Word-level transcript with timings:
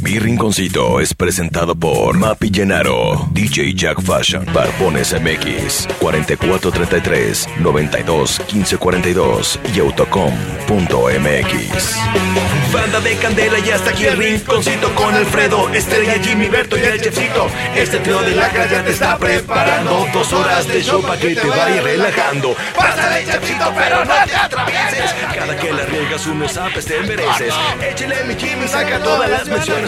Mi 0.00 0.18
Rinconcito 0.18 1.00
es 1.00 1.12
presentado 1.12 1.74
por 1.74 2.16
Mapi 2.16 2.50
Llenaro, 2.50 3.28
DJ 3.32 3.74
Jack 3.74 4.00
Fashion, 4.00 4.46
Barbones 4.52 5.12
MX, 5.12 5.88
4433 5.98 7.48
92 7.60 8.40
1542 8.52 9.60
y 9.74 9.80
Autocom.mx. 9.80 10.28
Banda 12.72 13.00
de 13.00 13.16
candela 13.16 13.58
y 13.58 13.70
hasta 13.70 13.90
aquí 13.90 14.04
el 14.04 14.16
rinconcito 14.18 14.94
con 14.94 15.14
Alfredo, 15.14 15.70
Estrella, 15.70 16.22
Jimmy, 16.22 16.48
Berto 16.48 16.76
y 16.76 16.82
el 16.82 17.00
chefcito. 17.00 17.46
Este 17.74 17.98
trío 17.98 18.20
de 18.20 18.36
la 18.36 18.52
ya 18.52 18.84
te 18.84 18.90
está 18.90 19.16
preparando 19.16 20.06
dos 20.12 20.32
horas 20.32 20.68
de 20.68 20.82
show 20.82 21.00
para 21.00 21.18
que 21.18 21.34
te 21.34 21.48
vayas 21.48 21.82
relajando. 21.82 22.54
Pásale, 22.76 23.24
chefcito, 23.24 23.72
pero 23.74 24.04
no 24.04 24.14
te 24.26 24.36
atravieses. 24.36 25.14
Cada 25.34 25.56
que 25.56 25.72
la 25.72 25.84
riegas 25.86 26.26
unos 26.26 26.56
apes 26.56 26.84
te 26.84 27.00
mereces. 27.00 27.54
Échale 27.90 28.24
mi 28.24 28.34
Jimmy, 28.34 28.68
saca 28.68 29.02
todas 29.02 29.30
las 29.30 29.48
menciones, 29.48 29.87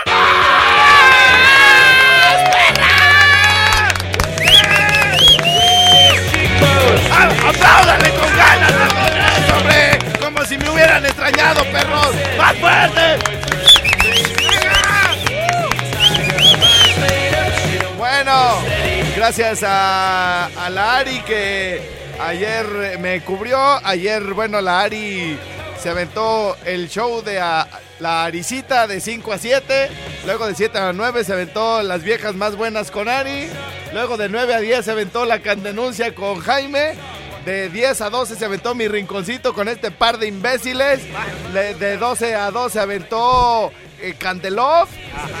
¡Apláudale 7.09 8.09
con 8.11 8.37
ganas, 8.37 8.73
hombre! 9.57 9.99
Como 10.19 10.45
si 10.45 10.57
me 10.57 10.69
hubieran 10.69 11.05
extrañado, 11.05 11.63
perros. 11.71 12.11
¡Más 12.37 12.55
fuerte! 12.57 13.41
Bueno, 17.97 18.59
gracias 19.15 19.63
a, 19.63 20.49
la 20.71 20.97
Ari 20.97 21.21
que 21.21 21.81
ayer 22.19 22.97
me 22.99 23.21
cubrió. 23.21 23.57
Ayer, 23.83 24.23
bueno, 24.33 24.61
la 24.61 24.81
Ari 24.81 25.37
se 25.79 25.89
aventó 25.89 26.57
el 26.65 26.89
show 26.89 27.21
de 27.23 27.39
la 27.99 28.23
Aricita 28.23 28.87
de 28.87 28.99
5 28.99 29.33
a 29.33 29.37
7. 29.37 29.89
Luego 30.25 30.47
de 30.47 30.55
7 30.55 30.77
a 30.77 30.93
9 30.93 31.23
se 31.23 31.33
aventó 31.33 31.81
las 31.83 32.03
viejas 32.03 32.35
más 32.35 32.55
buenas 32.55 32.91
con 32.91 33.07
Ari. 33.07 33.49
Luego 33.93 34.15
de 34.17 34.29
9 34.29 34.53
a 34.53 34.59
10 34.59 34.85
se 34.85 34.91
aventó 34.91 35.25
la 35.25 35.39
candenuncia 35.39 36.13
con 36.15 36.39
Jaime. 36.39 36.93
De 37.45 37.69
10 37.69 38.01
a 38.01 38.09
12 38.09 38.35
se 38.35 38.45
aventó 38.45 38.75
mi 38.75 38.87
rinconcito 38.87 39.53
con 39.53 39.67
este 39.67 39.91
par 39.91 40.17
de 40.19 40.27
imbéciles. 40.27 41.01
Le- 41.53 41.73
De 41.75 41.97
12 41.97 42.35
a 42.35 42.51
12 42.51 42.79
aventó 42.79 43.71
eh, 43.99 44.13
Candelov. 44.17 44.87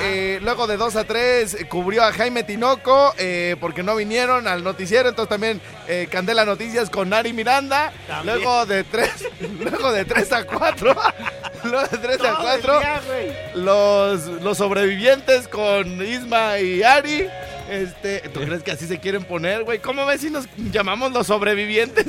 Eh, 0.01 0.39
luego 0.41 0.67
de 0.67 0.77
2 0.77 0.95
a 0.97 1.03
3 1.05 1.53
eh, 1.53 1.67
cubrió 1.67 2.03
a 2.03 2.11
Jaime 2.11 2.43
Tinoco 2.43 3.13
eh, 3.17 3.55
porque 3.61 3.83
no 3.83 3.95
vinieron 3.95 4.47
al 4.47 4.63
noticiero. 4.63 5.09
Entonces 5.09 5.29
también 5.29 5.61
eh, 5.87 6.07
Candela 6.11 6.43
Noticias 6.43 6.89
con 6.89 7.09
Nari 7.09 7.33
Miranda. 7.33 7.93
Luego 8.25 8.65
de 8.65 8.83
3, 8.83 9.09
luego 9.59 9.91
de 9.91 10.03
3 10.03 10.33
a 10.33 10.43
4. 10.43 10.95
luego 11.65 11.87
de 11.87 11.97
3 11.99 12.21
a 12.25 12.35
4 12.35 12.79
los, 13.55 14.25
los 14.41 14.57
sobrevivientes 14.57 15.47
con 15.47 16.01
Isma 16.05 16.57
y 16.59 16.81
Ari. 16.83 17.27
Este, 17.71 18.19
¿Tú 18.33 18.41
crees 18.41 18.63
que 18.63 18.71
así 18.71 18.85
se 18.85 18.99
quieren 18.99 19.23
poner, 19.23 19.63
güey? 19.63 19.79
¿Cómo 19.79 20.05
ves 20.05 20.19
si 20.19 20.29
nos 20.29 20.45
llamamos 20.57 21.13
los 21.13 21.25
sobrevivientes? 21.27 22.05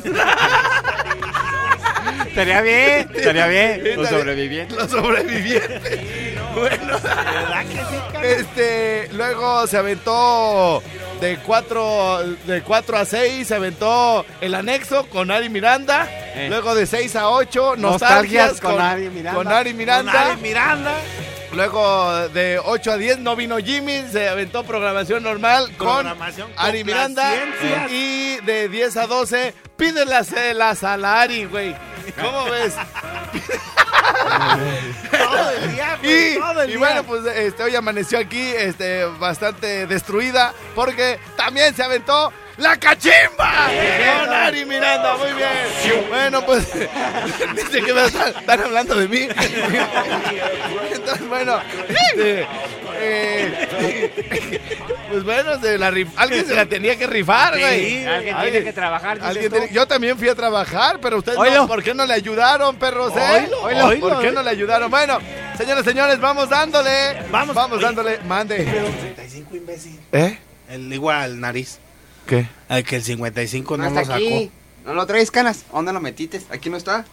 Estaría 2.26 2.60
bien, 2.62 3.08
estaría 3.14 3.46
bien. 3.46 3.96
Los 3.96 4.08
sobrevivientes. 4.08 4.76
Los 4.76 4.90
sobrevivientes. 4.90 6.00
Bueno, 6.52 6.98
este, 8.22 9.08
luego 9.14 9.66
se 9.66 9.78
aventó 9.78 10.82
de 11.18 11.38
4 11.38 12.36
de 12.46 12.60
4 12.60 12.96
a 12.98 13.04
6, 13.06 13.46
se 13.46 13.54
aventó 13.54 14.26
el 14.42 14.54
anexo 14.54 15.08
con 15.08 15.30
Ari 15.30 15.48
Miranda. 15.48 16.06
Eh. 16.34 16.48
Luego 16.50 16.74
de 16.74 16.84
6 16.84 17.16
a 17.16 17.30
8, 17.30 17.76
nostalgias, 17.76 18.50
Nostalgias 18.50 18.60
con 18.60 18.80
Ari 18.82 19.08
Miranda. 19.08 19.34
Con 19.38 19.48
Ari 19.48 19.72
Miranda. 19.72 20.12
Con 20.12 20.20
Ari 20.20 20.42
Miranda. 20.42 20.94
Luego 21.52 22.28
de 22.30 22.58
8 22.64 22.92
a 22.92 22.96
10 22.96 23.18
no 23.18 23.36
vino 23.36 23.58
Jimmy, 23.58 24.04
se 24.10 24.28
aventó 24.28 24.64
programación 24.64 25.22
normal 25.22 25.70
con 25.76 26.06
Ari 26.56 26.82
Miranda. 26.84 27.34
Y 27.90 28.36
de 28.44 28.68
10 28.68 28.96
a 28.96 29.06
12 29.06 29.54
pídelas 29.76 30.32
las 30.54 30.82
a 30.82 30.96
la 30.96 31.20
Ari, 31.20 31.44
güey. 31.44 31.76
¿Cómo 32.20 32.44
ves? 32.46 32.74
Todo 35.10 35.50
el 35.50 35.72
día, 35.72 35.98
güey, 36.02 36.32
Y, 36.32 36.38
todo 36.38 36.62
el 36.62 36.70
y 36.70 36.72
día. 36.72 36.78
bueno, 36.78 37.04
pues 37.04 37.24
este, 37.26 37.62
hoy 37.62 37.76
amaneció 37.76 38.18
aquí 38.18 38.40
este, 38.40 39.04
bastante 39.04 39.86
destruida 39.86 40.52
porque 40.74 41.18
también 41.36 41.74
se 41.74 41.82
aventó 41.82 42.32
la 42.58 42.76
cachimba 42.78 43.68
con 44.20 44.32
Ari 44.32 44.64
Miranda, 44.64 45.16
muy 45.16 45.32
bien. 45.32 46.06
Bueno, 46.08 46.44
pues 46.44 46.72
dice 47.56 47.82
que 47.82 47.92
me 47.92 48.04
están, 48.04 48.28
están 48.28 48.60
hablando 48.62 48.94
de 48.94 49.08
mí. 49.08 49.28
Entonces, 50.92 51.28
bueno, 51.28 51.58
este, 51.88 52.46
eh, 53.00 54.60
pues 55.10 55.24
bueno, 55.24 55.60
se 55.60 55.78
la 55.78 55.90
rif- 55.90 56.12
alguien 56.16 56.46
se 56.46 56.54
la 56.54 56.66
tenía 56.66 56.96
que 56.96 57.06
rifar, 57.06 57.58
güey. 57.58 58.04
alguien 58.06 58.36
tiene 58.42 58.62
que 58.64 58.72
trabajar, 58.72 59.18
alguien 59.22 59.50
tiene- 59.50 59.68
yo 59.72 59.86
también 59.86 60.16
fui 60.18 60.28
a 60.28 60.34
trabajar, 60.34 60.98
pero 61.00 61.18
ustedes 61.18 61.38
no. 61.38 61.66
¿por 61.66 61.82
qué 61.82 61.94
no 61.94 62.06
le 62.06 62.14
ayudaron, 62.14 62.76
perros? 62.76 63.12
eh? 63.16 63.48
Oílo, 63.62 63.62
oílo, 63.62 64.00
¿Por 64.00 64.12
oílo, 64.12 64.20
qué 64.20 64.30
no 64.32 64.42
le 64.42 64.50
ayudaron? 64.50 64.90
Bueno, 64.90 65.18
señores, 65.58 65.84
señores, 65.84 66.20
vamos 66.20 66.48
dándole. 66.48 67.22
Vamos. 67.30 67.54
Vamos 67.54 67.78
Oye. 67.78 67.86
dándole. 67.86 68.18
Mande. 68.26 68.58
55 68.58 69.56
imbécil. 69.56 70.00
¿Eh? 70.12 70.38
El 70.70 70.92
igual, 70.92 71.40
nariz. 71.40 71.78
¿Qué? 72.26 72.48
El 72.68 72.84
que 72.84 72.96
el 72.96 73.02
55 73.02 73.76
no, 73.76 73.84
No 73.84 73.90
lo 73.90 74.00
está 74.00 74.12
sacó. 74.14 74.24
aquí. 74.24 74.50
No 74.84 74.94
lo 74.94 75.06
traes 75.06 75.30
canas. 75.30 75.64
¿A 75.70 75.76
¿Dónde 75.76 75.92
lo 75.92 76.00
metiste? 76.00 76.40
Aquí 76.50 76.70
no 76.70 76.76
está. 76.76 77.04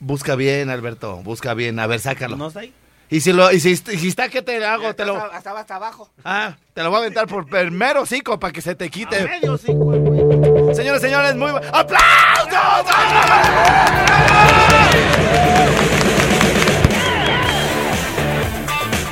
Busca 0.00 0.34
bien, 0.36 0.70
Alberto. 0.70 1.16
Busca 1.22 1.54
bien. 1.54 1.78
A 1.80 1.86
ver, 1.86 2.00
sácalo. 2.00 2.36
¿No 2.36 2.48
está 2.48 2.60
ahí? 2.60 2.72
Y 3.10 3.20
si 3.20 3.32
lo, 3.32 3.50
y 3.50 3.58
si, 3.58 3.70
y 3.70 3.76
si 3.76 4.08
está, 4.08 4.28
¿qué 4.28 4.42
te 4.42 4.62
hago? 4.64 4.94
Te 4.94 5.06
lo, 5.06 5.14
Estaba, 5.14 5.38
estaba 5.38 5.60
hasta 5.60 5.76
abajo. 5.76 6.10
ah, 6.24 6.56
te 6.74 6.82
lo 6.82 6.90
voy 6.90 6.96
a 6.98 7.00
aventar 7.00 7.26
por 7.26 7.48
primero 7.48 8.04
cinco 8.04 8.38
para 8.38 8.52
que 8.52 8.60
se 8.60 8.74
te 8.74 8.90
quite. 8.90 9.24
Medio 9.26 9.56
cinco, 9.56 9.84
güey. 9.86 10.74
Señores, 10.74 11.00
señores, 11.00 11.34
muy 11.34 11.50
bu- 11.50 11.62
¡Aplausos! 11.72 12.84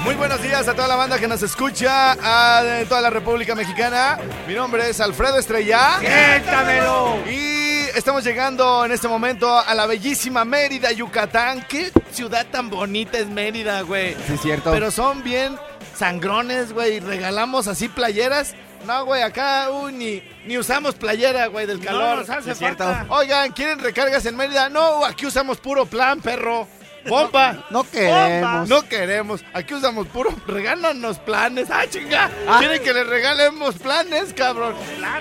Muy 0.06 0.14
buenos 0.14 0.40
días 0.40 0.68
a 0.68 0.72
toda 0.72 0.86
la 0.86 0.94
banda 0.94 1.18
que 1.18 1.26
nos 1.26 1.42
escucha 1.42 2.12
a 2.12 2.62
de 2.62 2.86
toda 2.86 3.00
la 3.00 3.10
República 3.10 3.56
Mexicana. 3.56 4.20
Mi 4.46 4.54
nombre 4.54 4.88
es 4.88 5.00
Alfredo 5.00 5.36
Estrella. 5.36 5.98
¡Échamelo! 6.00 7.16
Y 7.28 7.88
estamos 7.92 8.22
llegando 8.22 8.84
en 8.84 8.92
este 8.92 9.08
momento 9.08 9.58
a 9.58 9.74
la 9.74 9.84
bellísima 9.86 10.44
Mérida, 10.44 10.92
Yucatán. 10.92 11.66
Qué 11.68 11.90
ciudad 12.12 12.46
tan 12.46 12.70
bonita 12.70 13.18
es 13.18 13.26
Mérida, 13.26 13.80
güey. 13.80 14.14
Sí, 14.28 14.34
es 14.34 14.40
cierto. 14.42 14.70
Pero 14.70 14.92
son 14.92 15.24
bien 15.24 15.58
sangrones, 15.96 16.72
güey. 16.72 17.00
Regalamos 17.00 17.66
así 17.66 17.88
playeras. 17.88 18.54
No, 18.86 19.04
güey, 19.06 19.22
acá 19.22 19.70
uy, 19.70 19.92
ni, 19.92 20.22
ni 20.46 20.56
usamos 20.56 20.94
playera, 20.94 21.48
güey, 21.48 21.66
del 21.66 21.80
calor. 21.80 22.18
nos 22.18 22.30
hace 22.30 22.54
falta. 22.54 23.06
Oigan, 23.08 23.50
¿quieren 23.50 23.80
recargas 23.80 24.24
en 24.26 24.36
Mérida? 24.36 24.68
No, 24.68 25.04
aquí 25.04 25.26
usamos 25.26 25.58
puro 25.58 25.84
plan, 25.84 26.20
perro. 26.20 26.68
Bomba. 27.08 27.66
No 27.70 27.84
queremos. 27.84 28.68
No 28.68 28.82
queremos. 28.88 29.44
Aquí 29.52 29.74
usamos 29.74 30.06
puro. 30.08 30.34
Regálanos 30.46 31.18
planes. 31.18 31.68
¡Ah, 31.70 31.84
chinga! 31.88 32.30
¿Quieren 32.58 32.82
que 32.82 32.92
les 32.92 33.06
regalemos 33.06 33.74
planes, 33.76 34.32
cabrón? 34.34 34.74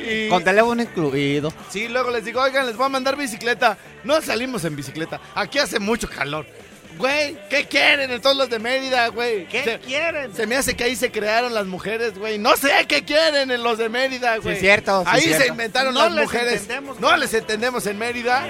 Y- 0.08 0.30
Con 0.30 0.44
teléfono 0.44 0.82
incluido. 0.82 1.52
Sí, 1.70 1.88
luego 1.88 2.12
les 2.12 2.26
digo, 2.26 2.42
oigan, 2.42 2.66
les 2.66 2.76
voy 2.76 2.86
a 2.86 2.90
mandar 2.90 3.16
bicicleta. 3.16 3.78
No 4.04 4.22
salimos 4.22 4.64
en 4.66 4.76
bicicleta. 4.76 5.20
Aquí 5.36 5.60
hace 5.60 5.80
mucho 5.80 6.10
calor. 6.10 6.46
Güey, 6.98 7.38
¿qué 7.50 7.66
quieren 7.66 8.10
en 8.10 8.22
todos 8.22 8.38
los 8.38 8.50
de 8.50 8.58
Mérida, 8.58 9.10
güey? 9.10 9.46
¿Qué 9.48 9.64
Se- 9.66 9.80
quieren? 9.80 10.34
Se 10.34 10.48
me 10.48 10.56
hace 10.56 10.78
que 10.78 10.86
ahí 10.86 10.96
se 10.96 11.12
crearon 11.12 11.54
las 11.54 11.66
mujeres, 11.66 12.18
güey. 12.18 12.38
No 12.38 12.56
sé 12.56 12.72
qué 12.88 13.04
quieren 13.04 13.52
en 13.52 13.62
los 13.64 13.78
de 13.78 13.90
Mérida, 13.90 14.38
güey. 14.38 14.56
es 14.56 14.62
cierto, 14.62 15.02
sí 15.04 15.10
Ahí 15.12 15.34
se 15.34 15.48
inventaron 15.48 15.94
No 15.94 16.04
las 16.06 16.14
les 16.14 16.24
mujeres. 16.24 16.54
entendemos, 16.62 16.98
no 17.02 17.08
güey. 17.08 17.20
les 17.20 17.34
entendemos 17.34 17.86
en 17.88 17.98
Mérida. 17.98 18.48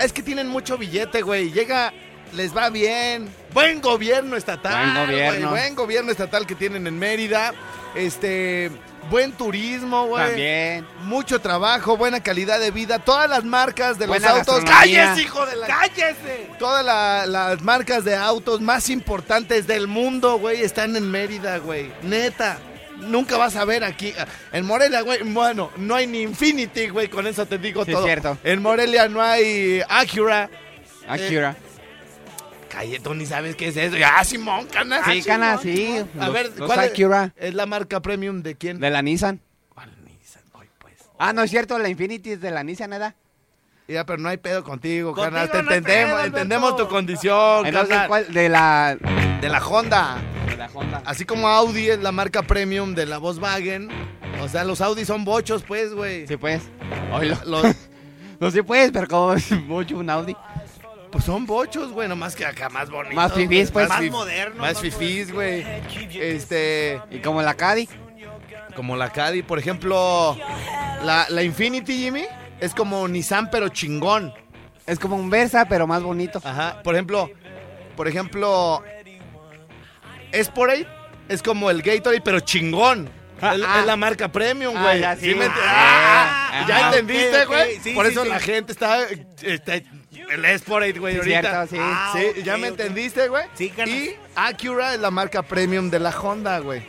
Es 0.00 0.12
que 0.12 0.22
tienen 0.24 0.48
mucho 0.48 0.76
billete, 0.76 1.22
güey. 1.22 1.52
Llega, 1.52 1.92
les 2.32 2.56
va 2.56 2.70
bien. 2.70 3.28
Buen 3.52 3.80
gobierno 3.80 4.36
estatal. 4.36 4.92
Buen 4.92 5.06
gobierno. 5.06 5.50
güey, 5.50 5.60
Buen 5.62 5.74
gobierno 5.74 6.10
estatal 6.12 6.46
que 6.46 6.54
tienen 6.54 6.86
en 6.86 6.98
Mérida. 6.98 7.52
Este. 7.94 8.70
buen 9.10 9.32
turismo, 9.32 10.06
güey. 10.06 10.26
También. 10.28 10.86
Mucho 11.02 11.40
trabajo, 11.40 11.96
buena 11.96 12.22
calidad 12.22 12.58
de 12.60 12.70
vida. 12.70 12.98
Todas 13.00 13.28
las 13.28 13.44
marcas 13.44 13.98
de 13.98 14.06
los 14.06 14.22
autos. 14.24 14.64
¡Cállese, 14.64 15.22
hijo 15.22 15.44
de 15.44 15.56
la! 15.56 15.66
¡Cállese! 15.66 16.48
Todas 16.58 16.84
la- 16.84 17.26
las 17.26 17.60
marcas 17.62 18.04
de 18.04 18.14
autos 18.16 18.60
más 18.60 18.88
importantes 18.88 19.66
del 19.66 19.88
mundo, 19.88 20.38
güey, 20.38 20.62
están 20.62 20.94
en 20.96 21.10
Mérida, 21.10 21.58
güey. 21.58 21.90
Neta. 22.02 22.58
Nunca 23.00 23.36
vas 23.36 23.56
a 23.56 23.64
ver 23.64 23.82
aquí. 23.82 24.14
En 24.52 24.64
Morelia, 24.64 25.00
güey, 25.00 25.22
bueno, 25.24 25.72
no 25.76 25.96
hay 25.96 26.06
ni 26.06 26.22
Infinity, 26.22 26.88
güey, 26.88 27.08
con 27.08 27.26
eso 27.26 27.44
te 27.44 27.58
digo 27.58 27.84
Sí, 27.84 27.90
es 27.90 27.96
todo. 27.96 28.06
cierto. 28.06 28.38
En 28.44 28.62
Morelia 28.62 29.08
no 29.08 29.20
hay 29.20 29.82
Acura. 29.88 30.48
Akira. 31.08 31.56
Calle, 32.72 33.00
tú 33.00 33.12
ni 33.14 33.26
sabes 33.26 33.54
qué 33.54 33.68
es 33.68 33.76
eso. 33.76 33.96
Ah, 34.04 34.24
Simón, 34.24 34.66
cana. 34.66 35.04
Sí, 35.04 35.22
cana, 35.22 35.58
sí. 35.58 35.94
A 36.18 36.24
Los- 36.24 36.32
ver, 36.32 36.52
los 36.56 36.66
¿cuál 36.66 36.84
es- 36.86 36.92
Acura 36.92 37.34
es 37.36 37.52
la 37.54 37.66
marca 37.66 38.00
premium 38.00 38.42
de 38.42 38.54
quién? 38.56 38.80
de 38.80 38.88
la 38.90 39.02
Nissan. 39.02 39.40
¿Cuál 39.68 39.90
Nissan? 40.06 40.42
Ay, 40.58 40.68
pues. 40.78 40.94
Ah, 41.18 41.32
no 41.34 41.42
es 41.42 41.50
cierto, 41.50 41.78
la 41.78 41.88
Infinity 41.90 42.30
es 42.32 42.40
de 42.40 42.50
la 42.50 42.64
Nissan, 42.64 42.88
¿verdad? 42.90 43.14
Ya, 43.88 44.06
pero 44.06 44.18
no 44.22 44.30
hay 44.30 44.38
pedo 44.38 44.64
contigo, 44.64 45.10
Contigo 45.12 45.24
carnal. 45.24 45.50
Te 45.50 45.62
no 45.62 45.70
hay 45.70 45.76
entendemos, 45.78 46.04
pedo, 46.12 46.16
Alberto. 46.16 46.36
entendemos 46.38 46.76
tu 46.76 46.88
condición, 46.88 47.66
Entonces. 47.66 47.98
¿cuál? 48.06 48.32
De 48.32 48.48
la... 48.48 48.96
De 49.42 49.48
la 49.50 49.58
Honda. 49.66 50.16
De 50.48 50.56
la 50.56 50.70
Honda. 50.72 51.02
Así 51.04 51.26
como 51.26 51.48
Audi 51.48 51.90
es 51.90 51.98
la 51.98 52.10
marca 52.12 52.42
premium 52.42 52.94
de 52.94 53.04
la 53.04 53.18
Volkswagen. 53.18 53.90
O 54.40 54.48
sea, 54.48 54.64
los 54.64 54.80
Audi 54.80 55.04
son 55.04 55.24
bochos, 55.26 55.62
pues, 55.62 55.92
güey. 55.92 56.26
Sí, 56.26 56.36
pues. 56.38 56.62
Los, 57.44 57.66
No, 58.40 58.50
sí, 58.50 58.62
pues, 58.62 58.90
pero 58.92 59.06
como 59.08 59.34
es 59.34 59.50
mucho 59.50 59.98
un 59.98 60.08
Audi. 60.08 60.34
Pues 61.12 61.24
son 61.24 61.46
bochos, 61.46 61.92
güey, 61.92 62.08
nomás 62.08 62.34
que 62.34 62.44
acá 62.44 62.68
más 62.68 62.90
bonitos. 62.90 63.14
Más 63.14 63.32
fifís, 63.32 63.70
güey, 63.70 63.86
pues. 63.86 63.88
Más 63.90 64.00
fif- 64.00 64.10
moderno. 64.10 64.60
Más 64.60 64.80
fifís, 64.80 65.32
güey. 65.32 65.64
Este, 66.14 67.00
Y 67.10 67.18
como 67.18 67.40
la 67.42 67.54
Caddy. 67.54 67.88
como 68.74 68.96
la 68.96 69.10
Caddy, 69.10 69.42
por 69.42 69.58
ejemplo, 69.58 70.36
la, 71.04 71.26
la 71.28 71.42
Infinity, 71.42 71.96
Jimmy, 71.98 72.24
es 72.58 72.74
como 72.74 73.06
Nissan, 73.06 73.50
pero 73.50 73.68
chingón. 73.68 74.32
Es 74.86 74.98
como 74.98 75.14
un 75.14 75.30
Versa, 75.30 75.66
pero 75.68 75.86
más 75.86 76.02
bonito. 76.02 76.40
Ajá. 76.42 76.82
Por 76.82 76.94
ejemplo, 76.94 77.30
por 77.96 78.08
ejemplo, 78.08 78.82
Sporade 80.32 80.86
es 81.28 81.42
como 81.42 81.70
el 81.70 81.82
Gatorade, 81.82 82.20
pero 82.20 82.40
chingón. 82.40 83.08
Ah, 83.40 83.54
es, 83.56 83.62
ah. 83.66 83.80
es 83.80 83.86
la 83.86 83.96
marca 83.96 84.30
premium, 84.30 84.74
Ah, 84.76 84.82
güey. 84.82 85.00
ya, 85.00 85.16
sí. 85.16 85.30
¿Sí 85.30 85.34
me 85.34 85.46
ent- 85.46 85.52
Ah, 85.56 86.48
Ah, 86.54 86.60
ah, 86.62 86.64
¿Ya 86.68 86.76
ah, 86.76 86.88
entendiste, 86.90 87.44
güey? 87.46 87.78
Sí, 87.80 87.92
Por 87.92 88.06
sí, 88.06 88.12
eso 88.12 88.22
sí. 88.24 88.28
la 88.28 88.38
gente 88.40 88.72
está, 88.72 88.98
está 89.42 89.74
el 90.32 90.44
Sporade, 90.58 90.98
güey, 90.98 91.14
Sí, 91.14 91.18
ahorita. 91.34 91.66
cierto, 91.66 91.66
sí. 91.70 91.76
Ah, 91.80 92.12
Sí, 92.14 92.42
¿ya 92.42 92.56
me 92.56 92.68
entendiste, 92.68 93.28
güey? 93.28 93.44
Sí, 93.54 93.70
carnal. 93.70 93.96
Y 93.96 94.16
Acura 94.34 94.94
es 94.94 95.00
la 95.00 95.10
marca 95.10 95.42
premium 95.42 95.90
de 95.90 95.98
la 96.00 96.10
Honda, 96.10 96.58
güey. 96.60 96.82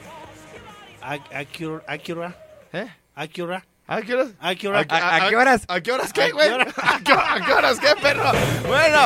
Ac- 1.01 1.35
Acura, 1.35 1.83
Acura, 1.87 2.35
¿Eh? 2.71 2.87
Acura, 3.15 3.63
¿Acura? 3.87 4.29
Acura. 4.39 4.79
¿A- 4.89 5.15
a 5.25 5.29
qué 5.29 5.35
horas? 5.35 5.61
¿A 5.67 5.81
qué 5.81 5.91
horas 5.91 6.09
¿A 6.09 6.13
qué, 6.13 6.25
qué 6.27 6.31
güey? 6.31 6.49
hora? 6.49 6.67
¿A 6.77 6.99
qué, 7.03 7.11
a 7.13 7.45
qué 7.45 7.53
horas 7.53 7.79
qué, 7.79 7.95
perro? 8.01 8.31
Bueno, 8.67 8.99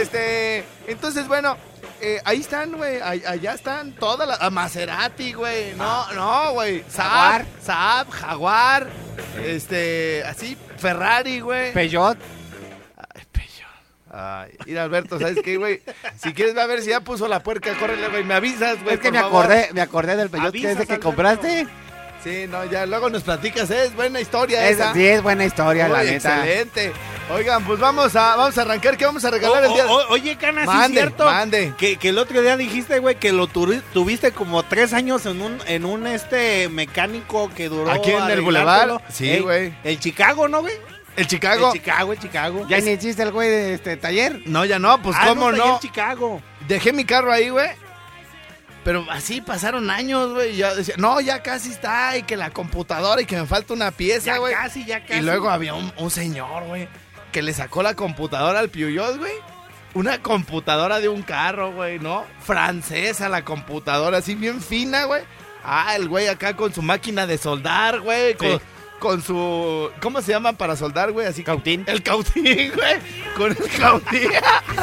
este. 0.00 0.64
Entonces, 0.86 1.26
bueno, 1.26 1.56
eh, 2.00 2.20
ahí 2.24 2.40
están, 2.40 2.72
güey. 2.72 3.00
Allá 3.00 3.54
están 3.54 3.92
todas 3.94 4.26
las. 4.28 4.40
a 4.40 4.50
Maserati, 4.50 5.32
güey. 5.32 5.74
No, 5.74 6.12
no, 6.12 6.52
güey. 6.52 6.84
Saab, 6.88 7.10
Jaguar. 7.10 7.46
Saab, 7.60 8.10
Jaguar. 8.10 8.86
Este. 9.44 10.22
Así, 10.24 10.56
Ferrari, 10.78 11.40
güey. 11.40 11.72
Peugeot. 11.72 12.16
Ay, 14.12 14.50
mira, 14.66 14.82
Alberto, 14.82 15.18
¿sabes 15.18 15.38
qué, 15.42 15.56
güey? 15.56 15.80
Si 16.22 16.34
quieres, 16.34 16.54
va 16.56 16.64
a 16.64 16.66
ver 16.66 16.82
si 16.82 16.90
ya 16.90 17.00
puso 17.00 17.28
la 17.28 17.42
puerca, 17.42 17.72
córrele, 17.78 18.08
güey. 18.08 18.24
Me 18.24 18.34
avisas, 18.34 18.82
güey. 18.82 18.94
Es 18.96 19.00
que 19.00 19.08
por 19.08 19.12
me 19.12 19.20
favor. 19.20 19.44
acordé, 19.44 19.68
me 19.72 19.80
acordé 19.80 20.16
del 20.16 20.30
Avisas, 20.40 20.72
ese 20.72 20.86
que 20.86 20.92
Alberto. 20.94 21.00
compraste. 21.06 21.66
Sí, 22.22 22.44
no, 22.48 22.64
ya 22.66 22.86
luego 22.86 23.10
nos 23.10 23.24
platicas, 23.24 23.68
¿eh? 23.72 23.84
es 23.86 23.96
buena 23.96 24.20
historia 24.20 24.68
Es, 24.68 24.76
esa. 24.76 24.92
sí, 24.92 25.04
es 25.04 25.22
buena 25.22 25.44
historia, 25.44 25.88
la 25.88 26.00
Uy, 26.02 26.06
neta. 26.10 26.46
Excelente. 26.46 26.92
Oigan, 27.34 27.64
pues 27.64 27.80
vamos 27.80 28.14
a, 28.14 28.36
vamos 28.36 28.56
a 28.58 28.62
arrancar. 28.62 28.96
¿Qué 28.96 29.04
vamos 29.06 29.24
a 29.24 29.30
regalar 29.30 29.64
el 29.64 29.72
día? 29.72 29.86
O- 29.86 30.08
oye, 30.12 30.36
Cana, 30.36 30.60
sí 30.62 30.68
es 30.70 30.74
Mande, 30.76 31.00
cierto. 31.00 31.24
mande. 31.24 31.72
Que, 31.78 31.96
que 31.96 32.10
el 32.10 32.18
otro 32.18 32.40
día 32.42 32.56
dijiste, 32.56 32.98
güey, 33.00 33.16
que 33.16 33.32
lo 33.32 33.48
tuviste 33.48 34.30
como 34.32 34.62
tres 34.62 34.92
años 34.92 35.26
en 35.26 35.40
un, 35.40 35.58
en 35.66 35.84
un 35.84 36.06
este 36.06 36.68
mecánico 36.68 37.50
que 37.56 37.68
duró. 37.68 37.90
Aquí 37.90 38.12
en 38.12 38.22
el. 38.30 38.40
Boulevard. 38.42 39.00
Sí, 39.08 39.28
Ey, 39.30 39.40
güey. 39.40 39.74
El 39.82 39.98
Chicago, 39.98 40.46
¿no, 40.46 40.60
güey? 40.60 40.74
¿El 41.16 41.26
Chicago? 41.26 41.68
El 41.68 41.80
Chicago, 41.80 42.12
el 42.12 42.18
Chicago. 42.18 42.66
Ya 42.68 42.80
ni 42.80 42.90
existe 42.90 43.22
el 43.22 43.32
güey 43.32 43.48
de 43.50 43.74
este 43.74 43.96
taller. 43.96 44.40
No, 44.46 44.64
ya 44.64 44.78
no, 44.78 45.00
pues 45.02 45.16
Ah, 45.18 45.26
cómo 45.28 45.52
no. 45.52 45.78
Chicago. 45.80 46.40
Dejé 46.66 46.92
mi 46.92 47.04
carro 47.04 47.30
ahí, 47.32 47.50
güey. 47.50 47.68
Pero 48.84 49.06
así 49.10 49.40
pasaron 49.40 49.90
años, 49.90 50.32
güey. 50.32 50.54
y 50.54 50.56
Ya 50.56 50.74
decía, 50.74 50.94
no, 50.98 51.20
ya 51.20 51.42
casi 51.42 51.70
está. 51.70 52.16
Y 52.16 52.22
que 52.24 52.36
la 52.36 52.50
computadora 52.50 53.20
y 53.22 53.26
que 53.26 53.36
me 53.36 53.46
falta 53.46 53.74
una 53.74 53.90
pieza, 53.90 54.26
Ya 54.32 54.38
güey. 54.38 54.54
casi, 54.54 54.84
ya 54.84 55.00
casi. 55.04 55.20
Y 55.20 55.22
luego 55.22 55.50
había 55.50 55.74
un, 55.74 55.92
un 55.98 56.10
señor, 56.10 56.64
güey, 56.64 56.88
que 57.30 57.42
le 57.42 57.52
sacó 57.52 57.82
la 57.82 57.94
computadora 57.94 58.58
al 58.58 58.70
Peugeot, 58.70 59.18
güey. 59.18 59.32
Una 59.94 60.22
computadora 60.22 60.98
de 61.00 61.08
un 61.10 61.22
carro, 61.22 61.72
güey, 61.72 61.98
¿no? 61.98 62.24
Francesa 62.42 63.28
la 63.28 63.44
computadora, 63.44 64.18
así 64.18 64.34
bien 64.34 64.60
fina, 64.62 65.04
güey. 65.04 65.22
Ah, 65.62 65.94
el 65.94 66.08
güey 66.08 66.26
acá 66.26 66.56
con 66.56 66.72
su 66.74 66.82
máquina 66.82 67.26
de 67.26 67.36
soldar, 67.38 68.00
güey. 68.00 68.34
Con, 68.34 68.58
Sí. 68.58 68.64
Con 69.02 69.20
su... 69.20 69.90
¿Cómo 70.00 70.22
se 70.22 70.30
llama 70.30 70.52
para 70.52 70.76
soldar, 70.76 71.10
güey? 71.10 71.26
Así 71.26 71.42
Cautín. 71.42 71.82
El 71.88 72.04
cautín, 72.04 72.44
güey. 72.74 73.00
Con 73.36 73.50
el 73.50 73.68
cautín. 73.76 74.30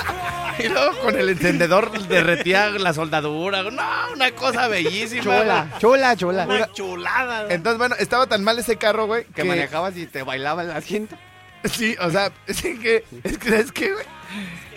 y 0.60 0.68
luego 0.68 1.00
con 1.00 1.18
el 1.18 1.30
encendedor 1.30 2.06
derretía 2.10 2.70
la 2.72 2.94
soldadura. 2.94 3.64
No, 3.64 3.82
una 4.14 4.32
cosa 4.32 4.68
bellísima. 4.68 5.24
Chula, 5.24 5.68
güey. 5.70 6.18
chula. 6.18 6.46
Una 6.46 6.72
chulada. 6.74 7.44
güey. 7.44 7.56
Entonces, 7.56 7.78
bueno, 7.78 7.96
estaba 7.98 8.28
tan 8.28 8.44
mal 8.44 8.60
ese 8.60 8.76
carro, 8.76 9.08
güey. 9.08 9.24
que 9.24 9.46
manejabas 9.46 9.96
y 9.96 10.06
te 10.06 10.22
bailaba 10.24 10.64
el 10.64 10.72
asiento. 10.72 11.16
Sí, 11.64 11.96
o 12.02 12.12
sea, 12.12 12.30
es 12.48 12.62
que, 12.62 13.06
es 13.24 13.38
que, 13.38 13.56
es 13.58 13.72
que, 13.72 13.94
güey. 13.94 14.06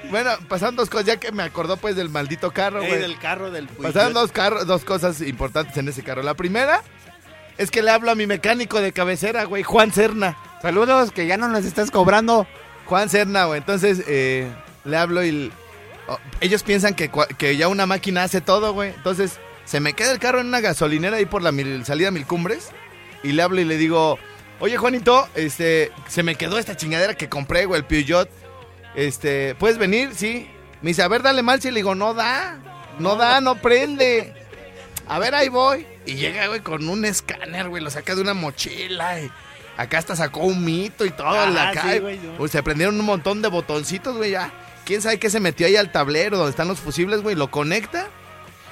Bueno, 0.09 0.31
pasaron 0.49 0.77
dos 0.77 0.89
cosas, 0.89 1.07
ya 1.07 1.17
que 1.17 1.33
me 1.33 1.43
acordó 1.43 1.77
pues 1.77 1.97
del 1.97 2.11
maldito 2.11 2.53
carro, 2.53 2.81
Ey, 2.83 2.89
güey. 2.89 3.01
del 3.01 3.19
carro 3.19 3.51
del 3.51 3.67
Pasaron 3.67 4.13
dos, 4.13 4.31
carros, 4.31 4.69
dos 4.69 4.85
cosas 4.85 5.21
importantes 5.21 5.77
en 5.77 5.89
ese 5.89 6.05
carro. 6.05 6.23
La 6.23 6.35
primera 6.35 6.83
es 7.59 7.71
que 7.71 7.83
le 7.83 7.91
hablo 7.91 8.11
a 8.11 8.15
mi 8.15 8.27
mecánico 8.27 8.81
de 8.81 8.93
cabecera, 8.93 9.45
güey, 9.45 9.63
Juan 9.63 9.93
Serna. 9.93 10.37
Saludos, 10.63 11.13
que 11.13 11.27
ya 11.27 11.37
no 11.37 11.49
nos 11.49 11.65
estás 11.65 11.91
cobrando. 11.91 12.47
Juan 12.87 13.09
Serna, 13.09 13.45
güey. 13.47 13.59
Entonces, 13.59 14.03
eh, 14.07 14.49
le 14.85 14.97
hablo 14.97 15.25
y... 15.25 15.51
oh, 16.09 16.19
ellos 16.41 16.63
piensan 16.63 16.95
que, 16.95 17.57
ya 17.57 17.69
una 17.69 17.87
máquina 17.87 18.23
hace 18.25 18.41
todo, 18.41 18.73
güey. 18.73 18.91
Entonces, 18.95 19.39
se 19.65 19.81
me 19.81 19.93
queda 19.95 20.13
el 20.13 20.19
carro 20.19 20.41
en 20.41 20.47
una 20.47 20.61
gasolinera 20.61 21.17
ahí 21.17 21.27
por 21.27 21.43
la 21.43 21.53
mil- 21.53 21.85
salida 21.85 22.11
Mil 22.11 22.27
Cumbres. 22.27 22.71
Y 23.23 23.33
le 23.33 23.43
hablo 23.43 23.61
y 23.61 23.65
le 23.65 23.77
digo, 23.77 24.19
oye, 24.61 24.77
Juanito, 24.77 25.29
este, 25.35 25.93
se 26.09 26.23
me 26.23 26.35
quedó 26.35 26.59
esta 26.59 26.77
chingadera 26.77 27.15
que 27.15 27.29
compré, 27.29 27.67
güey, 27.67 27.81
el 27.81 27.87
Peugeot. 27.87 28.29
Este, 28.95 29.55
¿puedes 29.57 29.79
venir? 29.79 30.11
Sí. 30.15 30.49
Me 30.83 30.91
dice, 30.91 31.03
a 31.03 31.09
ver, 31.09 31.23
dale 31.23 31.43
marcha. 31.43 31.69
Y 31.69 31.71
le 31.73 31.79
digo, 31.79 31.95
no 31.95 32.15
da. 32.15 32.59
No 32.99 33.17
da, 33.17 33.41
no 33.41 33.55
prende. 33.57 34.35
A 35.13 35.19
ver, 35.19 35.35
ahí 35.35 35.49
voy. 35.51 35.87
Y 36.07 36.15
llega, 36.15 36.47
güey, 36.47 36.61
con 36.61 36.89
un 36.89 37.05
escáner, 37.05 37.69
güey. 37.69 37.83
Lo 37.83 37.91
saca 37.91 38.15
de 38.15 38.23
una 38.23 38.33
mochila. 38.33 39.21
Y 39.21 39.31
acá 39.77 39.99
hasta 39.99 40.17
sacó 40.17 40.41
un 40.41 40.65
mito 40.65 41.05
y 41.05 41.11
todo. 41.11 41.29
Ah, 41.29 41.51
la 41.51 41.69
acá, 41.69 41.93
sí, 41.93 41.99
güey, 41.99 42.19
se 42.49 42.63
prendieron 42.63 42.99
un 42.99 43.05
montón 43.05 43.43
de 43.43 43.49
botoncitos, 43.49 44.17
güey, 44.17 44.31
ya. 44.31 44.51
¿Quién 44.87 45.03
sabe 45.03 45.19
qué 45.19 45.29
se 45.29 45.39
metió 45.39 45.67
ahí 45.67 45.77
al 45.77 45.93
tablero 45.93 46.39
donde 46.39 46.51
están 46.51 46.67
los 46.67 46.81
fusibles, 46.81 47.21
güey? 47.21 47.37
Lo 47.37 47.51
conecta 47.51 48.09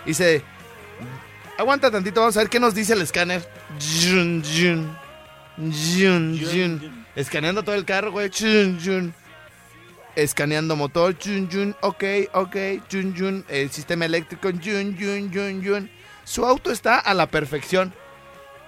y 0.06 0.08
dice... 0.08 0.42
Aguanta 1.58 1.90
tantito, 1.90 2.20
vamos 2.20 2.36
a 2.38 2.40
ver 2.40 2.48
qué 2.48 2.58
nos 2.58 2.74
dice 2.74 2.94
el 2.94 3.02
escáner. 3.02 3.46
Yun, 4.02 4.42
yun. 4.42 4.96
Yun, 5.58 6.38
yun. 6.38 7.06
Escaneando 7.14 7.62
todo 7.62 7.74
el 7.74 7.84
carro, 7.84 8.12
güey. 8.12 8.30
Escaneando 10.16 10.74
motor. 10.74 11.14
Ok, 11.82 12.04
ok. 12.32 12.56
El 12.56 13.70
sistema 13.70 14.06
eléctrico. 14.06 14.50
Su 16.30 16.46
auto 16.46 16.70
está 16.70 16.96
a 17.00 17.12
la 17.12 17.26
perfección. 17.26 17.92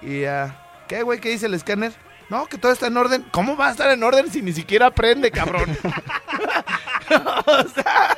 Y, 0.01 0.25
ah, 0.25 0.83
¿qué, 0.89 1.01
güey? 1.01 1.21
¿Qué 1.21 1.29
dice 1.29 1.45
el 1.45 1.53
escáner? 1.53 1.93
No, 2.29 2.45
que 2.47 2.57
todo 2.57 2.73
está 2.73 2.87
en 2.87 2.97
orden. 2.97 3.23
¿Cómo 3.31 3.55
va 3.55 3.69
a 3.69 3.71
estar 3.71 3.89
en 3.89 4.03
orden 4.03 4.29
si 4.29 4.41
ni 4.41 4.51
siquiera 4.51 4.91
prende, 4.91 5.31
cabrón? 5.31 5.69
o 7.09 7.63
sea, 7.69 8.17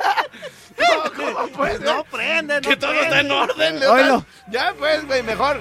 no, 0.79 1.11
¿cómo 1.13 1.47
puede 1.49 1.77
ser? 1.77 1.85
No 1.85 2.03
prende, 2.05 2.55
no 2.61 2.69
Que 2.69 2.75
todo 2.75 2.89
prende. 2.89 3.05
está 3.07 3.19
en 3.19 3.31
orden. 3.31 3.79
das- 3.79 4.23
Ya, 4.49 4.73
pues, 4.79 5.05
güey, 5.05 5.21
mejor. 5.21 5.59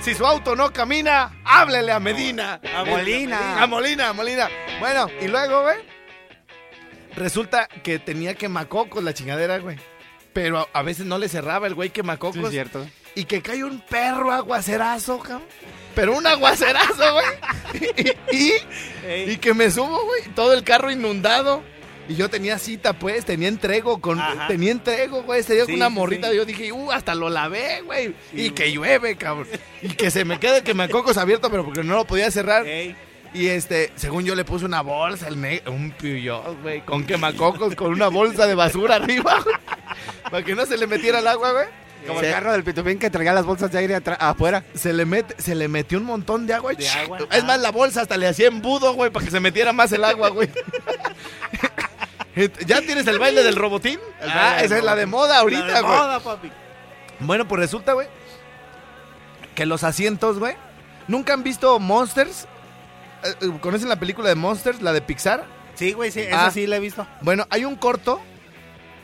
Si 0.00 0.14
su 0.14 0.24
auto 0.24 0.56
no 0.56 0.72
camina, 0.72 1.30
háblele 1.44 1.92
a 1.92 2.00
Medina. 2.00 2.60
A 2.74 2.84
Molina. 2.84 3.62
A 3.62 3.66
Molina, 3.66 4.08
a 4.08 4.12
Molina. 4.14 4.48
Bueno, 4.80 5.06
y 5.20 5.28
luego, 5.28 5.62
güey, 5.64 5.76
resulta 7.14 7.68
que 7.82 7.98
tenía 7.98 8.34
quemacocos 8.34 9.04
la 9.04 9.12
chingadera, 9.12 9.58
güey. 9.58 9.78
Pero 10.32 10.60
a, 10.60 10.78
a 10.78 10.82
veces 10.82 11.04
no 11.04 11.18
le 11.18 11.28
cerraba 11.28 11.66
el 11.66 11.74
güey 11.74 11.90
quemacocos. 11.90 12.50
cierto. 12.50 12.86
Y 13.20 13.24
que 13.24 13.42
cae 13.42 13.64
un 13.64 13.80
perro 13.80 14.32
aguacerazo, 14.32 15.18
cabrón. 15.18 15.42
Pero 15.94 16.16
un 16.16 16.26
aguacerazo, 16.26 17.12
güey. 17.14 18.12
Y, 18.30 18.52
y- 19.32 19.36
que 19.38 19.54
me 19.54 19.70
subo, 19.70 20.04
güey. 20.04 20.22
Todo 20.34 20.52
el 20.54 20.62
carro 20.62 20.90
inundado. 20.90 21.62
Y 22.08 22.14
yo 22.14 22.30
tenía 22.30 22.58
cita, 22.58 22.94
pues, 22.94 23.26
tenía 23.26 23.48
entrego 23.48 24.00
con, 24.00 24.18
Ajá. 24.18 24.46
tenía 24.48 24.70
entrego, 24.72 25.24
güey, 25.24 25.42
con 25.44 25.66
Sí, 25.66 25.74
una 25.74 25.90
morrita, 25.90 26.30
sí. 26.30 26.36
yo 26.36 26.46
dije, 26.46 26.72
uh, 26.72 26.90
hasta 26.90 27.14
lo 27.14 27.28
lavé, 27.28 27.82
güey, 27.82 28.14
Sí, 28.30 28.46
y 28.46 28.50
que 28.50 28.72
llueve, 28.72 29.16
cabrón, 29.16 29.46
y 29.82 29.88
que 29.88 30.10
se 30.10 30.24
me 30.24 30.40
quede 30.40 30.62
que 30.62 30.72
me 30.72 30.88
cocos 30.88 31.18
abierto, 31.18 31.50
pero 31.50 31.66
porque 31.66 31.82
no 31.84 31.96
lo 31.96 32.06
podía 32.06 32.30
cerrar, 32.30 32.66
Ey. 32.66 32.96
y 33.34 33.48
este, 33.48 33.92
según 33.96 34.24
yo 34.24 34.34
le 34.34 34.46
puse 34.46 34.64
una 34.64 34.80
bolsa, 34.80 35.28
el 35.28 35.34
un 35.66 35.90
piyot, 35.90 36.62
güey, 36.62 36.80
con 36.80 37.04
quemacocos, 37.04 37.74
con 37.74 37.92
una 37.92 38.08
bolsa 38.08 38.46
de 38.46 38.54
basura 38.54 38.94
arriba, 38.94 39.40
güey, 39.44 39.56
para 40.30 40.42
que 40.42 40.54
no 40.54 40.64
se 40.64 40.78
le 40.78 40.86
metiera 40.86 41.18
el 41.18 41.26
agua, 41.26 41.52
güey. 41.52 41.66
Como 42.08 42.20
Se- 42.20 42.26
el 42.28 42.32
carro 42.32 42.50
del 42.52 42.64
pitufín 42.64 42.98
que 42.98 43.10
traía 43.10 43.32
las 43.32 43.44
bolsas 43.44 43.70
de 43.70 43.78
aire 43.78 44.00
afuera. 44.18 44.64
se 44.74 44.92
le 44.92 45.04
mete, 45.04 45.40
se 45.40 45.54
le 45.54 45.68
metió 45.68 45.98
un 45.98 46.04
montón 46.04 46.46
de 46.46 46.54
agua. 46.54 46.72
De 46.72 46.88
agua, 46.88 47.18
Es 47.30 47.42
ah. 47.44 47.46
más, 47.46 47.60
la 47.60 47.70
bolsa 47.70 48.00
hasta 48.02 48.16
le 48.16 48.26
hacía 48.26 48.48
embudo, 48.48 48.94
güey, 48.94 49.10
para 49.10 49.24
que 49.24 49.30
se 49.30 49.38
metiera 49.40 49.72
más 49.72 49.92
el 49.92 50.02
agua, 50.04 50.30
güey. 50.30 50.50
¿Ya 52.66 52.80
tienes 52.82 53.06
el 53.08 53.18
baile 53.18 53.42
del 53.42 53.56
robotín? 53.56 53.98
Ah, 54.22 54.58
esa 54.62 54.78
es 54.78 54.84
la 54.84 54.94
de 54.94 55.06
moda 55.06 55.34
La 55.34 55.40
ahorita, 55.40 55.64
de 55.66 55.72
güey. 55.82 55.82
moda, 55.82 56.20
papi. 56.20 56.52
Bueno, 57.20 57.48
pues 57.48 57.60
resulta, 57.60 57.94
güey, 57.94 58.06
que 59.56 59.66
los 59.66 59.82
asientos, 59.82 60.38
güey, 60.38 60.54
¿nunca 61.08 61.32
han 61.34 61.42
visto 61.42 61.80
Monsters? 61.80 62.46
Eh, 63.24 63.34
eh, 63.40 63.50
¿Conocen 63.60 63.88
la 63.88 63.98
película 63.98 64.28
de 64.28 64.36
Monsters, 64.36 64.80
la 64.82 64.92
de 64.92 65.00
Pixar? 65.02 65.44
Sí, 65.74 65.92
güey, 65.92 66.12
sí, 66.12 66.20
esa 66.20 66.46
Ah. 66.46 66.50
sí 66.52 66.66
la 66.68 66.76
he 66.76 66.80
visto. 66.80 67.06
Bueno, 67.22 67.44
hay 67.50 67.64
un 67.64 67.74
corto 67.74 68.20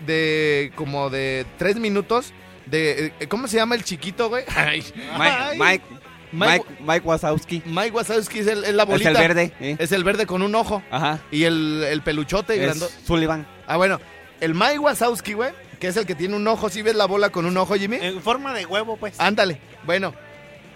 de 0.07 0.71
como 0.77 1.11
de 1.11 1.45
tres 1.59 1.77
minutos 1.77 2.33
de... 2.67 3.13
eh, 3.21 3.27
¿Cómo 3.29 3.49
se 3.49 3.57
llama 3.57 3.75
el 3.75 3.85
chiquito, 3.85 4.29
güey? 4.29 4.45
Ay. 4.57 4.85
Mike, 5.19 5.57
Mike, 5.59 5.85
Mike, 6.33 6.65
Mike 6.81 7.07
Wazowski. 7.07 7.63
Mike 7.67 7.91
Wazowski 7.93 8.41
es, 8.41 8.47
el- 8.47 8.65
es 8.65 8.75
la 8.75 8.83
Es 8.85 8.89
bolita. 8.89 9.11
el 9.11 9.17
verde. 9.17 9.53
¿eh? 9.61 9.77
Es 9.79 9.93
el 9.93 10.05
verde 10.05 10.27
con 10.27 10.43
un 10.43 10.55
ojo. 10.55 10.83
Ajá. 10.91 11.21
Y 11.31 11.45
el, 11.45 11.85
el 11.89 12.03
peluchote 12.03 12.65
Es. 12.65 12.79
Sullivan. 13.07 13.47
Ah, 13.67 13.77
bueno. 13.77 14.01
El 14.41 14.55
Mike 14.55 14.79
Wazowski, 14.81 15.33
güey, 15.35 15.53
que 15.81 15.87
es 15.89 15.97
el 15.97 16.07
que 16.07 16.15
tiene 16.15 16.35
un 16.37 16.47
ojo. 16.49 16.69
¿Sí 16.69 16.83
ves 16.83 16.97
la 16.97 17.07
bola 17.07 17.31
con 17.31 17.47
un 17.47 17.57
ojo, 17.57 17.75
Jimmy? 17.77 17.97
En 18.01 18.21
forma 18.21 18.53
de 18.53 18.67
huevo, 18.67 18.97
pues. 18.97 19.19
Ándale. 19.21 19.61
Bueno, 19.85 20.13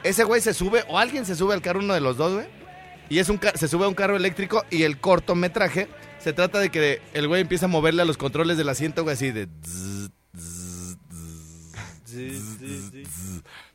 ese 0.04 0.22
güey 0.24 0.40
se 0.40 0.54
sube, 0.54 0.84
o 0.88 0.98
alguien 0.98 1.26
se 1.26 1.34
sube 1.34 1.54
al 1.54 1.60
carro, 1.60 1.80
uno 1.80 1.92
de 1.94 2.00
los 2.00 2.16
dos, 2.16 2.34
güey. 2.34 2.46
Y 3.10 3.18
es 3.18 3.28
un 3.28 3.40
se 3.54 3.68
sube 3.68 3.84
a 3.84 3.88
un 3.88 3.94
carro 3.94 4.16
eléctrico 4.16 4.64
y 4.70 4.82
el 4.84 4.98
cortometraje 5.00 5.88
se 6.18 6.32
trata 6.34 6.58
de 6.60 6.68
que 6.70 7.00
el 7.14 7.26
güey 7.26 7.40
empieza 7.40 7.64
a 7.64 7.68
moverle 7.68 8.02
a 8.02 8.04
los 8.04 8.16
controles 8.18 8.56
del 8.58 8.68
asiento, 8.68 9.02
güey, 9.02 9.14
así 9.14 9.30
de... 9.32 9.48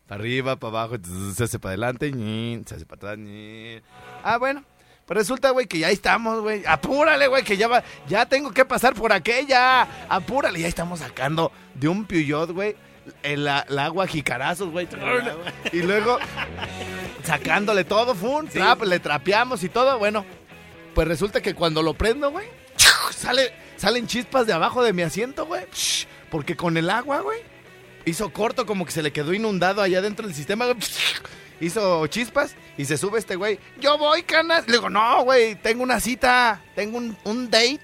Para 0.07 0.21
arriba, 0.21 0.55
para 0.55 0.83
abajo, 0.83 0.95
se 1.35 1.43
hace 1.43 1.59
para 1.59 1.71
adelante, 1.71 2.11
se 2.65 2.75
hace 2.75 2.85
para 2.85 3.13
atrás. 3.13 3.27
Ah, 4.23 4.37
bueno. 4.37 4.63
Pues 5.05 5.17
resulta, 5.17 5.49
güey, 5.49 5.67
que 5.67 5.79
ya 5.79 5.89
estamos, 5.89 6.41
güey. 6.41 6.63
Apúrale, 6.65 7.27
güey, 7.27 7.43
que 7.43 7.57
ya 7.57 7.67
va, 7.67 7.83
ya 8.07 8.25
tengo 8.25 8.51
que 8.51 8.63
pasar 8.63 8.93
por 8.93 9.11
aquella. 9.11 9.85
Apúrale, 10.07 10.61
ya 10.61 10.67
estamos 10.67 10.99
sacando 10.99 11.51
de 11.73 11.89
un 11.89 12.05
Peugeot, 12.05 12.51
güey, 12.51 12.77
el, 13.21 13.47
agua 13.47 14.07
jicarazos, 14.07 14.71
güey. 14.71 14.87
Y 15.73 15.81
luego 15.81 16.19
sacándole 17.23 17.83
todo, 17.83 18.15
fun, 18.15 18.47
trap, 18.47 18.83
le 18.83 18.99
trapeamos 18.99 19.63
y 19.63 19.69
todo. 19.69 19.99
Bueno, 19.99 20.25
pues 20.93 21.07
resulta 21.07 21.41
que 21.41 21.53
cuando 21.53 21.81
lo 21.81 21.93
prendo, 21.95 22.31
güey, 22.31 22.47
sale, 23.11 23.53
salen 23.75 24.07
chispas 24.07 24.47
de 24.47 24.53
abajo 24.53 24.83
de 24.83 24.93
mi 24.93 25.01
asiento, 25.01 25.45
güey. 25.45 25.65
Porque 26.29 26.55
con 26.55 26.77
el 26.77 26.89
agua, 26.89 27.19
güey, 27.19 27.41
hizo 28.05 28.31
corto 28.31 28.65
como 28.65 28.85
que 28.85 28.91
se 28.91 29.01
le 29.01 29.11
quedó 29.11 29.33
inundado 29.33 29.81
allá 29.81 30.01
dentro 30.01 30.25
del 30.27 30.35
sistema. 30.35 30.65
Hizo 31.61 32.07
chispas 32.07 32.55
y 32.77 32.85
se 32.85 32.97
sube 32.97 33.19
este 33.19 33.35
güey. 33.35 33.57
Yo 33.79 33.97
voy, 33.97 34.23
canas. 34.23 34.65
Le 34.67 34.73
digo, 34.73 34.89
no, 34.89 35.23
güey, 35.23 35.55
tengo 35.55 35.83
una 35.83 35.99
cita, 35.99 36.61
tengo 36.75 36.97
un, 36.97 37.15
un 37.23 37.49
date. 37.49 37.79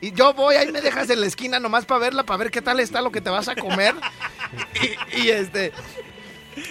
Y 0.00 0.12
yo 0.12 0.32
voy, 0.32 0.54
ahí 0.54 0.72
me 0.72 0.80
dejas 0.80 1.10
en 1.10 1.20
la 1.20 1.26
esquina 1.26 1.60
nomás 1.60 1.84
para 1.84 2.00
verla, 2.00 2.22
para 2.24 2.38
ver 2.38 2.50
qué 2.50 2.62
tal 2.62 2.80
está 2.80 3.02
lo 3.02 3.12
que 3.12 3.20
te 3.20 3.28
vas 3.28 3.48
a 3.48 3.56
comer. 3.56 3.94
y, 5.14 5.22
y 5.22 5.30
este... 5.30 5.72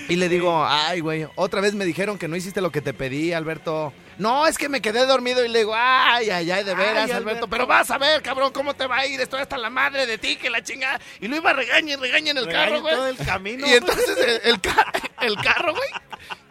Y 0.09 0.15
le 0.15 0.29
digo, 0.29 0.65
ay, 0.65 0.99
güey, 0.99 1.27
otra 1.35 1.61
vez 1.61 1.73
me 1.73 1.85
dijeron 1.85 2.17
que 2.17 2.27
no 2.27 2.35
hiciste 2.35 2.61
lo 2.61 2.71
que 2.71 2.81
te 2.81 2.93
pedí, 2.93 3.33
Alberto. 3.33 3.93
No, 4.21 4.45
es 4.45 4.57
que 4.59 4.69
me 4.69 4.81
quedé 4.81 5.05
dormido 5.07 5.43
y 5.43 5.47
le 5.47 5.59
digo, 5.59 5.73
ay, 5.75 6.29
ay, 6.29 6.51
ay, 6.51 6.63
de 6.63 6.75
veras, 6.75 7.05
Ay, 7.05 7.11
Alberto. 7.11 7.17
Alberto. 7.17 7.47
Pero 7.49 7.65
vas 7.65 7.89
a 7.89 7.97
ver, 7.97 8.21
cabrón, 8.21 8.53
cómo 8.53 8.75
te 8.75 8.85
va 8.85 8.97
a 8.97 9.05
ir. 9.07 9.19
Estoy 9.19 9.41
hasta 9.41 9.57
la 9.57 9.71
madre 9.71 10.05
de 10.05 10.19
ti, 10.19 10.35
que 10.35 10.51
la 10.51 10.61
chingada. 10.63 10.99
Y 11.19 11.27
lo 11.27 11.37
iba 11.37 11.49
a 11.49 11.53
regañar 11.53 11.97
y 11.97 12.01
regaña 12.01 12.29
en 12.31 12.37
el 12.37 12.47
carro, 12.47 12.81
güey. 12.81 12.93
todo 12.93 13.07
el 13.07 13.17
camino. 13.17 13.65
Y 13.67 13.71
entonces 13.73 14.15
el, 14.17 14.41
el, 14.53 14.61
ca- 14.61 14.91
el 15.21 15.35
carro, 15.37 15.73
güey. 15.73 15.89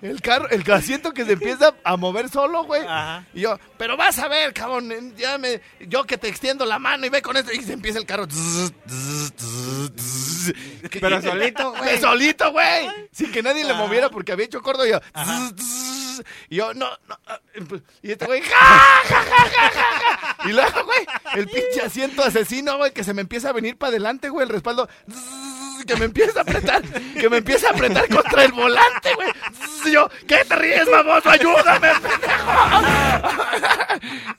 El 0.03 0.21
carro, 0.21 0.49
el 0.49 0.69
asiento 0.73 1.12
que 1.12 1.25
se 1.25 1.33
empieza 1.35 1.75
a 1.85 1.97
mover 1.97 2.29
solo, 2.29 2.65
güey. 2.65 2.83
Ajá. 2.83 3.25
Y 3.35 3.43
yo, 3.43 3.57
pero 3.79 3.97
vas 3.97 4.19
a 4.19 4.27
ver, 4.27 4.53
cabrón, 4.53 5.15
ya 5.17 5.39
me, 5.39 5.61
yo 5.79 6.05
que 6.05 6.19
te 6.19 6.27
extiendo 6.27 6.65
la 6.67 6.79
mano 6.81 7.07
y 7.07 7.09
ve 7.09 7.23
con 7.23 7.37
esto. 7.37 7.53
Y 7.53 7.62
se 7.62 7.75
empieza 7.75 7.99
el 8.00 8.07
carro. 8.07 8.27
Pero 11.00 11.23
solito, 11.23 11.73
güey. 11.77 12.00
Solito, 12.00 12.50
güey. 12.53 12.89
Sin 13.12 13.31
que 13.31 13.43
nadie 13.43 13.65
le 13.65 13.75
moviera 13.75 14.09
porque 14.11 14.33
había 14.33 14.47
hecho 14.47 14.61
corto. 14.62 14.85
Y 14.87 14.91
yo, 14.91 15.00
y 16.49 16.57
yo, 16.57 16.75
no, 16.75 16.88
no. 17.09 17.19
ah, 17.26 17.40
pues, 17.69 17.83
Y 18.02 18.12
este 18.12 18.26
güey, 18.26 18.43
ja, 18.43 18.57
ja, 19.05 19.23
ja, 19.23 19.50
ja. 19.50 20.49
Y 20.49 20.52
luego, 20.52 20.85
güey, 20.85 21.07
el 21.35 21.47
pinche 21.47 21.83
asiento 21.83 22.23
asesino, 22.23 22.76
güey, 22.79 22.93
que 22.93 23.05
se 23.05 23.14
me 23.14 23.23
empieza 23.23 23.50
a 23.50 23.52
venir 23.52 23.76
para 23.76 23.90
adelante, 23.90 24.29
güey, 24.29 24.45
el 24.45 24.52
respaldo. 24.52 24.88
zzz, 25.09 25.60
Que 25.87 25.97
me 25.97 26.05
empieza 26.05 26.41
a 26.41 26.43
apretar, 26.43 26.83
que 26.83 27.29
me 27.29 27.39
empieza 27.39 27.69
a 27.69 27.71
apretar 27.71 28.09
contra 28.09 28.45
el 28.45 28.53
volante, 28.53 29.15
güey. 29.15 29.29
Y 29.87 29.93
yo, 29.93 30.09
¿qué 30.29 30.45
te 30.45 30.57
ríes, 30.57 30.89
baboso? 30.91 31.29
Ayúdame, 31.31 31.89
pendejo. 32.01 32.53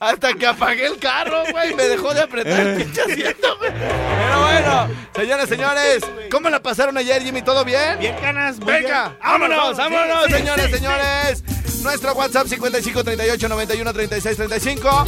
Hasta 0.00 0.34
que 0.34 0.46
apagué 0.46 0.86
el 0.86 0.98
carro, 0.98 1.42
güey, 1.50 1.74
me 1.74 1.84
dejó 1.84 2.14
de 2.14 2.22
apretar 2.22 2.60
el 2.60 2.76
pinche 2.76 3.02
asiento, 3.02 3.58
güey. 3.58 3.70
Pero 3.72 4.40
bueno, 4.40 4.88
señoras, 5.14 5.48
señores, 5.48 6.02
¿cómo 6.30 6.48
la 6.48 6.62
pasaron 6.62 6.96
ayer, 6.96 7.22
Jimmy? 7.22 7.42
¿Todo 7.42 7.64
bien? 7.64 7.98
Bien, 7.98 8.16
canas. 8.20 8.58
muy 8.58 8.72
Venga, 8.72 9.08
bien. 9.08 9.18
vámonos, 9.22 9.76
vámonos, 9.76 10.24
sí, 10.26 10.32
señores, 10.32 10.66
sí, 10.66 10.72
señores. 10.72 11.44
Nuestro 11.82 12.12
WhatsApp 12.14 12.46
55 12.46 13.04
38 13.04 13.48
91 13.48 13.92
36 13.92 14.36
35. 14.36 15.04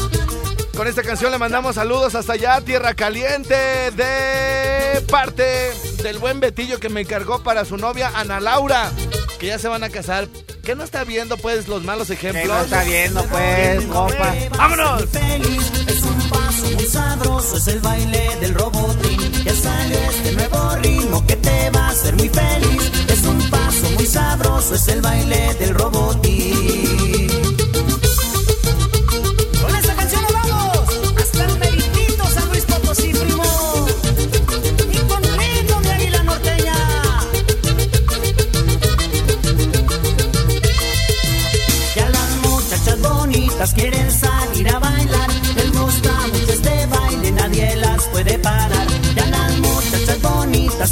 Con 0.77 0.89
esta 0.89 1.03
canción 1.03 1.31
le 1.31 1.39
mandamos 1.39 1.77
saludos 1.77 2.15
hasta 2.17 2.33
allá, 2.33 2.61
Tierra 2.61 2.95
Caliente, 2.95 3.55
de 3.93 5.01
parte 5.09 5.71
del 6.05 6.19
buen 6.19 6.39
Betillo 6.39 6.79
que 6.79 6.91
me 6.91 7.01
encargó 7.01 7.43
para 7.43 7.65
su 7.65 7.79
novia 7.79 8.13
Ana 8.15 8.39
Laura, 8.39 8.93
que 9.39 9.47
ya 9.47 9.59
se 9.59 9.69
van 9.69 9.83
a 9.85 9.89
casar. 9.89 10.29
¿Qué 10.63 10.75
no 10.75 10.85
está 10.85 11.03
viendo, 11.03 11.39
pues, 11.39 11.67
los 11.67 11.83
malos 11.83 12.09
Que 12.09 12.13
ejemplos? 12.13 12.47
no 12.47 12.63
está 12.63 12.85
viendo, 12.85 13.25
pues, 13.25 13.85
compa. 13.87 14.35
¡Vámonos! 14.57 15.03
Es 15.03 16.03
un 16.03 16.29
paso 16.29 16.71
muy 16.75 16.85
sabroso, 16.85 17.57
es 17.57 17.69
el 17.69 17.81
baile 17.81 18.37
del 18.41 18.55
robotín 18.55 19.33
Que 19.43 19.51
sale 19.51 19.99
este 20.11 20.33
nuevo 20.33 20.77
ritmo 20.77 21.27
que 21.27 21.37
te 21.37 21.71
va 21.71 21.87
a 21.87 21.91
hacer 21.91 22.15
muy 22.17 22.29
feliz 22.29 22.93
Es 23.09 23.23
un 23.25 23.51
paso 23.51 23.91
muy 23.95 24.07
sabroso, 24.07 24.75
es 24.75 24.89
el 24.89 25.01
baile 25.01 25.55
del 25.55 25.75
robotín 25.75 27.04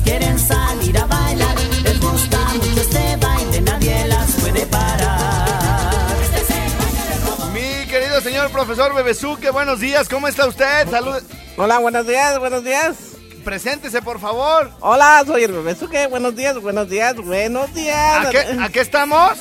quieren 0.01 0.39
salir 0.39 0.97
a 0.99 1.05
bailar. 1.07 1.55
Les 1.83 2.01
gusta 2.01 2.39
mucho 2.55 2.81
este 2.81 3.17
baile, 3.17 3.61
nadie 3.61 4.07
las 4.09 4.31
puede 4.33 4.67
parar. 4.67 6.17
Este 6.23 6.41
es 6.41 6.51
el 6.51 6.79
baile 6.79 7.09
del 7.11 7.23
robo. 7.27 7.47
Mi 7.53 7.87
querido 7.91 8.21
señor 8.21 8.51
profesor 8.51 8.95
Bebesuque, 8.95 9.51
buenos 9.51 9.81
días, 9.81 10.09
¿cómo 10.09 10.29
está 10.29 10.47
usted? 10.47 10.89
Salud. 10.91 11.23
Hola, 11.57 11.79
buenos 11.79 12.07
días, 12.07 12.39
buenos 12.39 12.65
días. 12.65 12.97
Preséntese, 13.45 14.01
por 14.03 14.21
favor. 14.21 14.71
Hola, 14.81 15.25
soy 15.27 15.43
el 15.45 15.53
Bebesuque. 15.53 16.07
Buenos 16.07 16.37
días, 16.37 16.59
buenos 16.61 16.89
días, 16.89 17.17
buenos 17.17 17.75
días. 17.75 18.27
¿A 18.27 18.31
qué, 18.31 18.39
a 18.39 18.69
qué 18.69 18.81
estamos? 18.81 19.33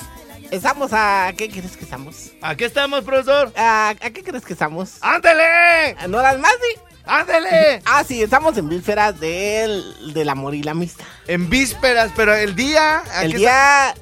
Estamos 0.49 0.91
a... 0.91 1.31
¿Qué 1.37 1.49
crees 1.49 1.77
que 1.77 1.85
estamos? 1.85 2.31
¿A 2.41 2.55
qué 2.55 2.65
estamos, 2.65 3.03
profesor? 3.03 3.53
¿A, 3.55 3.89
a 3.89 3.95
qué 3.95 4.21
crees 4.23 4.43
que 4.43 4.51
estamos? 4.53 4.97
¡Ándele! 4.99 5.95
¿A 5.97 6.07
¿No 6.09 6.21
las 6.21 6.37
más, 6.39 6.51
sí? 6.51 6.81
¡Ándele! 7.05 7.81
Ah, 7.85 8.03
sí, 8.07 8.21
estamos 8.21 8.57
en 8.57 8.69
vísperas 8.69 9.19
del, 9.19 10.13
del 10.13 10.29
amor 10.29 10.55
y 10.55 10.63
la 10.63 10.71
amistad. 10.71 11.05
En 11.27 11.49
vísperas, 11.49 12.11
pero 12.15 12.33
el 12.35 12.55
día. 12.55 13.03
¿a 13.11 13.25
El 13.25 13.33
día... 13.33 13.95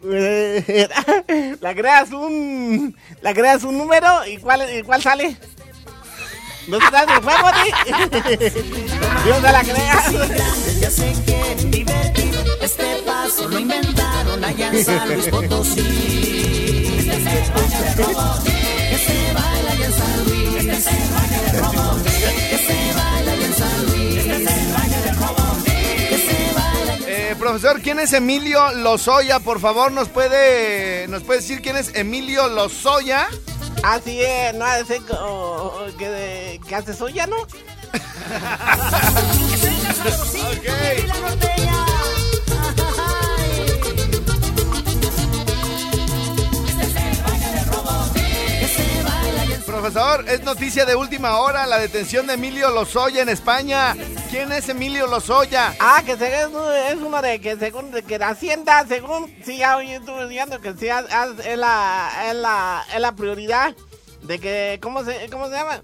la 1.60 1.74
creas 1.74 2.10
un... 2.12 2.96
La 3.20 3.34
creas 3.34 3.64
un 3.64 3.78
número 3.78 4.26
y 4.26 4.38
cuál, 4.38 4.64
y 4.76 4.82
cuál 4.82 5.02
sale. 5.02 5.36
¿No 6.68 6.78
te 6.78 6.90
das 6.90 7.06
el 7.08 7.22
juego? 7.22 7.48
Dios 9.24 9.42
te 9.42 9.52
la 9.52 9.62
creas. 9.62 10.12
Ya 10.80 10.90
se 10.90 11.12
quieren 11.24 11.70
divertir. 11.70 12.34
Este 12.60 13.02
paso 13.04 13.48
lo 13.48 13.58
inventaron 13.58 14.44
allá 14.44 14.70
en 14.72 14.84
San 14.84 15.08
Luis 15.08 15.28
Potosí. 15.28 15.80
Este. 16.98 17.30
Que 18.88 18.98
se 18.98 19.32
baila 19.32 19.70
allá 19.72 19.86
en 19.86 19.92
San 19.92 20.24
Luis. 20.24 20.56
Este 20.56 20.72
es 20.72 20.86
el 20.86 21.27
eh, 27.06 27.34
profesor, 27.38 27.80
¿quién 27.80 27.98
es 28.00 28.12
Emilio 28.12 28.72
Lozoya? 28.72 29.40
Por 29.40 29.60
favor, 29.60 29.92
¿nos 29.92 30.08
puede, 30.08 31.08
¿nos 31.08 31.22
puede 31.22 31.40
decir 31.40 31.62
quién 31.62 31.76
es 31.76 31.94
Emilio 31.94 32.48
Lozoya? 32.48 33.28
Así 33.82 34.20
es, 34.20 34.54
no 34.54 34.64
hace 34.64 34.84
ser 34.86 35.02
que, 35.98 36.08
de, 36.08 36.60
que 36.66 36.74
hace 36.74 36.94
soya, 36.94 37.26
¿no? 37.26 37.36
ok. 37.38 37.48
Profesor, 49.90 50.24
es 50.28 50.42
noticia 50.42 50.84
de 50.84 50.94
última 50.94 51.38
hora 51.38 51.66
la 51.66 51.78
detención 51.78 52.26
de 52.26 52.34
Emilio 52.34 52.68
Lozoya 52.70 53.22
en 53.22 53.30
España. 53.30 53.96
¿Quién 54.28 54.52
es 54.52 54.68
Emilio 54.68 55.06
Lozoya? 55.06 55.74
Ah, 55.80 56.02
que 56.04 56.14
se, 56.18 56.26
es, 56.42 56.48
es 56.90 56.96
uno 57.00 57.22
de 57.22 57.40
que 57.40 57.56
según 57.56 57.90
de 57.90 58.02
que 58.02 58.18
la 58.18 58.28
Hacienda, 58.28 58.84
según, 58.86 59.34
sí, 59.46 59.56
ya 59.56 59.78
hoy 59.78 59.90
estuve 59.92 60.18
estudiando 60.20 60.60
que 60.60 60.68
haz- 60.92 61.38
es, 61.42 61.56
la, 61.56 62.10
es, 62.28 62.34
la, 62.34 62.84
es 62.94 63.00
la 63.00 63.12
prioridad 63.12 63.74
de 64.24 64.38
que, 64.38 64.78
¿cómo 64.82 65.02
se, 65.04 65.26
cómo 65.30 65.46
se 65.46 65.52
llama? 65.54 65.80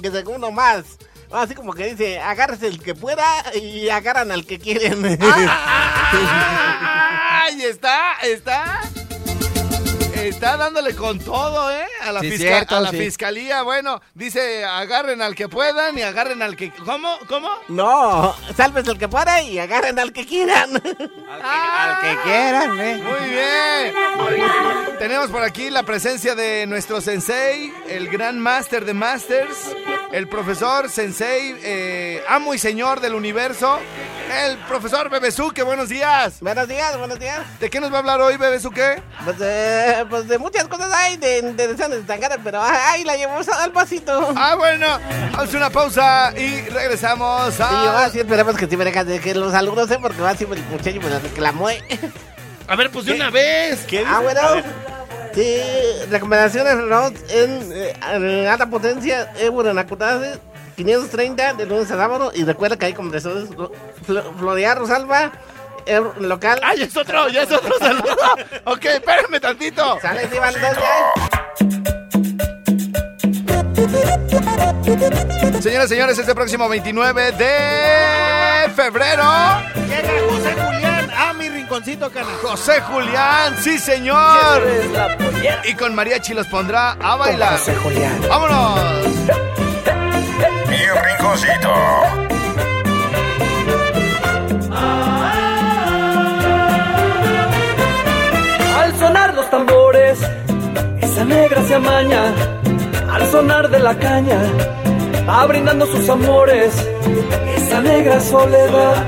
Que 0.00 0.10
según 0.10 0.40
nomás, 0.40 0.84
así 1.30 1.54
como 1.54 1.74
que 1.74 1.88
dice, 1.94 2.18
agárrese 2.18 2.68
el 2.68 2.82
que 2.82 2.94
pueda 2.94 3.26
y 3.54 3.90
agarran 3.90 4.32
al 4.32 4.46
que 4.46 4.58
quieren. 4.58 5.04
¡Ay, 6.10 7.62
está! 7.64 8.14
¿Está? 8.22 8.80
Está 10.16 10.56
dándole 10.56 10.94
con 10.96 11.18
todo, 11.18 11.70
¿eh? 11.70 11.86
A 12.02 12.10
la, 12.12 12.20
Sí, 12.20 12.30
fisca- 12.30 12.38
cierto, 12.48 12.76
a 12.76 12.80
la 12.80 12.90
sí. 12.90 12.98
fiscalía. 12.98 13.62
Bueno, 13.62 14.00
dice, 14.14 14.64
agarren 14.64 15.22
al 15.22 15.34
que 15.34 15.48
puedan 15.48 15.96
y 15.98 16.02
agarren 16.02 16.42
al 16.42 16.56
que... 16.56 16.72
¿Cómo? 16.72 17.16
¿Cómo? 17.28 17.48
no, 17.68 18.34
sálvese 18.56 18.90
el 18.90 18.98
que 18.98 19.08
pueda 19.08 19.40
y 19.42 19.58
agarren 19.58 19.98
al 19.98 20.12
que 20.12 20.26
quieran. 20.26 20.70
Al 21.42 22.00
que 22.00 22.22
quieran, 22.24 22.80
eh. 22.80 22.96
Muy 23.02 23.30
bien. 23.30 24.96
Tenemos 24.98 25.30
por 25.30 25.42
aquí 25.42 25.70
la 25.70 25.82
presencia 25.84 26.34
de 26.34 26.66
nuestro 26.66 27.00
sensei, 27.00 27.72
el 27.88 28.08
gran 28.08 28.38
máster 28.40 28.84
de 28.84 28.94
masters, 28.94 29.74
el 30.12 30.28
profesor 30.28 30.90
sensei, 30.90 31.54
eh, 31.62 32.24
amo 32.28 32.54
y 32.54 32.58
señor 32.58 33.00
del 33.00 33.14
universo, 33.14 33.78
el 34.30 34.56
profesor 34.58 35.08
Bebesuque. 35.10 35.62
Buenos 35.62 35.88
días. 35.88 36.40
buenos 36.40 36.68
días, 36.68 36.96
buenos 36.98 37.18
días. 37.18 37.40
¿De 37.60 37.70
qué 37.70 37.80
nos 37.80 37.90
va 37.92 37.96
a 37.96 37.98
hablar 38.00 38.20
hoy, 38.20 38.36
Bebesuque? 38.36 39.02
Pues, 39.24 39.36
eh, 39.40 40.04
pues 40.08 40.28
de 40.28 40.38
muchas 40.38 40.64
cosas 40.68 40.92
hay 40.92 41.16
de, 41.16 41.42
de 41.52 41.68
deseos 41.68 41.90
de 41.90 42.02
Tangana, 42.02 42.36
pero 42.42 42.60
ahí 42.62 43.04
la 43.04 43.16
llevamos 43.16 43.48
al 43.48 43.72
pasito. 43.72 44.32
Ah, 44.36 44.54
bueno, 44.56 44.86
vamos 45.32 45.54
a 45.54 45.56
una 45.56 45.70
pausa 45.70 46.32
y 46.36 46.60
regresamos 46.68 47.54
Y 47.54 47.58
yo 47.58 47.64
a... 47.90 48.04
así 48.06 48.18
esperemos 48.20 48.56
que 48.56 48.66
sí 48.66 48.76
me 48.76 48.84
dejas 48.84 49.06
de 49.06 49.20
que 49.20 49.34
los 49.34 49.54
alumnos, 49.54 49.90
¿eh? 49.90 49.98
Porque 50.00 50.20
va 50.20 50.30
así 50.30 50.44
el 50.44 50.62
muchacho 50.64 51.00
me 51.00 51.10
lo 51.10 51.18
reclamó, 51.18 51.70
¿eh? 51.70 51.82
A 52.68 52.76
ver, 52.76 52.90
pues 52.90 53.04
de 53.06 53.14
una 53.14 53.30
vez. 53.30 53.84
¿Qué 53.86 54.04
Ah, 54.06 54.20
bueno. 54.20 54.40
A 54.40 54.62
Sí, 55.34 55.60
recomendaciones 56.10 56.72
en, 57.28 57.70
eh, 57.74 57.92
en 58.14 58.46
alta 58.46 58.70
potencia, 58.70 59.30
Euro 59.38 59.68
en 59.70 59.78
Acutase, 59.78 60.38
530 60.76 61.54
de 61.54 61.66
lunes 61.66 61.90
a 61.90 61.96
sábado. 61.96 62.30
Y 62.34 62.44
recuerda 62.44 62.76
que 62.76 62.86
hay 62.86 62.94
Flo- 62.94 63.70
Florear 64.38 64.78
Rosalba, 64.78 65.32
Euro 65.86 66.14
local. 66.20 66.60
¡Ay, 66.64 66.82
es 66.82 66.96
otro! 66.96 67.28
¡Ya 67.28 67.42
es 67.42 67.52
otro 67.52 67.74
saludo! 67.78 68.16
ok, 68.64 68.84
espérame 68.84 69.40
tantito. 69.40 69.98
Sale, 70.00 70.28
sí, 70.30 70.38
van. 70.38 70.54
Señoras 75.60 75.86
y 75.86 75.88
señores, 75.94 76.18
este 76.18 76.34
próximo 76.34 76.68
29 76.68 77.32
de 77.32 78.70
febrero... 78.74 79.24
Llega 79.88 80.10
José 80.28 80.54
Julián 80.54 81.10
a 81.16 81.32
mi 81.32 81.48
rinconcito, 81.48 82.10
cana. 82.10 82.28
José 82.42 82.80
Julián, 82.82 83.56
sí 83.62 83.78
señor. 83.78 84.62
Y 85.64 85.74
con 85.74 85.94
mariachi 85.94 86.34
los 86.34 86.46
pondrá 86.46 86.92
a 86.92 87.16
bailar. 87.16 87.58
José 87.58 87.74
Julián. 87.76 88.20
¡Vámonos! 88.28 89.45
Al 98.78 98.96
sonar 98.96 99.34
los 99.34 99.50
tambores, 99.50 100.20
esa 101.00 101.24
negra 101.24 101.62
se 101.64 101.74
amaña. 101.74 102.32
Al 103.10 103.26
sonar 103.26 103.68
de 103.70 103.80
la 103.80 103.94
caña, 103.98 104.38
va 105.28 105.46
brindando 105.46 105.86
sus 105.86 106.08
amores. 106.08 106.72
Esa 107.56 107.80
negra 107.80 108.20
soledad, 108.20 109.04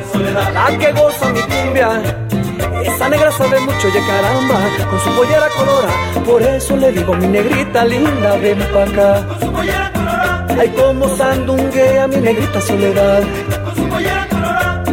la 0.53 0.77
que 0.77 0.93
goza 0.93 1.31
mi 1.31 1.41
cumbia. 1.43 2.03
Esa 2.83 3.09
negra 3.09 3.31
sabe 3.31 3.61
mucho, 3.61 3.89
ya 3.95 4.07
caramba, 4.07 4.59
con 4.91 5.01
su 5.01 5.11
pollera 5.17 5.49
colora. 5.57 6.25
Por 6.27 6.43
eso 6.43 6.77
le 6.77 6.91
digo, 6.91 7.15
mi 7.15 7.29
negrita 7.29 7.85
linda, 7.85 8.37
ven 8.39 8.59
pa' 8.73 8.85
acá. 8.85 9.38
Ay, 10.59 10.69
como 10.71 11.09
sandunguea 11.17 12.09
mi 12.09 12.17
negrita 12.17 12.61
soledad. 12.61 13.23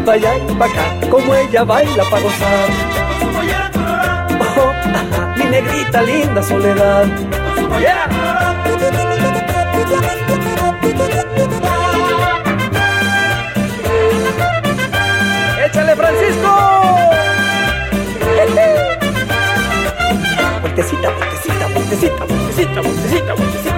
Vaya 0.05 0.37
y 0.37 0.53
pa' 0.53 0.65
acá, 0.65 0.85
como 1.09 1.33
ella 1.33 1.63
baila 1.63 2.03
pa' 2.03 2.19
gozar. 2.19 2.69
Oh, 4.57 4.71
ajá, 4.99 5.33
mi 5.37 5.45
negrita 5.45 6.01
linda 6.03 6.43
soledad. 6.43 7.07
Yeah. 7.79 8.05
¡Échale, 15.65 15.95
Francisco! 15.95 16.51
Vueltecita, 20.61 21.09
vueltecita, 21.09 21.67
vueltecita, 21.67 22.25
vueltecita, 22.25 22.81
vueltecita, 22.81 23.33
vueltecita. 23.33 23.74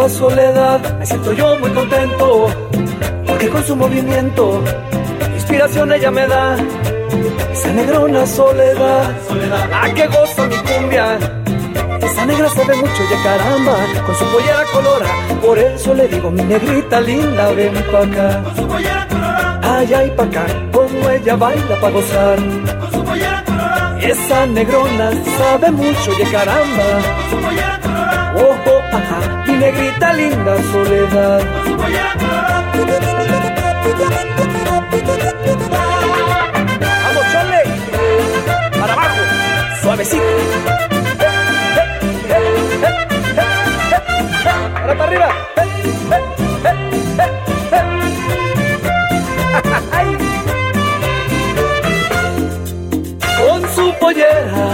A 0.00 0.08
Soledad, 0.08 0.98
me 0.98 1.06
siento 1.06 1.32
yo 1.32 1.58
muy 1.58 1.70
contento, 1.70 2.48
porque 3.26 3.48
con 3.48 3.62
su 3.64 3.76
movimiento, 3.76 4.62
inspiración 5.34 5.92
ella 5.92 6.10
me 6.10 6.26
da. 6.26 6.56
Esa 7.52 7.72
negrona 7.72 8.26
soledad, 8.26 9.10
la 9.70 9.94
que 9.94 10.06
goza 10.06 10.46
mi 10.46 10.56
cumbia. 10.56 11.18
Esa 12.00 12.26
negra 12.26 12.48
sabe 12.48 12.74
mucho 12.76 13.02
ya 13.10 13.22
caramba, 13.22 13.76
con 14.06 14.14
su 14.16 14.24
pollera 14.24 14.64
colora. 14.72 15.06
Por 15.44 15.58
eso 15.58 15.94
le 15.94 16.08
digo, 16.08 16.30
mi 16.30 16.42
negrita 16.42 17.00
linda, 17.00 17.50
ven 17.52 17.74
pa' 17.92 18.02
acá. 18.02 18.42
Allá 19.62 20.04
y 20.04 20.10
pa' 20.10 20.24
acá, 20.24 20.46
como 20.72 21.10
ella 21.10 21.36
baila 21.36 21.80
pa' 21.80 21.90
gozar. 21.90 22.38
Esa 24.00 24.46
negrona 24.46 25.10
sabe 25.38 25.70
mucho 25.70 26.18
ya 26.18 26.30
caramba. 26.30 26.88
Ojo, 28.34 28.78
ajá, 28.92 29.41
mi 29.41 29.41
negrita 29.62 30.12
linda 30.14 30.54
soledad. 30.72 31.40
Vamos, 37.04 37.24
chole. 37.32 37.62
Para 38.80 38.92
abajo, 38.92 39.22
suavecito. 39.82 40.24
Para 44.88 45.04
arriba. 45.04 45.30
Ay. 49.92 50.08
Con 53.38 53.60
su 53.74 53.94
pollera. 54.00 54.66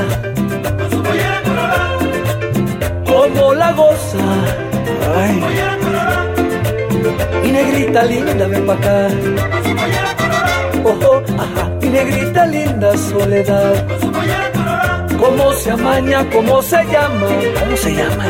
Como 3.05 3.55
la 3.55 3.73
goza. 3.73 4.68
Ay. 5.17 5.43
Mi 7.43 7.51
negrita 7.53 8.03
linda, 8.05 8.47
ven 8.47 8.67
pa' 8.67 8.75
acá. 8.75 9.09
Ojo, 10.85 11.23
ajá, 11.39 11.65
mi 11.81 11.89
negrita 11.89 12.47
linda 12.47 12.97
soledad. 12.97 13.75
¿Cómo 15.19 15.53
se 15.53 15.71
amaña? 15.73 16.25
¿Cómo 16.31 16.63
se 16.63 16.85
llama? 16.85 17.27
¿Cómo 17.61 17.77
se 17.77 17.95
llama? 17.95 18.25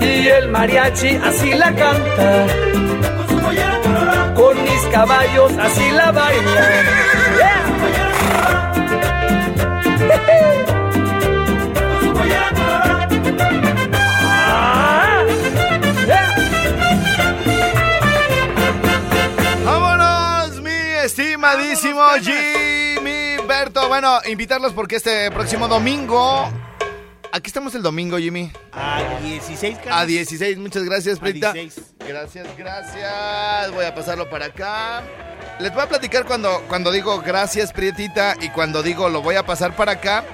Y 0.00 0.28
el 0.28 0.48
mariachi 0.48 1.16
así 1.16 1.52
la 1.54 1.72
canta. 1.74 2.46
Con 4.34 4.62
mis 4.62 4.82
caballos 4.92 5.52
así 5.58 5.90
la 5.90 6.12
bailan. 6.12 6.84
Ah, 8.36 8.72
estimadísimo 21.58 22.02
Jimmy 22.20 23.36
Berto! 23.46 23.88
Bueno, 23.88 24.18
invitarlos 24.26 24.72
porque 24.72 24.96
este 24.96 25.30
próximo 25.30 25.68
domingo 25.68 26.50
aquí 27.32 27.48
estamos 27.48 27.74
el 27.74 27.82
domingo, 27.82 28.18
Jimmy. 28.18 28.50
A 28.72 29.18
16 29.22 29.78
canas. 29.78 30.00
A 30.00 30.06
16, 30.06 30.58
muchas 30.58 30.84
gracias, 30.84 31.18
A 31.18 31.20
Prieta. 31.20 31.52
16. 31.52 31.94
Gracias, 32.06 32.46
gracias. 32.56 33.72
Voy 33.72 33.84
a 33.84 33.94
pasarlo 33.94 34.28
para 34.30 34.46
acá. 34.46 35.02
Les 35.60 35.72
voy 35.72 35.82
a 35.82 35.88
platicar 35.88 36.24
cuando, 36.24 36.62
cuando 36.68 36.90
digo 36.90 37.20
gracias, 37.20 37.72
Prietita, 37.72 38.36
y 38.40 38.48
cuando 38.50 38.82
digo 38.82 39.08
lo 39.08 39.22
voy 39.22 39.36
a 39.36 39.44
pasar 39.46 39.76
para 39.76 39.92
acá, 39.92 40.24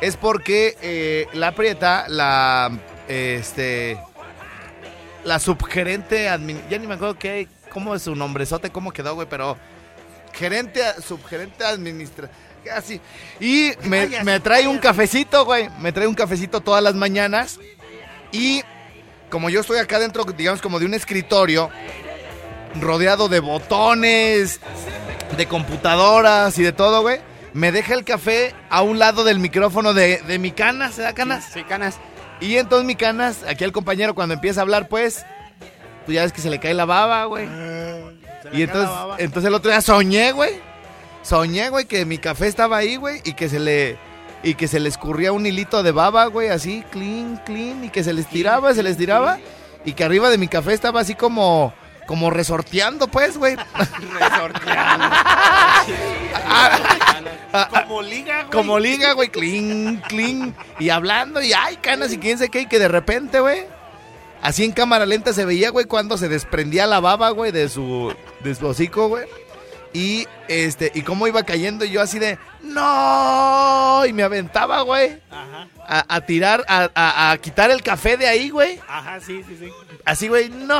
es 0.00 0.16
porque 0.16 0.76
eh, 0.82 1.26
la 1.32 1.52
Prieta, 1.52 2.04
la, 2.08 2.70
este, 3.08 3.98
la 5.24 5.38
subgerente, 5.38 6.28
admin- 6.28 6.60
ya 6.68 6.78
ni 6.78 6.86
me 6.86 6.94
acuerdo 6.94 7.18
qué, 7.18 7.48
cómo 7.72 7.94
es 7.94 8.02
su 8.02 8.14
nombrezote, 8.14 8.70
cómo 8.70 8.92
quedó, 8.92 9.14
güey, 9.14 9.26
pero 9.30 9.56
gerente, 10.36 10.80
subgerente 11.06 11.64
administra, 11.64 12.30
así. 12.74 13.00
Y 13.40 13.72
me, 13.82 14.08
me 14.22 14.40
trae 14.40 14.68
un 14.68 14.78
cafecito, 14.78 15.44
güey, 15.44 15.68
me 15.80 15.92
trae 15.92 16.06
un 16.06 16.14
cafecito 16.14 16.60
todas 16.60 16.82
las 16.82 16.94
mañanas 16.94 17.58
y 18.32 18.62
como 19.30 19.50
yo 19.50 19.60
estoy 19.60 19.78
acá 19.78 19.98
dentro, 19.98 20.24
digamos, 20.24 20.60
como 20.60 20.78
de 20.78 20.86
un 20.86 20.94
escritorio, 20.94 21.70
rodeado 22.80 23.28
de 23.28 23.40
botones, 23.40 24.60
de 25.36 25.46
computadoras 25.46 26.58
y 26.58 26.62
de 26.62 26.72
todo, 26.72 27.02
güey, 27.02 27.20
me 27.52 27.72
deja 27.72 27.94
el 27.94 28.04
café 28.04 28.54
a 28.68 28.82
un 28.82 28.98
lado 28.98 29.24
del 29.24 29.38
micrófono 29.38 29.94
de, 29.94 30.18
de 30.26 30.38
mi 30.38 30.52
canas, 30.52 30.94
¿se 30.94 31.02
da 31.02 31.14
canas? 31.14 31.48
Sí, 31.52 31.64
canas. 31.64 31.98
Y 32.40 32.56
entonces 32.56 32.86
mi 32.86 32.96
canas, 32.96 33.42
aquí 33.48 33.64
el 33.64 33.72
compañero 33.72 34.14
cuando 34.14 34.34
empieza 34.34 34.60
a 34.60 34.62
hablar, 34.62 34.88
pues, 34.88 35.24
pues 36.04 36.14
ya 36.14 36.22
ves 36.22 36.32
que 36.32 36.42
se 36.42 36.50
le 36.50 36.60
cae 36.60 36.74
la 36.74 36.84
baba, 36.84 37.24
güey. 37.24 37.48
Y 38.52 38.62
entonces, 38.62 38.90
entonces 39.18 39.48
el 39.48 39.54
otro 39.54 39.70
día 39.70 39.80
soñé, 39.80 40.32
güey. 40.32 40.60
Soñé, 41.22 41.70
güey, 41.70 41.86
que 41.86 42.04
mi 42.04 42.18
café 42.18 42.46
estaba 42.46 42.76
ahí, 42.76 42.96
güey, 42.96 43.20
y 43.24 43.32
que 43.32 43.48
se 43.48 43.58
le 43.58 43.98
y 44.42 44.54
que 44.54 44.68
se 44.68 44.78
le 44.78 44.88
escurría 44.88 45.32
un 45.32 45.44
hilito 45.44 45.82
de 45.82 45.90
baba, 45.90 46.26
güey, 46.26 46.50
así, 46.50 46.84
clean, 46.92 47.42
clean, 47.44 47.84
y 47.84 47.90
que 47.90 48.04
se 48.04 48.12
le 48.12 48.20
estiraba, 48.20 48.74
se 48.74 48.82
le 48.84 48.90
estiraba, 48.90 49.38
y 49.84 49.94
que 49.94 50.04
arriba 50.04 50.30
de 50.30 50.38
mi 50.38 50.46
café 50.46 50.72
estaba 50.72 51.00
así 51.00 51.16
como 51.16 51.74
como 52.06 52.30
resorteando, 52.30 53.08
pues, 53.08 53.36
güey. 53.36 53.56
Como 57.86 58.02
liga, 58.02 58.42
güey. 58.42 58.50
Como 58.52 58.78
liga, 58.78 59.12
güey, 59.14 59.28
clean, 59.30 60.02
clean. 60.08 60.54
Y 60.78 60.90
hablando, 60.90 61.42
y 61.42 61.52
ay, 61.52 61.76
canas, 61.76 62.12
y 62.12 62.18
quién 62.18 62.38
sé 62.38 62.50
qué, 62.50 62.60
y 62.60 62.66
que 62.66 62.78
de 62.78 62.88
repente, 62.88 63.40
güey. 63.40 63.64
Así 64.46 64.64
en 64.64 64.70
cámara 64.70 65.06
lenta 65.06 65.32
se 65.32 65.44
veía, 65.44 65.70
güey, 65.70 65.86
cuando 65.86 66.16
se 66.16 66.28
desprendía 66.28 66.86
la 66.86 67.00
baba, 67.00 67.30
güey, 67.30 67.50
de 67.50 67.68
su, 67.68 68.14
de 68.44 68.54
su 68.54 68.66
hocico, 68.68 69.08
güey. 69.08 69.26
Y 69.92 70.28
este, 70.46 70.92
y 70.94 71.02
cómo 71.02 71.26
iba 71.26 71.42
cayendo, 71.42 71.84
y 71.84 71.90
yo 71.90 72.00
así 72.00 72.18
de, 72.20 72.38
¡No! 72.62 74.04
Y 74.06 74.12
me 74.12 74.22
aventaba, 74.22 74.82
güey. 74.82 75.18
Ajá. 75.30 75.66
A, 75.88 76.04
a 76.16 76.20
tirar, 76.20 76.64
a, 76.68 76.88
a- 76.94 77.30
a 77.32 77.38
quitar 77.38 77.70
el 77.72 77.82
café 77.82 78.16
de 78.16 78.28
ahí, 78.28 78.50
güey. 78.50 78.78
Ajá, 78.88 79.18
sí, 79.20 79.42
sí, 79.48 79.56
sí. 79.58 79.68
Así, 80.04 80.28
güey, 80.28 80.48
¡No! 80.48 80.76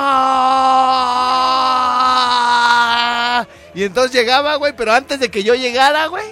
Y 3.74 3.82
entonces 3.84 4.12
llegaba, 4.12 4.54
güey, 4.56 4.74
pero 4.76 4.92
antes 4.92 5.18
de 5.20 5.30
que 5.30 5.42
yo 5.42 5.54
llegara, 5.54 6.06
güey, 6.06 6.26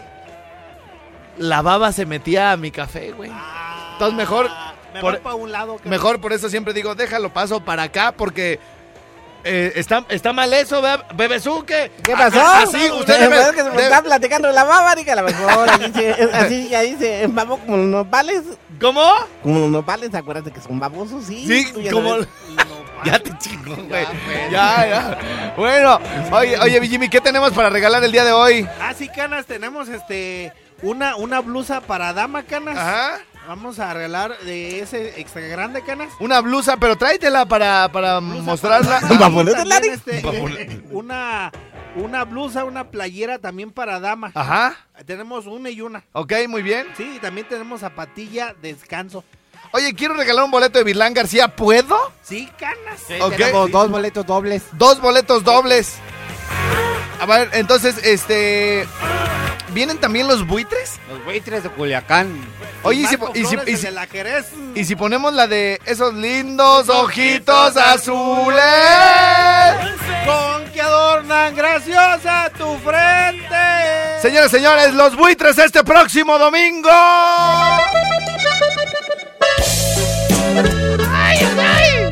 la 1.39 1.63
baba 1.63 1.93
se 1.93 2.07
metía 2.07 2.53
a 2.53 2.57
mi 2.57 2.71
café, 2.71 3.13
güey. 3.13 3.31
Entonces 3.93 4.17
mejor, 4.17 4.51
Me 4.95 5.01
por- 5.01 5.13
voy 5.15 5.21
para 5.21 5.35
un 5.35 5.53
lado. 5.53 5.77
que- 5.77 5.89
mejor 5.89 6.21
por 6.21 6.33
eso 6.33 6.49
siempre 6.49 6.73
digo, 6.73 6.95
déjalo, 6.95 7.33
paso 7.33 7.61
para 7.61 7.83
acá, 7.85 8.13
porque 8.13 8.59
eh, 9.47 9.73
está, 9.77 10.05
está 10.09 10.33
mal 10.33 10.51
eso. 10.55 10.81
Bebezuque. 11.15 11.91
¿Qué 12.03 12.13
pasó? 12.13 12.41
Así, 12.41 12.91
usted 12.91 13.21
debe- 13.21 13.37
pues, 13.37 13.51
que 13.53 13.57
se 13.59 13.65
me 13.65 13.71
debe- 13.73 13.83
está 13.83 14.01
platicando 14.03 14.49
de 14.49 14.55
la 14.55 14.65
baba, 14.65 14.95
que 14.97 15.11
a 15.13 15.17
lo 15.17 15.23
mejor 15.25 15.69
así, 15.69 15.93
así 16.33 16.75
ahí 16.75 16.97
se 16.99 17.27
babó 17.27 17.59
como 17.59 17.77
los 17.77 17.87
nopales. 17.87 18.43
¿Cómo? 18.81 19.05
Como 19.43 19.59
los 19.61 19.71
nopales, 19.71 20.15
acuérdate 20.15 20.51
que 20.51 20.61
son 20.63 20.79
babosos, 20.81 21.25
sí. 21.27 21.45
Sí, 21.47 21.91
como... 21.91 22.17
Ya 23.05 23.19
te 23.19 23.37
chingo, 23.37 23.75
güey. 23.77 24.07
Ya, 24.51 24.87
ya. 24.89 25.53
Bueno, 25.59 26.01
oye, 26.33 26.59
oye, 26.59 26.89
Jimmy, 26.89 27.11
¿qué 27.11 27.21
tenemos 27.21 27.53
para 27.53 27.69
regalar 27.69 28.03
el 28.03 28.11
día 28.11 28.25
de 28.25 28.33
hoy? 28.33 28.67
Ah, 28.81 28.95
sí, 28.97 29.09
canas, 29.09 29.45
tenemos 29.45 29.91
este 29.91 30.55
una, 30.81 31.15
una 31.17 31.41
blusa 31.41 31.83
para 31.83 32.15
dama, 32.15 32.45
canas. 32.45 32.79
Ajá. 32.79 33.19
Vamos 33.47 33.79
a 33.79 33.93
regalar 33.93 34.39
de 34.41 34.81
ese 34.81 35.21
extra 35.21 35.43
grande, 35.43 35.83
canas. 35.83 36.13
Una 36.19 36.41
blusa, 36.41 36.79
pero 36.79 36.97
tráetela 36.97 37.47
para, 37.47 37.91
para 37.93 38.21
mostrarla. 38.21 39.01
para 39.09 39.31
ponértela, 39.31 39.79
este, 39.79 40.23
una, 40.91 41.53
una 41.97 42.25
blusa, 42.25 42.65
una 42.65 42.91
playera 42.91 43.39
también 43.39 43.71
para 43.71 44.01
dama. 44.01 44.33
Ajá. 44.35 44.77
Tenemos 45.05 45.47
una 45.47 45.69
y 45.69 45.83
una. 45.83 46.05
Ok, 46.13 46.33
muy 46.49 46.63
bien. 46.63 46.87
Sí, 46.97 47.15
y 47.17 47.19
también 47.19 47.47
tenemos 47.47 47.81
zapatilla 47.81 48.55
descanso. 48.63 49.25
Oye, 49.73 49.93
quiero 49.95 50.15
regalar 50.15 50.45
un 50.45 50.51
boleto 50.51 50.79
de 50.79 50.85
Virlán 50.85 51.13
García. 51.13 51.49
¿Puedo? 51.49 51.97
Sí, 52.23 52.49
canas. 52.59 53.03
Ok. 53.21 53.37
Tenemos 53.37 53.71
dos 53.71 53.91
boletos 53.91 54.25
dobles. 54.25 54.63
Dos 54.73 55.01
boletos 55.01 55.45
dobles. 55.45 55.97
A 57.21 57.27
ver, 57.27 57.51
entonces, 57.53 57.97
este. 58.05 58.87
¿Vienen 59.75 59.99
también 59.99 60.29
los 60.29 60.47
buitres? 60.47 61.01
Los 61.09 61.25
buitres 61.25 61.63
de 61.65 61.69
Culiacán. 61.69 62.29
Oye, 62.85 63.01
¿y 63.03 63.07
si, 63.07 63.17
y 63.35 63.45
si- 63.45 63.57
y 63.67 63.77
si- 63.77 63.87
de 63.87 63.91
la 63.91 64.07
Jerez. 64.07 64.47
y 64.75 64.85
si 64.85 64.95
ponemos 64.95 65.33
la 65.35 65.47
de 65.49 65.81
esos 65.85 66.15
lindos 66.15 66.89
ojitos 66.89 67.77
azules? 67.77 68.63
Con 70.25 70.71
que 70.73 70.81
adornan 70.81 71.55
graciosa 71.57 72.51
tu 72.57 72.77
frente. 72.79 74.21
Señores, 74.23 74.51
señores, 74.51 74.95
los 74.95 75.17
buitres 75.17 75.59
este 75.59 75.83
próximo 75.83 76.39
domingo. 76.39 76.89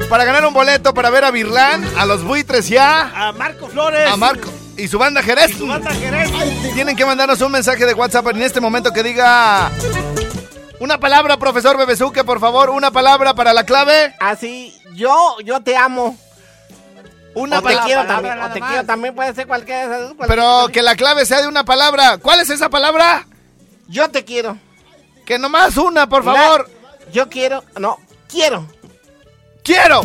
Para 0.08 0.24
ganar 0.24 0.44
un 0.44 0.52
boleto 0.52 0.92
para 0.92 1.08
ver 1.10 1.24
a 1.24 1.30
Virlán, 1.30 1.88
a 1.96 2.04
los 2.04 2.22
buitres 2.22 2.68
ya, 2.68 3.10
A 3.14 3.32
Marco 3.32 3.68
Flores. 3.68 4.06
a 4.10 4.16
Marco 4.16 4.50
y 4.82 4.88
su 4.88 4.98
banda 4.98 5.22
Jerez. 5.22 5.56
Tu 5.56 5.66
banda 5.66 5.90
Jerez. 5.92 6.30
Tienen 6.74 6.96
que 6.96 7.06
mandarnos 7.06 7.40
un 7.40 7.52
mensaje 7.52 7.86
de 7.86 7.94
WhatsApp 7.94 8.26
en 8.28 8.42
este 8.42 8.60
momento 8.60 8.92
que 8.92 9.02
diga 9.02 9.70
una 10.80 10.98
palabra, 10.98 11.36
profesor 11.36 11.76
Bebezuque, 11.78 12.24
por 12.24 12.40
favor, 12.40 12.70
una 12.70 12.90
palabra 12.90 13.34
para 13.34 13.52
la 13.52 13.64
clave. 13.64 14.14
Así, 14.18 14.76
yo, 14.94 15.36
yo 15.44 15.60
te 15.62 15.76
amo. 15.76 16.16
Una 17.34 17.58
o 17.58 17.62
te 17.62 17.64
palabra. 17.68 17.84
quiero 17.86 18.06
también. 18.06 18.42
O 18.42 18.50
te 18.50 18.60
más. 18.60 18.68
quiero 18.70 18.84
también, 18.86 19.14
puede 19.14 19.34
ser 19.34 19.46
cualquiera 19.46 19.88
de 19.88 20.04
esas. 20.06 20.16
Pero 20.26 20.68
que 20.72 20.82
la 20.82 20.96
clave 20.96 21.24
sea 21.24 21.40
de 21.40 21.48
una 21.48 21.64
palabra. 21.64 22.18
¿Cuál 22.18 22.40
es 22.40 22.50
esa 22.50 22.68
palabra? 22.68 23.26
Yo 23.88 24.10
te 24.10 24.24
quiero. 24.24 24.58
Que 25.24 25.38
nomás 25.38 25.76
una, 25.76 26.08
por 26.08 26.24
La- 26.24 26.34
favor. 26.34 26.70
Yo 27.12 27.28
quiero, 27.28 27.62
no, 27.78 27.98
quiero. 28.28 28.66
Quiero, 29.62 30.02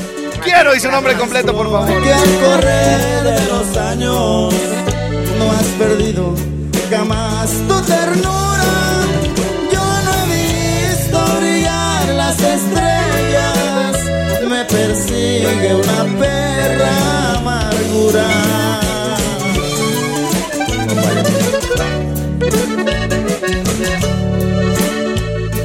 quiero 0.48 0.74
y 0.74 0.80
su 0.80 0.90
nombre 0.90 1.14
completo, 1.16 1.54
por 1.54 1.70
favor. 1.70 2.02
Que 2.02 2.14
al 2.14 2.40
correr 2.40 3.24
de 3.24 3.46
los 3.48 3.78
años 3.78 4.54
no 5.40 5.52
has 5.52 5.68
perdido 5.78 6.34
jamás 6.90 7.50
tu 7.68 7.82
ternura. 7.82 8.74
Yo 9.74 9.86
no 10.06 10.12
he 10.20 10.26
visto 10.38 11.20
brillar 11.40 12.08
las 12.22 12.38
estrellas, 12.40 13.94
me 14.50 14.64
persigue 14.66 15.76
una 15.76 16.20
perra 16.20 17.38
amargura. 17.38 18.28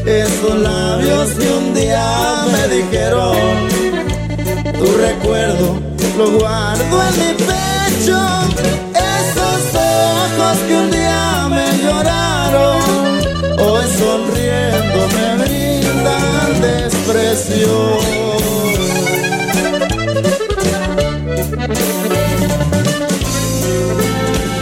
Esos 0.04 0.58
labios 0.58 1.30
que 1.30 1.48
un 1.48 1.74
día 1.74 2.44
me 2.52 2.74
dijeron 2.74 3.71
tu 4.82 4.96
recuerdo 4.96 5.76
lo 6.18 6.30
guardo 6.38 7.02
en 7.08 7.14
mi 7.20 7.32
pecho. 7.50 8.18
Esos 8.94 9.62
ojos 9.74 10.58
que 10.66 10.74
un 10.74 10.90
día 10.90 11.48
me 11.54 11.66
lloraron, 11.82 12.82
hoy 13.60 13.86
sonriendo 14.00 15.00
me 15.16 15.28
brindan 15.42 16.60
desprecio. 16.60 17.74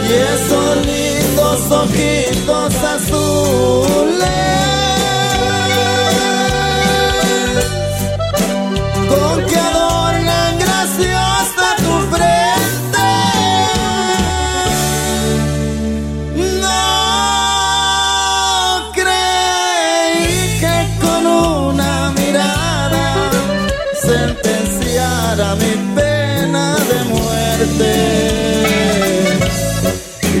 Y 0.07 0.13
esos 0.33 0.69
lindos 0.85 1.59
ojitos 1.81 2.73
azules 2.95 4.50
mi 25.55 25.95
pena 25.95 26.75
de 26.75 27.03
muerte. 27.05 27.91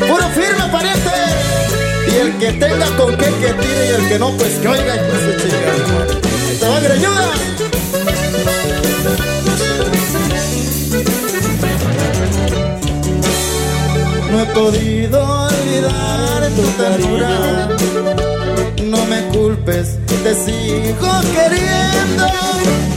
Puro 0.07 0.23
firme 0.29 0.65
pariente. 0.71 1.09
Y 2.07 2.15
el 2.17 2.37
que 2.37 2.51
tenga 2.53 2.85
con 2.97 3.15
qué 3.17 3.25
que 3.25 3.53
tire 3.53 3.85
y 3.87 3.89
el 4.01 4.07
que 4.07 4.19
no, 4.19 4.31
pues 4.37 4.59
que 4.59 4.67
oiga 4.67 4.95
y 4.95 4.99
pues 4.99 5.21
se 5.21 5.37
chinga. 5.37 5.73
te 6.59 6.65
va. 6.67 7.31
No 14.31 14.39
he 14.41 14.45
podido 14.45 15.47
olvidar 15.47 16.49
tu 16.55 16.63
ternura. 16.81 17.67
No 18.83 19.05
me 19.05 19.21
culpes, 19.27 19.97
te 20.23 20.35
sigo 20.35 21.11
queriendo. 21.33 22.90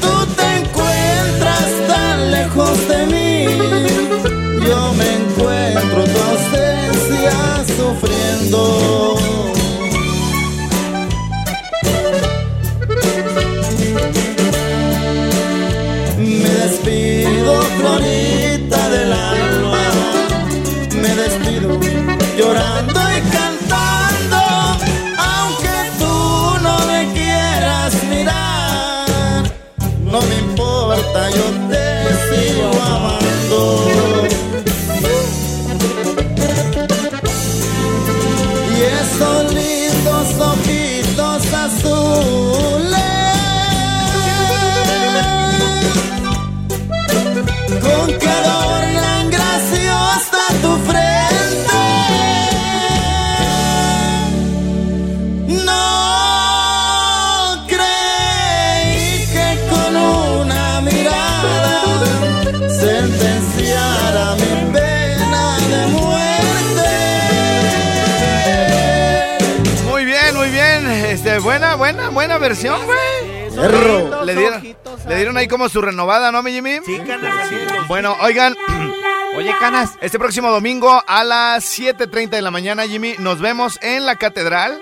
Versión, 72.48 72.84
güey. 72.84 73.50
Perro. 73.56 74.24
Le 74.24 74.34
dieron, 74.34 74.76
le 75.08 75.16
dieron 75.16 75.36
ahí 75.36 75.48
como 75.48 75.68
su 75.68 75.80
renovada, 75.80 76.30
¿no, 76.32 76.42
mi 76.42 76.52
Jimmy? 76.52 76.78
Sí, 76.84 76.98
canas, 77.06 77.48
sí. 77.48 77.56
Bueno, 77.88 78.16
oigan, 78.20 78.54
Oye, 79.36 79.52
Canas, 79.58 79.94
este 80.00 80.16
próximo 80.16 80.48
domingo 80.52 81.02
a 81.08 81.24
las 81.24 81.64
7.30 81.76 82.28
de 82.28 82.42
la 82.42 82.52
mañana, 82.52 82.86
Jimmy, 82.86 83.16
nos 83.18 83.40
vemos 83.40 83.80
en 83.82 84.06
la 84.06 84.14
catedral. 84.14 84.80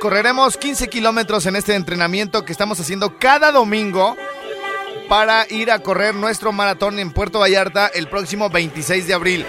Correremos 0.00 0.56
15 0.56 0.88
kilómetros 0.88 1.46
en 1.46 1.54
este 1.54 1.76
entrenamiento 1.76 2.44
que 2.44 2.50
estamos 2.50 2.80
haciendo 2.80 3.16
cada 3.18 3.52
domingo 3.52 4.16
para 5.08 5.46
ir 5.50 5.70
a 5.70 5.78
correr 5.78 6.16
nuestro 6.16 6.50
maratón 6.50 6.98
en 6.98 7.12
Puerto 7.12 7.38
Vallarta 7.38 7.86
el 7.86 8.08
próximo 8.08 8.50
26 8.50 9.06
de 9.06 9.14
abril. 9.14 9.46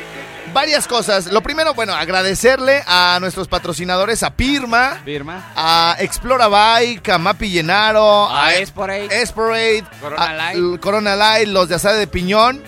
Varias 0.51 0.88
cosas. 0.88 1.27
Lo 1.32 1.41
primero, 1.41 1.73
bueno, 1.73 1.93
agradecerle 1.93 2.84
a 2.86 3.17
nuestros 3.21 3.47
patrocinadores, 3.47 4.23
a 4.23 4.36
Pirma, 4.36 5.01
firma. 5.06 5.51
a 5.56 5.95
Explora 5.99 6.47
Bike, 6.47 7.10
a 7.10 7.17
Mapi 7.17 7.49
Llenaro, 7.49 8.29
A 8.29 8.53
Esporade. 8.56 9.21
Esporade, 9.21 9.84
Corona 10.01 10.23
a- 10.25 10.34
Light. 10.34 10.58
l- 10.58 10.79
Corona 10.79 11.15
Light, 11.15 11.47
los 11.47 11.69
de 11.69 11.75
Asada 11.75 11.95
de 11.95 12.08
Piñón. 12.08 12.62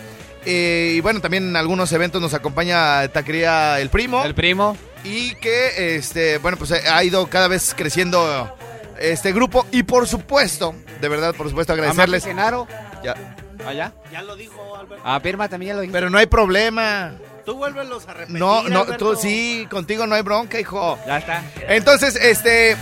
eh, 0.46 0.94
y 0.96 1.02
bueno, 1.02 1.22
también 1.22 1.50
en 1.50 1.56
algunos 1.56 1.92
eventos 1.92 2.22
nos 2.22 2.34
acompaña 2.36 3.08
Taquería 3.10 3.80
El 3.80 3.90
Primo. 3.90 4.24
El 4.24 4.36
primo. 4.36 4.78
y 5.04 5.36
que, 5.36 5.96
este, 5.98 6.38
bueno, 6.40 6.58
pues 6.58 6.72
ha 6.72 7.04
ido 7.04 7.28
cada 7.28 7.48
vez 7.48 7.74
creciendo 7.76 8.56
este 9.00 9.32
grupo. 9.34 9.66
Y 9.72 9.84
por 9.84 10.08
supuesto, 10.08 10.74
de 11.02 11.10
verdad, 11.10 11.34
por 11.36 11.50
supuesto, 11.50 11.74
agradecerles. 11.74 12.24
A 12.24 12.28
Mapi 12.28 12.36
Genaro. 12.40 12.68
Ya. 13.04 13.16
Allá. 13.68 13.92
Ya 14.12 14.22
lo 14.22 14.36
dijo 14.36 14.76
Alberto. 14.76 15.04
A 15.06 15.20
firma 15.20 15.50
también 15.50 15.70
ya 15.70 15.76
lo 15.76 15.82
dije. 15.82 15.92
Pero 15.94 16.10
no 16.12 16.18
hay 16.20 16.26
problema. 16.28 17.14
Tú 17.46 17.56
vuélvelos 17.56 18.08
a 18.08 18.14
repetir. 18.14 18.40
No, 18.40 18.64
no, 18.64 18.82
Alberto. 18.82 19.14
tú 19.14 19.22
sí, 19.22 19.68
contigo 19.70 20.08
no 20.08 20.16
hay 20.16 20.24
bronca, 20.24 20.60
hijo. 20.60 20.98
Ya 21.06 21.20
está. 21.20 21.44
Entonces, 21.68 22.16
este. 22.16 22.76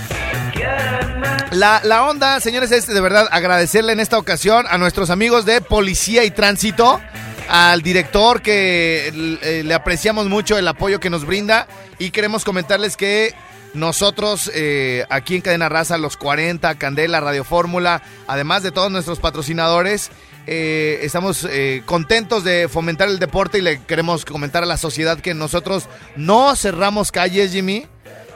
La, 1.51 1.81
la 1.83 2.07
onda, 2.07 2.39
señores, 2.39 2.71
es 2.71 2.87
de 2.87 3.01
verdad 3.01 3.27
agradecerle 3.31 3.91
en 3.91 3.99
esta 3.99 4.17
ocasión 4.17 4.65
a 4.69 4.77
nuestros 4.77 5.09
amigos 5.09 5.45
de 5.45 5.61
Policía 5.61 6.23
y 6.23 6.31
Tránsito, 6.31 7.01
al 7.49 7.81
director 7.81 8.41
que 8.41 9.11
eh, 9.41 9.63
le 9.63 9.73
apreciamos 9.73 10.27
mucho 10.27 10.57
el 10.57 10.67
apoyo 10.67 10.99
que 10.99 11.09
nos 11.09 11.25
brinda 11.25 11.67
y 11.99 12.11
queremos 12.11 12.45
comentarles 12.45 12.95
que 12.95 13.35
nosotros 13.73 14.51
eh, 14.53 15.05
aquí 15.09 15.35
en 15.35 15.41
Cadena 15.41 15.69
Raza, 15.69 15.97
los 15.97 16.15
40, 16.17 16.75
Candela, 16.75 17.19
Radio 17.19 17.43
Fórmula, 17.43 18.01
además 18.27 18.63
de 18.63 18.71
todos 18.71 18.91
nuestros 18.91 19.19
patrocinadores, 19.19 20.11
eh, 20.47 20.99
estamos 21.03 21.45
eh, 21.49 21.81
contentos 21.85 22.43
de 22.43 22.67
fomentar 22.67 23.07
el 23.09 23.19
deporte 23.19 23.59
y 23.59 23.61
le 23.61 23.81
queremos 23.83 24.25
comentar 24.25 24.63
a 24.63 24.65
la 24.65 24.77
sociedad 24.77 25.19
que 25.19 25.33
nosotros 25.33 25.87
no 26.15 26.55
cerramos 26.55 27.11
calles, 27.11 27.51
Jimmy. 27.51 27.87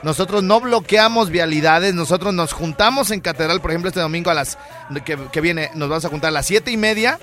Nosotros 0.02 0.44
no 0.44 0.60
bloqueamos 0.60 1.28
vialidades, 1.30 1.92
nosotros 1.92 2.32
nos 2.32 2.52
juntamos 2.52 3.10
en 3.10 3.20
Catedral, 3.20 3.60
por 3.60 3.72
ejemplo, 3.72 3.88
este 3.88 3.98
domingo 4.00 4.30
a 4.30 4.34
las 4.34 4.56
que, 5.04 5.18
que 5.32 5.40
viene, 5.40 5.70
nos 5.74 5.88
vamos 5.88 6.04
a 6.04 6.08
juntar 6.08 6.28
a 6.28 6.30
las 6.30 6.46
siete 6.46 6.70
y 6.70 6.76
media, 6.76 7.18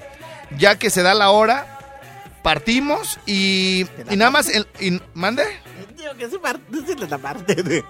ya 0.57 0.77
que 0.77 0.89
se 0.89 1.01
da 1.01 1.13
la 1.13 1.29
hora, 1.29 1.79
partimos 2.43 3.17
y, 3.25 3.85
y 4.11 4.17
nada 4.17 4.29
más, 4.29 4.49
el, 4.49 4.67
y- 4.81 4.99
¿mande? 5.13 5.43
Digo 5.97 6.13
que 6.17 6.29
sí, 6.29 6.37
parte, 6.37 6.61
sí, 6.85 6.95
la 7.09 7.17
parte 7.17 7.55
de... 7.55 7.81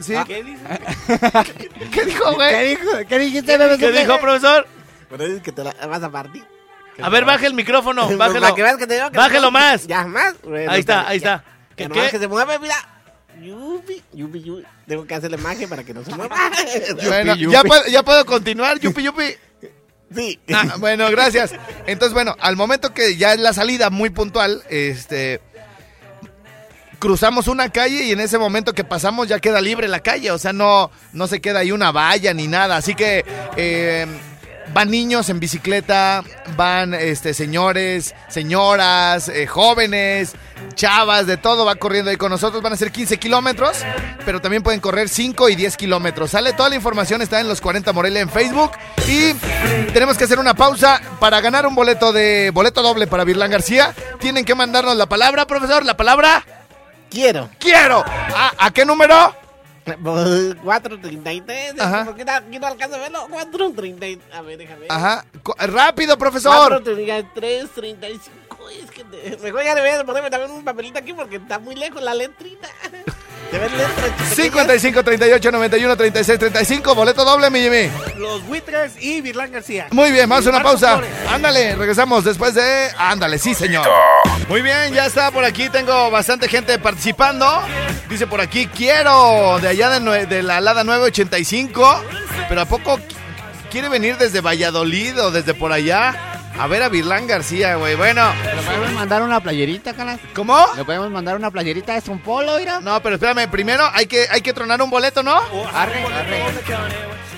¿Sí? 0.00 0.14
¿Qué 0.26 0.42
dijo, 2.04 2.32
güey? 2.34 2.50
¿Qué 2.50 2.64
dijo? 2.64 2.90
¿Qué 3.08 3.18
dijiste? 3.20 3.58
¿Qué 3.78 3.92
dijo, 3.92 4.18
profesor? 4.18 4.66
Pero 5.12 5.24
es 5.36 5.42
que 5.42 5.52
te 5.52 5.62
la 5.62 5.72
vas 5.86 6.02
a 6.02 6.10
partir. 6.10 6.44
A 7.00 7.08
ver, 7.08 7.24
baje 7.24 7.46
el 7.46 7.54
micrófono, 7.54 8.08
bájelo. 8.16 8.40
Para 8.40 8.54
que 8.54 8.62
veas 8.62 8.76
que 8.76 8.86
te 8.86 8.94
digo 8.94 9.10
que 9.10 9.16
Bájelo 9.18 9.48
te- 9.48 9.52
más. 9.52 9.86
Ya, 9.86 10.04
más. 10.06 10.34
Bueno, 10.42 10.70
Ahí 10.72 10.80
está, 10.80 11.02
ya, 11.04 11.08
ahí 11.08 11.16
está. 11.18 11.44
Que 11.70 11.84
¿Qué, 11.84 11.88
nomás 11.88 12.04
qué? 12.06 12.10
que 12.12 12.18
se 12.18 12.28
mueve, 12.28 12.58
mira. 12.58 12.74
Yupi, 13.40 14.02
yupi, 14.12 14.42
yupi. 14.42 14.64
Tengo 14.86 15.06
que 15.06 15.14
hacerle 15.14 15.36
magia 15.36 15.66
para 15.68 15.84
que 15.84 15.94
no 15.94 16.04
se 16.04 16.14
mueva. 16.14 16.34
Bueno, 17.06 17.34
ya 17.36 17.62
puedo, 17.62 17.86
ya 17.86 18.02
puedo 18.02 18.24
continuar, 18.26 18.78
yupi, 18.78 19.02
yupi. 19.02 19.34
Sí. 20.14 20.38
Ah, 20.52 20.74
bueno, 20.78 21.10
gracias. 21.10 21.52
Entonces, 21.86 22.12
bueno, 22.12 22.36
al 22.38 22.56
momento 22.56 22.92
que 22.92 23.16
ya 23.16 23.32
es 23.32 23.40
la 23.40 23.54
salida 23.54 23.88
muy 23.88 24.10
puntual, 24.10 24.62
este 24.68 25.40
cruzamos 26.98 27.48
una 27.48 27.68
calle 27.70 28.04
y 28.04 28.12
en 28.12 28.20
ese 28.20 28.38
momento 28.38 28.74
que 28.74 28.84
pasamos 28.84 29.26
ya 29.26 29.40
queda 29.40 29.60
libre 29.60 29.88
la 29.88 29.98
calle, 30.00 30.30
o 30.30 30.38
sea, 30.38 30.52
no, 30.52 30.90
no 31.12 31.26
se 31.26 31.40
queda 31.40 31.58
ahí 31.60 31.72
una 31.72 31.90
valla 31.90 32.32
ni 32.32 32.46
nada, 32.46 32.76
así 32.76 32.94
que 32.94 33.24
eh, 33.56 34.06
van 34.72 34.90
niños 34.90 35.28
en 35.28 35.40
bicicleta, 35.40 36.22
van 36.56 36.94
este 36.94 37.34
señores, 37.34 38.14
señoras, 38.28 39.28
eh, 39.28 39.46
jóvenes, 39.46 40.34
chavas, 40.74 41.26
de 41.26 41.36
todo 41.36 41.64
va 41.64 41.74
corriendo 41.76 42.10
ahí 42.10 42.16
con 42.16 42.30
nosotros, 42.30 42.62
van 42.62 42.72
a 42.72 42.76
ser 42.76 42.90
15 42.90 43.18
kilómetros, 43.18 43.78
pero 44.24 44.40
también 44.40 44.62
pueden 44.62 44.80
correr 44.80 45.08
5 45.08 45.48
y 45.48 45.56
10 45.56 45.76
kilómetros. 45.76 46.30
Sale 46.30 46.52
toda 46.52 46.68
la 46.68 46.76
información, 46.76 47.22
está 47.22 47.40
en 47.40 47.48
los 47.48 47.60
40 47.60 47.92
Morelia 47.92 48.20
en 48.20 48.30
Facebook 48.30 48.72
y 49.06 49.34
tenemos 49.92 50.16
que 50.16 50.24
hacer 50.24 50.38
una 50.38 50.54
pausa 50.54 51.00
para 51.20 51.40
ganar 51.40 51.66
un 51.66 51.74
boleto 51.74 52.12
de 52.12 52.50
boleto 52.50 52.82
doble 52.82 53.06
para 53.06 53.24
Virlán 53.24 53.50
García. 53.50 53.94
Tienen 54.20 54.44
que 54.44 54.54
mandarnos 54.54 54.96
la 54.96 55.06
palabra, 55.06 55.46
profesor, 55.46 55.84
la 55.84 55.96
palabra 55.96 56.44
Quiero. 57.10 57.50
quiero. 57.58 58.02
¿A, 58.06 58.52
a 58.58 58.70
qué 58.70 58.86
número? 58.86 59.41
433. 59.84 61.80
Ajá. 61.80 62.04
¿Por 62.04 62.14
qué 62.16 62.24
no, 62.24 62.32
aquí 62.32 62.58
no 62.58 62.66
alcanzo 62.66 62.96
a 62.96 62.98
verlo? 63.00 63.26
433. 63.30 64.18
A 64.32 64.42
ver, 64.42 64.58
déjame. 64.58 64.86
Ajá, 64.88 65.24
Co- 65.42 65.54
rápido, 65.58 66.16
profesor. 66.18 66.52
433, 66.68 67.70
35. 67.70 68.32
Es 68.82 68.90
que 68.90 69.04
te- 69.04 69.36
mejor 69.42 69.64
ya 69.64 69.74
le 69.74 69.80
voy 69.80 69.90
a 69.90 70.04
ponerme 70.04 70.30
también 70.30 70.50
un 70.52 70.64
papelito 70.64 70.98
aquí 70.98 71.12
porque 71.12 71.36
está 71.36 71.58
muy 71.58 71.74
lejos 71.74 72.02
la 72.02 72.14
letrita. 72.14 72.68
¿Te 73.52 73.58
ves 73.58 73.70
letras 73.72 73.90
pequeñas? 74.10 74.34
55 74.34 75.04
38 75.04 75.52
91 75.52 75.96
36 75.96 76.38
35, 76.38 76.94
boleto 76.94 77.24
doble, 77.24 77.50
mi 77.50 77.60
Jimmy. 77.60 77.90
Los 78.18 78.42
buitres 78.46 78.92
y 78.98 79.20
Virlán 79.20 79.52
García. 79.52 79.86
Muy 79.90 80.10
bien, 80.10 80.28
vamos 80.28 80.46
a 80.46 80.50
una 80.50 80.62
pausa. 80.62 80.92
Flores. 80.98 81.10
Ándale, 81.30 81.76
regresamos 81.76 82.24
después 82.24 82.54
de. 82.54 82.88
Ándale, 82.96 83.38
sí, 83.38 83.54
señor. 83.54 83.86
Muy 84.48 84.62
bien, 84.62 84.92
ya 84.94 85.06
está 85.06 85.30
por 85.30 85.44
aquí. 85.44 85.68
Tengo 85.68 86.10
bastante 86.10 86.48
gente 86.48 86.78
participando. 86.78 87.62
Dice 88.08 88.26
por 88.26 88.40
aquí, 88.40 88.66
quiero 88.66 89.58
de 89.60 89.68
allá 89.68 89.90
de, 90.00 90.26
de 90.26 90.42
la 90.42 90.56
Alada 90.56 90.82
985. 90.82 92.02
Pero 92.48 92.60
¿a 92.62 92.64
poco 92.64 92.96
qui- 92.98 93.14
quiere 93.70 93.88
venir 93.90 94.16
desde 94.16 94.40
Valladolid 94.40 95.22
o 95.22 95.30
desde 95.30 95.52
por 95.54 95.72
allá? 95.72 96.31
A 96.62 96.68
ver 96.68 96.80
a 96.84 96.88
Virlán 96.88 97.26
García, 97.26 97.74
güey. 97.74 97.96
Bueno, 97.96 98.22
¿Le 98.44 98.62
podemos 98.62 98.92
mandar 98.92 99.22
una 99.24 99.40
playerita, 99.40 99.94
canas? 99.94 100.20
¿cómo? 100.32 100.64
¿Le 100.76 100.84
podemos 100.84 101.10
mandar 101.10 101.34
una 101.34 101.50
playerita? 101.50 101.96
¿Es 101.96 102.06
un 102.06 102.20
polo, 102.20 102.56
mira? 102.56 102.80
No, 102.80 103.02
pero 103.02 103.16
espérame, 103.16 103.50
primero 103.50 103.82
hay 103.92 104.06
que, 104.06 104.28
hay 104.30 104.42
que 104.42 104.52
tronar 104.52 104.80
un 104.80 104.88
boleto, 104.88 105.24
¿no? 105.24 105.38
Arre, 105.74 106.04
arre. 106.04 106.44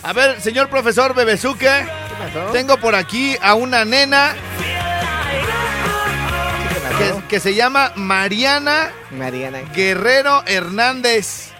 A 0.03 0.13
ver, 0.13 0.43
señor 0.43 0.69
profesor 0.69 1.15
Bebesuque, 1.15 1.87
tengo 2.53 2.77
por 2.77 2.95
aquí 2.95 3.35
a 3.41 3.55
una 3.55 3.87
nena 3.87 4.35
que, 6.99 7.27
que 7.27 7.41
se 7.41 7.55
llama 7.55 7.93
Mariana 7.97 8.93
Mariana. 9.11 9.61
Guerrero 9.75 10.43
Hernández. 10.45 11.51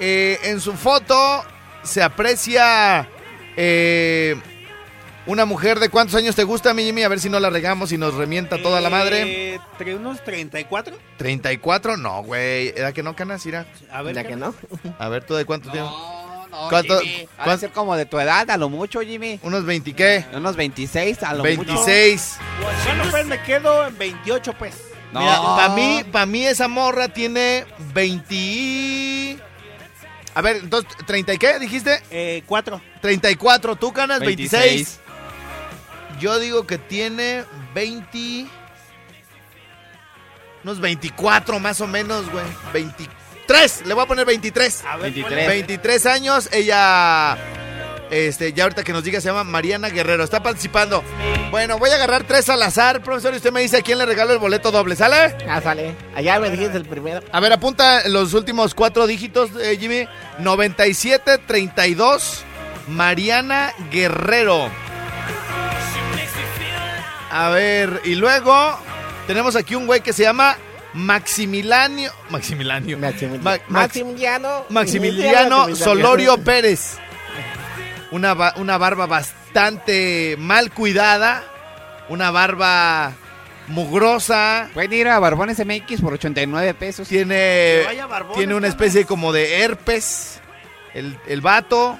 Eh, 0.00 0.38
en 0.42 0.60
su 0.60 0.74
foto 0.74 1.46
se 1.82 2.02
aprecia 2.02 3.08
eh, 3.56 4.36
una 5.26 5.44
mujer 5.44 5.80
de 5.80 5.88
cuántos 5.88 6.14
años 6.16 6.34
te 6.36 6.44
gusta, 6.44 6.74
mi 6.74 6.84
Jimmy, 6.84 7.02
a 7.02 7.08
ver 7.08 7.20
si 7.20 7.28
no 7.30 7.40
la 7.40 7.50
regamos 7.50 7.92
y 7.92 7.98
nos 7.98 8.14
remienta 8.14 8.60
toda 8.62 8.80
la 8.80 8.90
madre. 8.90 9.54
Eh, 9.54 9.60
¿Entre 9.72 9.94
unos 9.94 10.22
34? 10.24 10.96
¿34? 11.18 11.98
No, 11.98 12.22
güey. 12.22 12.68
¿Era 12.76 12.92
que 12.92 13.02
no, 13.02 13.16
Canas? 13.16 13.44
Mira. 13.46 13.66
A 13.90 14.02
ver, 14.02 14.14
¿Ya 14.14 14.22
¿qué? 14.22 14.30
que 14.30 14.36
no? 14.36 14.54
A 14.98 15.08
ver, 15.08 15.24
¿tú 15.24 15.34
de 15.34 15.44
cuánto 15.44 15.70
tienes? 15.70 15.90
No, 15.90 16.46
no, 16.48 16.68
¿Cuánto- 16.68 17.00
Jimmy. 17.00 17.28
Ha 17.38 17.42
de 17.42 17.44
cuán- 17.44 17.58
ser 17.60 17.70
como 17.72 17.96
de 17.96 18.06
tu 18.06 18.18
edad, 18.20 18.50
a 18.50 18.56
lo 18.56 18.68
mucho, 18.68 19.00
Jimmy. 19.00 19.40
¿Unos 19.42 19.64
20 19.64 19.92
qué? 19.94 20.24
Unos 20.34 20.56
26, 20.56 21.22
a 21.22 21.32
lo 21.34 21.42
mucho. 21.44 21.56
26. 21.64 22.36
Bueno, 22.86 23.04
pues 23.10 23.26
me 23.26 23.42
quedo 23.42 23.86
en 23.86 23.96
28, 23.98 24.52
pues. 24.58 24.74
No. 25.12 25.20
Mira, 25.20 25.40
para 25.40 25.68
mí, 25.74 26.04
para 26.12 26.26
mí 26.26 26.44
esa 26.44 26.68
morra 26.68 27.08
tiene 27.08 27.64
20... 27.94 29.38
A 30.36 30.42
ver, 30.42 30.56
entonces, 30.56 30.90
¿30 31.06 31.34
y 31.34 31.38
qué 31.38 31.58
dijiste? 31.60 32.02
Eh, 32.10 32.42
4. 32.46 32.80
34, 33.00 33.76
tú 33.76 33.92
ganas 33.92 34.18
26. 34.20 34.62
26. 34.64 35.00
Yo 36.18 36.38
digo 36.38 36.66
que 36.66 36.78
tiene 36.78 37.44
20... 37.74 38.46
Unos 40.62 40.80
24 40.80 41.60
más 41.60 41.80
o 41.82 41.86
menos, 41.86 42.30
güey. 42.30 42.44
23, 42.72 43.86
le 43.86 43.94
voy 43.94 44.04
a 44.04 44.06
poner 44.06 44.24
23. 44.24 44.84
A 44.86 44.96
ver, 44.96 45.12
23. 45.12 45.48
23 45.48 46.06
años, 46.06 46.48
ella... 46.52 47.36
Este, 48.10 48.52
ya 48.52 48.64
ahorita 48.64 48.84
que 48.84 48.92
nos 48.92 49.02
diga, 49.02 49.20
se 49.20 49.28
llama 49.28 49.44
Mariana 49.44 49.88
Guerrero. 49.88 50.24
Está 50.24 50.42
participando. 50.42 51.02
Bueno, 51.50 51.78
voy 51.78 51.90
a 51.90 51.94
agarrar 51.94 52.24
tres 52.24 52.48
al 52.48 52.62
azar, 52.62 53.02
profesor, 53.02 53.34
y 53.34 53.38
usted 53.38 53.52
me 53.52 53.60
dice 53.60 53.78
a 53.78 53.82
quién 53.82 53.98
le 53.98 54.06
regalo 54.06 54.32
el 54.32 54.38
boleto 54.38 54.70
doble, 54.70 54.96
¿sale? 54.96 55.36
Ah, 55.48 55.60
sale. 55.60 55.94
Allá 56.14 56.38
me 56.38 56.50
dijiste 56.50 56.76
el 56.76 56.84
primero. 56.84 57.22
A 57.32 57.40
ver, 57.40 57.52
apunta 57.52 58.06
los 58.08 58.34
últimos 58.34 58.74
cuatro 58.74 59.06
dígitos, 59.06 59.50
eh, 59.60 59.76
Jimmy. 59.78 60.06
9732, 60.38 62.44
Mariana 62.88 63.72
Guerrero. 63.90 64.70
A 67.36 67.48
ver, 67.50 68.00
y 68.04 68.14
luego 68.14 68.78
tenemos 69.26 69.56
aquí 69.56 69.74
un 69.74 69.86
güey 69.86 70.00
que 70.02 70.12
se 70.12 70.22
llama 70.22 70.56
Maximiliano. 70.92 72.10
Maximiliano. 72.30 72.96
Maximiliano. 72.98 73.42
Ma- 73.42 73.50
Max- 73.50 73.64
Maximiliano. 73.68 74.66
Maximiliano 74.68 75.74
Solorio 75.74 76.38
Pérez. 76.44 76.96
Una, 78.12 78.34
ba- 78.34 78.54
una 78.56 78.78
barba 78.78 79.06
bastante 79.06 80.36
mal 80.38 80.70
cuidada. 80.70 81.42
Una 82.08 82.30
barba 82.30 83.12
mugrosa. 83.66 84.68
Pueden 84.74 84.92
ir 84.92 85.08
a 85.08 85.18
Barbones 85.18 85.58
MX 85.58 86.00
por 86.02 86.12
89 86.14 86.74
pesos. 86.74 87.08
Tiene, 87.08 87.82
barbones, 88.08 88.36
tiene 88.38 88.54
una 88.54 88.68
especie 88.68 89.06
como 89.06 89.32
de 89.32 89.62
herpes. 89.62 90.40
El, 90.92 91.18
el 91.26 91.40
vato. 91.40 91.98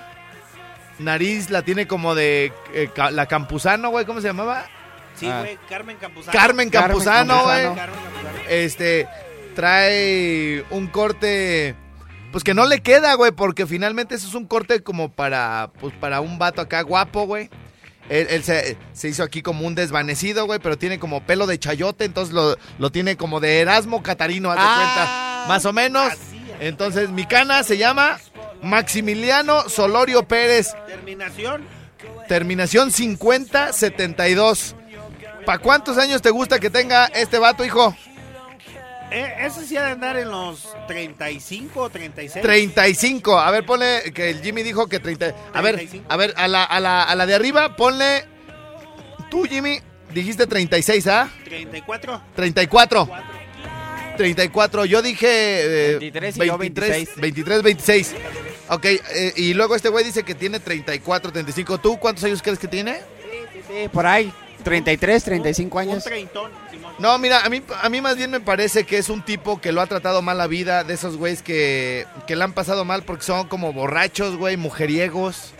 Nariz 1.00 1.50
la 1.50 1.62
tiene 1.62 1.88
como 1.88 2.14
de 2.14 2.52
eh, 2.72 2.90
ca- 2.94 3.10
la 3.10 3.26
Campuzano, 3.26 3.88
güey. 3.90 4.04
¿Cómo 4.06 4.20
se 4.20 4.28
llamaba? 4.28 4.66
Sí, 5.18 5.26
Ah. 5.26 5.40
güey, 5.40 5.58
Carmen 5.68 5.96
Campuzano. 5.96 6.32
Carmen 6.38 6.70
Campuzano, 6.70 7.42
güey. 7.44 7.66
Este 8.48 9.06
trae 9.54 10.64
un 10.70 10.86
corte 10.88 11.74
pues 12.32 12.42
que 12.42 12.52
no 12.54 12.66
le 12.66 12.80
queda, 12.80 13.14
güey, 13.14 13.30
porque 13.30 13.64
finalmente 13.66 14.16
eso 14.16 14.26
es 14.26 14.34
un 14.34 14.46
corte 14.46 14.82
como 14.82 15.12
para 15.12 15.70
pues 15.80 15.94
para 16.00 16.20
un 16.20 16.38
vato 16.38 16.60
acá 16.60 16.82
guapo, 16.82 17.26
güey. 17.26 17.48
Él, 18.10 18.26
él 18.28 18.42
se, 18.44 18.76
se 18.92 19.08
hizo 19.08 19.22
aquí 19.22 19.40
como 19.40 19.66
un 19.66 19.74
desvanecido, 19.74 20.44
güey, 20.44 20.58
pero 20.58 20.76
tiene 20.76 20.98
como 20.98 21.22
pelo 21.22 21.46
de 21.46 21.58
chayote, 21.58 22.04
entonces 22.04 22.34
lo, 22.34 22.56
lo 22.78 22.90
tiene 22.90 23.16
como 23.16 23.40
de 23.40 23.60
Erasmo 23.60 24.02
Catarino, 24.02 24.50
haz 24.50 24.56
de 24.58 24.62
Ah, 24.66 24.74
cuenta. 25.44 25.48
Más 25.48 25.64
o 25.64 25.72
menos. 25.72 26.12
Entonces, 26.60 27.08
mi 27.10 27.24
cana 27.24 27.62
se 27.62 27.78
llama 27.78 28.18
Maximiliano 28.62 29.68
Solorio 29.70 30.24
Pérez, 30.28 30.74
Terminación. 30.86 31.64
terminación 32.28 32.90
5072. 32.90 34.74
¿Para 35.44 35.58
cuántos 35.58 35.98
años 35.98 36.22
te 36.22 36.30
gusta 36.30 36.58
que 36.58 36.70
tenga 36.70 37.06
este 37.06 37.38
vato, 37.38 37.64
hijo? 37.64 37.94
Eh, 39.10 39.34
ese 39.40 39.64
sí 39.66 39.76
ha 39.76 39.84
de 39.84 39.92
andar 39.92 40.16
en 40.16 40.30
los 40.30 40.74
35 40.88 41.80
o 41.80 41.90
36. 41.90 42.42
35. 42.42 43.38
A 43.38 43.50
ver, 43.50 43.64
ponle 43.64 44.12
que 44.14 44.30
el 44.30 44.42
Jimmy 44.42 44.62
dijo 44.62 44.86
que 44.88 44.98
30. 44.98 45.34
A 45.52 45.60
ver, 45.60 45.76
35. 45.76 46.06
a 46.12 46.16
ver, 46.16 46.34
a 46.36 46.48
la, 46.48 46.64
a 46.64 46.80
la, 46.80 47.02
a 47.02 47.14
la 47.14 47.26
de 47.26 47.34
arriba, 47.34 47.76
ponle. 47.76 48.24
Tú, 49.30 49.44
Jimmy, 49.44 49.80
dijiste 50.12 50.46
36, 50.46 51.06
¿ah? 51.08 51.30
34. 51.44 52.22
34. 52.34 53.08
34. 54.16 54.84
Yo 54.86 55.02
dije. 55.02 55.26
eh, 55.28 55.98
23 55.98 56.36
y 56.36 56.46
yo 56.46 56.58
26. 56.58 57.10
23, 57.16 57.62
26. 57.62 58.14
Ok, 58.70 58.84
eh, 58.86 59.32
y 59.36 59.54
luego 59.54 59.76
este 59.76 59.90
güey 59.90 60.04
dice 60.04 60.22
que 60.22 60.34
tiene 60.34 60.58
34, 60.58 61.30
35. 61.30 61.78
¿Tú 61.78 61.98
cuántos 61.98 62.24
años 62.24 62.40
crees 62.42 62.58
que 62.58 62.68
tiene? 62.68 63.00
Sí, 63.68 63.88
por 63.92 64.06
ahí. 64.06 64.32
33, 64.64 65.22
35 65.24 65.76
Un 65.78 65.82
años. 65.82 66.04
treintón, 66.04 66.50
Simón. 66.70 66.94
No, 66.98 67.16
mira, 67.18 67.44
a 67.44 67.48
mí, 67.48 67.62
a 67.82 67.88
mí 67.88 68.00
más 68.00 68.16
bien 68.16 68.30
me 68.30 68.40
parece 68.40 68.84
que 68.84 68.98
es 68.98 69.08
un 69.08 69.22
tipo 69.22 69.60
que 69.60 69.70
lo 69.72 69.80
ha 69.80 69.86
tratado 69.86 70.22
mal 70.22 70.38
la 70.38 70.46
vida, 70.46 70.82
de 70.84 70.94
esos 70.94 71.16
güeyes 71.16 71.42
que, 71.42 72.06
que 72.26 72.34
le 72.36 72.42
han 72.44 72.52
pasado 72.54 72.84
mal 72.84 73.02
porque 73.04 73.22
son 73.24 73.46
como 73.48 73.72
borrachos, 73.72 74.36
güey, 74.36 74.56
mujeriegos, 74.56 75.52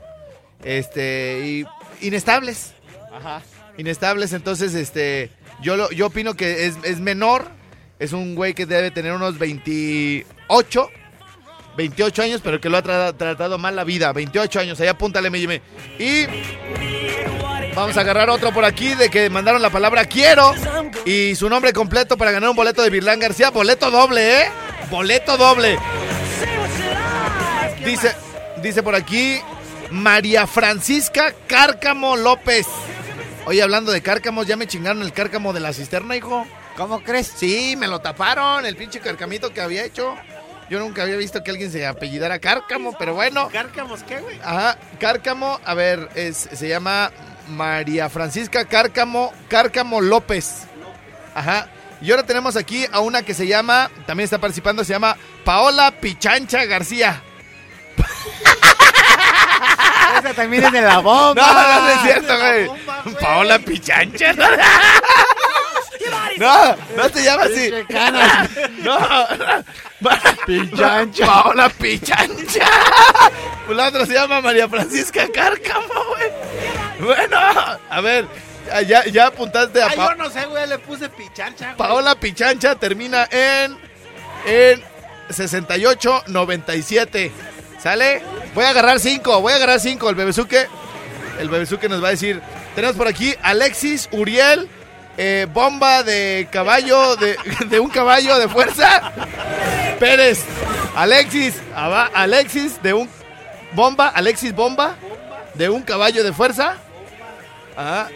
este, 0.65 1.41
y 2.01 2.07
inestables. 2.07 2.73
Ajá. 3.13 3.43
Inestables, 3.77 4.33
entonces, 4.33 4.75
este, 4.75 5.31
yo, 5.61 5.77
lo, 5.77 5.91
yo 5.91 6.07
opino 6.07 6.35
que 6.35 6.67
es, 6.67 6.77
es 6.85 7.01
menor, 7.01 7.49
es 7.99 8.13
un 8.13 8.35
güey 8.35 8.55
que 8.55 8.67
debe 8.67 8.91
tener 8.91 9.13
unos 9.13 9.39
28, 9.39 10.91
28 11.77 12.23
años, 12.23 12.41
pero 12.43 12.61
que 12.61 12.69
lo 12.71 12.77
ha 12.79 12.83
tra- 12.85 13.17
tratado 13.17 13.59
mal 13.59 13.75
la 13.77 13.83
vida, 13.85 14.13
28 14.13 14.61
años, 14.61 14.81
ahí 14.81 14.87
apúntale, 14.89 15.29
me. 15.31 15.61
Y 15.99 16.27
vamos 17.75 17.97
a 17.97 18.01
agarrar 18.01 18.31
otro 18.31 18.53
por 18.53 18.65
aquí 18.65 18.95
de 18.95 19.11
que 19.11 19.29
mandaron 19.31 19.61
la 19.61 19.71
palabra 19.71 20.05
quiero 20.05 20.55
y 21.05 21.35
su 21.35 21.49
nombre 21.49 21.73
completo 21.73 22.17
para 22.17 22.31
ganar 22.31 22.51
un 22.51 22.57
boleto 22.57 22.83
de 22.83 22.91
Virlán 22.91 23.19
García, 23.19 23.51
boleto 23.51 23.91
doble, 23.91 24.43
¿eh? 24.43 24.47
Boleto 24.91 25.37
doble. 25.37 25.79
Dice, 27.85 28.15
dice 28.63 28.83
por 28.83 28.95
aquí 28.95 29.41
María 29.91 30.47
Francisca 30.47 31.35
Cárcamo 31.47 32.17
López. 32.17 32.67
Oye, 33.47 33.63
hablando 33.63 33.93
de 33.93 34.01
cárcamos, 34.01 34.47
ya 34.47 34.57
me 34.57 34.67
chingaron 34.67 35.03
el 35.03 35.13
cárcamo 35.13 35.53
de 35.53 35.61
la 35.61 35.73
cisterna, 35.73 36.17
hijo. 36.17 36.47
¿Cómo 36.77 37.03
crees? 37.03 37.31
Sí, 37.37 37.77
me 37.77 37.87
lo 37.87 38.01
taparon, 38.01 38.65
el 38.65 38.75
pinche 38.75 39.01
carcamito 39.01 39.53
que 39.53 39.61
había 39.61 39.85
hecho. 39.85 40.17
Yo 40.71 40.79
nunca 40.81 41.03
había 41.03 41.17
visto 41.17 41.45
que 41.45 41.51
alguien 41.51 41.71
se 41.71 41.87
apellidara 41.87 42.39
Cárcamo, 42.39 42.97
pero 42.99 43.15
bueno. 43.15 43.51
¿Cárcamos 43.53 44.03
qué, 44.03 44.19
güey? 44.21 44.41
Ajá, 44.43 44.79
Cárcamo, 44.99 45.61
a 45.63 45.75
ver, 45.75 46.09
es, 46.15 46.49
se 46.53 46.69
llama 46.69 47.13
María 47.49 48.09
Francisca 48.09 48.65
Cárcamo, 48.65 49.33
Cárcamo 49.49 50.01
López. 50.01 50.65
Ajá. 51.35 51.69
Y 52.01 52.11
ahora 52.11 52.25
tenemos 52.25 52.57
aquí 52.57 52.87
a 52.93 53.01
una 53.01 53.23
que 53.23 53.35
se 53.35 53.47
llama, 53.47 53.91
también 54.07 54.25
está 54.25 54.39
participando, 54.39 54.85
se 54.85 54.93
llama 54.93 55.17
Paola 55.45 55.91
Pichancha 55.93 56.65
García. 56.67 57.23
Esa 60.19 60.35
también 60.35 60.65
es 60.65 60.73
de 60.73 60.83
la 60.83 60.99
bomba. 60.99 61.35
No, 61.35 61.53
no, 61.55 61.81
no 61.81 61.89
es 61.89 62.01
cierto, 62.03 62.39
güey. 62.39 63.15
Paola 63.21 63.59
Pichancha. 63.59 64.35
No, 66.37 66.77
no 66.97 67.09
se 67.09 67.23
llama 67.25 67.45
así. 67.45 67.73
No. 68.83 68.99
Pichancha. 70.47 71.27
Paola 71.27 71.69
Pichancha. 71.71 72.69
La 73.69 73.89
otra 73.89 74.05
se 74.05 74.13
llama 74.15 74.41
María 74.41 74.69
Francisca 74.69 75.27
Cárcamo, 75.33 75.89
güey. 76.17 76.24
Bueno, 77.01 77.37
a 77.91 78.01
ver, 78.01 78.27
ya, 78.87 79.05
ya 79.07 79.27
apuntaste 79.27 79.83
a 79.83 79.87
Ah, 79.87 79.95
yo 79.97 80.15
no 80.15 80.31
sé, 80.31 80.45
güey, 80.47 80.67
le 80.69 80.79
puse 80.79 81.09
pichancha. 81.09 81.65
güey. 81.67 81.77
Paola 81.77 82.15
Pichancha, 82.15 82.77
termina 82.77 83.27
en, 83.31 83.77
en 84.47 84.83
68-97. 85.31 87.31
¿Sale? 87.83 88.23
Voy 88.55 88.65
a 88.65 88.71
agarrar 88.71 89.01
cinco, 89.01 89.41
voy 89.41 89.53
a 89.53 89.57
agarrar 89.57 89.81
cinco. 89.81 90.09
El 90.09 90.15
bebezuque, 90.15 90.67
el 91.39 91.49
bebezuque 91.49 91.89
nos 91.89 92.03
va 92.03 92.09
a 92.09 92.13
decir. 92.13 92.41
Tenemos 92.75 92.97
por 92.97 93.07
aquí 93.09 93.35
Alexis 93.43 94.09
Uriel, 94.13 94.69
eh, 95.19 95.47
bomba 95.53 96.03
de 96.03 96.49
caballo, 96.51 97.17
de, 97.17 97.37
de 97.67 97.81
un 97.81 97.91
caballo 97.91 98.39
de 98.39 98.49
fuerza. 98.49 99.13
Pérez, 100.01 100.43
Alexis, 100.97 101.55
aba- 101.75 102.11
Alexis 102.15 102.83
de 102.83 102.95
un 102.95 103.09
bomba, 103.73 104.09
Alexis 104.09 104.55
bomba 104.55 104.97
de 105.55 105.69
un 105.69 105.83
caballo 105.83 106.25
de 106.25 106.33
fuerza. 106.33 106.77
Ajá. 107.77 108.09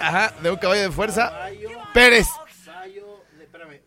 Ajá, 0.00 0.32
de 0.40 0.50
un 0.50 0.56
caballo 0.56 0.82
de 0.82 0.90
fuerza. 0.90 1.32
Pérez. 1.92 2.26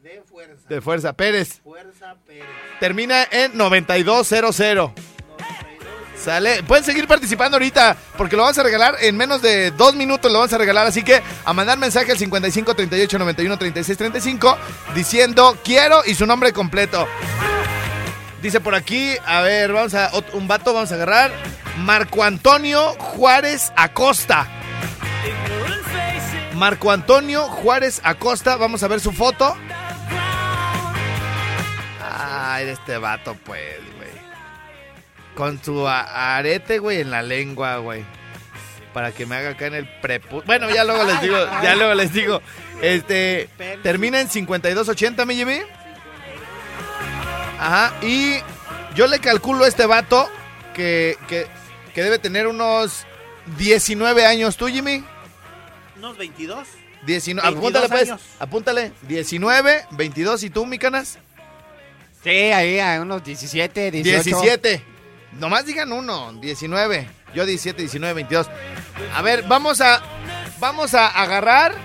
De, 0.02 0.22
fuerza. 0.22 0.68
De 0.68 0.82
fuerza, 0.82 1.14
Pérez. 1.14 1.62
Fuerza 1.64 2.16
Pérez. 2.26 2.46
Termina 2.80 3.28
en 3.32 3.56
9200. 3.56 4.92
Sale. 6.18 6.64
Pueden 6.64 6.84
seguir 6.84 7.08
participando 7.08 7.56
ahorita 7.56 7.96
porque 8.18 8.36
lo 8.36 8.44
vamos 8.44 8.58
a 8.58 8.64
regalar 8.64 8.96
en 9.02 9.18
menos 9.18 9.42
de 9.42 9.72
dos 9.72 9.96
minutos. 9.96 10.32
Lo 10.32 10.40
vamos 10.40 10.54
a 10.54 10.58
regalar. 10.58 10.86
Así 10.86 11.04
que 11.04 11.22
a 11.46 11.54
mandar 11.54 11.78
mensaje 11.78 12.12
al 12.12 12.18
55 12.18 12.76
38 12.76 13.20
91 13.20 13.58
36 13.58 13.98
35 13.98 14.58
diciendo 14.94 15.58
quiero 15.64 16.02
y 16.06 16.14
su 16.14 16.26
nombre 16.26 16.54
completo. 16.54 17.08
Dice 18.42 18.60
por 18.60 18.76
aquí, 18.76 19.16
a 19.26 19.42
ver, 19.42 19.72
vamos 19.72 19.94
a 19.94 20.12
un 20.34 20.48
vato, 20.48 20.74
vamos 20.74 20.92
a 20.92 20.96
agarrar. 20.96 21.32
Marco 21.78 22.24
Antonio 22.24 22.94
Juárez 23.00 23.72
Acosta. 23.76 24.61
Marco 26.62 26.91
Antonio 26.91 27.45
Juárez 27.47 28.01
Acosta, 28.03 28.55
vamos 28.55 28.84
a 28.84 28.88
ver 28.88 28.99
su 28.99 29.12
foto. 29.12 29.57
Ay, 31.99 32.68
de 32.68 32.74
este 32.74 32.99
vato, 32.99 33.36
pues, 33.43 33.80
güey. 33.97 34.12
Con 35.34 35.59
su 35.64 35.88
arete, 35.88 36.78
güey, 36.78 37.01
en 37.01 37.09
la 37.09 37.24
lengua, 37.24 37.78
güey. 37.78 38.05
Para 38.93 39.12
que 39.12 39.26
me 39.26 39.38
haga 39.38 39.49
acá 39.49 39.66
en 39.66 39.74
el 39.74 39.88
prepu... 40.01 40.43
Bueno, 40.45 40.70
ya 40.70 40.84
luego 40.84 41.03
les 41.03 41.20
digo, 41.24 41.38
ya 41.64 41.76
luego 41.76 41.95
les 41.95 42.14
digo. 42.14 42.43
Este, 42.80 43.49
termina 43.82 44.22
en 44.22 44.30
5280, 44.30 45.26
mi 45.26 45.34
Jimmy. 45.34 45.62
Ajá, 47.59 47.91
y 48.03 48.36
yo 48.93 49.07
le 49.07 49.18
calculo 49.18 49.66
a 49.66 49.68
este 49.68 49.88
vato 49.88 50.30
que, 50.76 51.18
que, 51.28 51.47
que 51.95 52.03
debe 52.03 52.20
tener 52.20 52.45
unos 52.45 53.07
19 53.57 54.28
años. 54.28 54.57
¿Tú, 54.57 54.68
Jimmy? 54.68 55.03
Unos 56.02 56.18
22. 56.18 56.68
19, 57.06 57.47
22 57.47 57.60
apúntale, 57.62 57.89
pues. 57.89 58.10
años. 58.10 58.22
Apúntale. 58.39 58.91
19, 59.04 59.86
22. 59.91 60.43
¿Y 60.43 60.49
tú, 60.49 60.66
mi 60.66 60.80
canas? 60.80 61.20
Sí, 62.24 62.30
ahí 62.30 62.80
a 62.80 62.99
unos 63.02 63.24
17, 63.24 63.91
18. 63.91 64.24
17. 64.24 64.84
Nomás 65.34 65.64
digan 65.68 65.91
uno. 65.91 66.34
19. 66.34 67.08
Yo 67.36 67.45
17, 67.45 67.84
19, 67.84 68.16
22. 68.16 68.47
A 69.16 69.22
ver, 69.22 69.43
vamos 69.43 69.80
a. 69.80 70.02
Vamos 70.60 70.95
a 70.95 71.06
agarrar. 71.08 71.76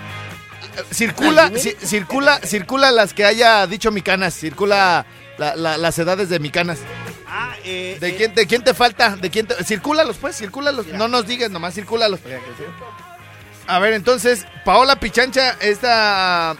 Circula, 0.91 1.51
ci- 1.51 1.77
circula, 1.77 2.39
circula 2.43 2.89
las 2.89 3.13
que 3.13 3.23
haya 3.23 3.67
dicho 3.67 3.91
mi 3.91 4.01
canas. 4.01 4.33
Circula 4.33 5.05
la- 5.37 5.55
la- 5.55 5.77
las 5.77 5.99
edades 5.99 6.29
de 6.29 6.39
mi 6.39 6.49
canas. 6.49 6.79
Ah, 7.27 7.55
eh, 7.63 7.97
¿De 7.99 8.09
eh, 8.09 8.15
quién, 8.15 8.33
¿De 8.33 8.47
quién 8.47 8.63
te 8.63 8.73
falta? 8.73 9.15
¿De 9.15 9.29
quién 9.29 9.45
te... 9.45 9.63
Circúlalos, 9.63 10.17
pues, 10.17 10.35
circúlalos. 10.37 10.87
No 10.87 11.07
nos 11.07 11.27
digas, 11.27 11.51
nomás 11.51 11.75
circúlalos. 11.75 12.19
A 13.67 13.79
ver, 13.79 13.93
entonces, 13.93 14.45
Paola 14.63 14.95
Pichancha, 14.97 15.57
esta... 15.59 16.55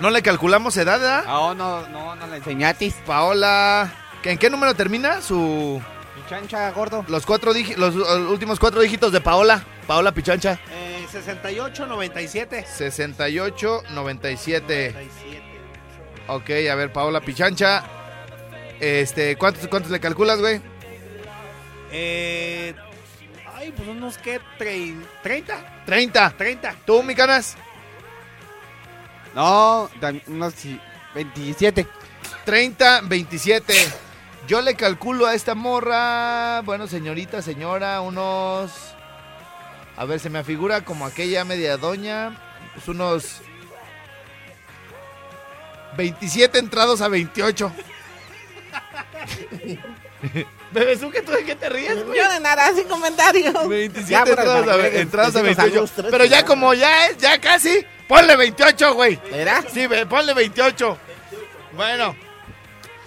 No 0.00 0.10
le 0.10 0.22
calculamos 0.22 0.76
edad, 0.76 0.98
¿verdad? 1.00 1.24
No, 1.24 1.54
no, 1.54 1.86
no, 1.88 2.14
no 2.16 2.26
la 2.26 2.36
enseñatis. 2.36 2.94
Paola... 3.06 3.92
¿que- 4.22 4.30
¿En 4.32 4.38
qué 4.38 4.48
número 4.50 4.74
termina 4.74 5.20
su... 5.22 5.80
Pichancha, 6.14 6.70
gordo. 6.70 7.04
Los 7.08 7.26
cuatro 7.26 7.52
los 7.76 7.94
últimos 7.94 8.58
cuatro 8.60 8.80
dígitos 8.80 9.12
de 9.12 9.20
Paola? 9.20 9.62
Paola 9.86 10.12
Pichancha. 10.12 10.58
eh, 10.70 11.06
68, 11.10 11.86
97. 11.86 12.64
68, 12.66 13.82
97. 13.90 14.94
Ok, 16.28 16.50
a 16.70 16.74
ver, 16.74 16.92
Paola 16.92 17.20
Pichancha. 17.20 17.84
Este, 18.80 19.36
¿cuántos, 19.36 19.66
cuántos 19.68 19.90
le 19.92 20.00
calculas, 20.00 20.40
güey? 20.40 20.60
Eh, 21.92 22.74
pues 23.76 23.88
unos 23.88 24.18
que 24.18 24.40
30. 24.58 25.84
30. 25.86 26.34
30. 26.36 26.76
¿Tú, 26.86 27.02
mi 27.02 27.14
canas? 27.14 27.56
No, 29.34 29.90
unos 30.28 30.54
sí, 30.54 30.80
27. 31.14 31.86
30, 32.44 33.00
27. 33.02 33.74
Yo 34.46 34.60
le 34.60 34.74
calculo 34.74 35.26
a 35.26 35.34
esta 35.34 35.54
morra, 35.54 36.60
bueno, 36.62 36.86
señorita, 36.86 37.40
señora, 37.42 38.00
unos... 38.00 38.94
A 39.96 40.04
ver, 40.04 40.20
se 40.20 40.28
me 40.28 40.38
afigura 40.38 40.84
como 40.84 41.06
aquella 41.06 41.44
media 41.44 41.76
doña, 41.76 42.38
pues 42.74 42.88
unos... 42.88 43.40
27 45.96 46.58
entrados 46.58 47.00
a 47.00 47.08
28. 47.08 47.72
Bebes, 50.74 51.00
¿tú 51.00 51.10
qué, 51.10 51.22
tú 51.22 51.32
de 51.32 51.44
qué 51.44 51.54
te 51.54 51.68
ríes, 51.68 52.04
güey? 52.04 52.18
Yo 52.18 52.30
de 52.30 52.40
nada, 52.40 52.74
sin 52.74 52.84
comentarios. 52.88 53.68
27 53.68 54.10
Ya, 54.10 54.24
pero 54.24 54.42
entrados, 54.42 54.68
a, 54.68 54.86
entrados 54.88 55.36
a 55.36 55.42
decimos 55.42 55.56
28. 55.56 55.56
saludos 55.70 55.90
tres, 55.94 56.06
Pero 56.10 56.24
ya 56.24 56.44
como 56.44 56.74
ya 56.74 57.06
es, 57.06 57.16
ya 57.18 57.40
casi, 57.40 57.84
ponle 58.08 58.36
28, 58.36 58.94
güey. 58.94 59.18
¿Verdad? 59.30 59.64
Sí, 59.72 59.86
ponle 60.10 60.34
28. 60.34 60.98
Bueno, 61.76 62.16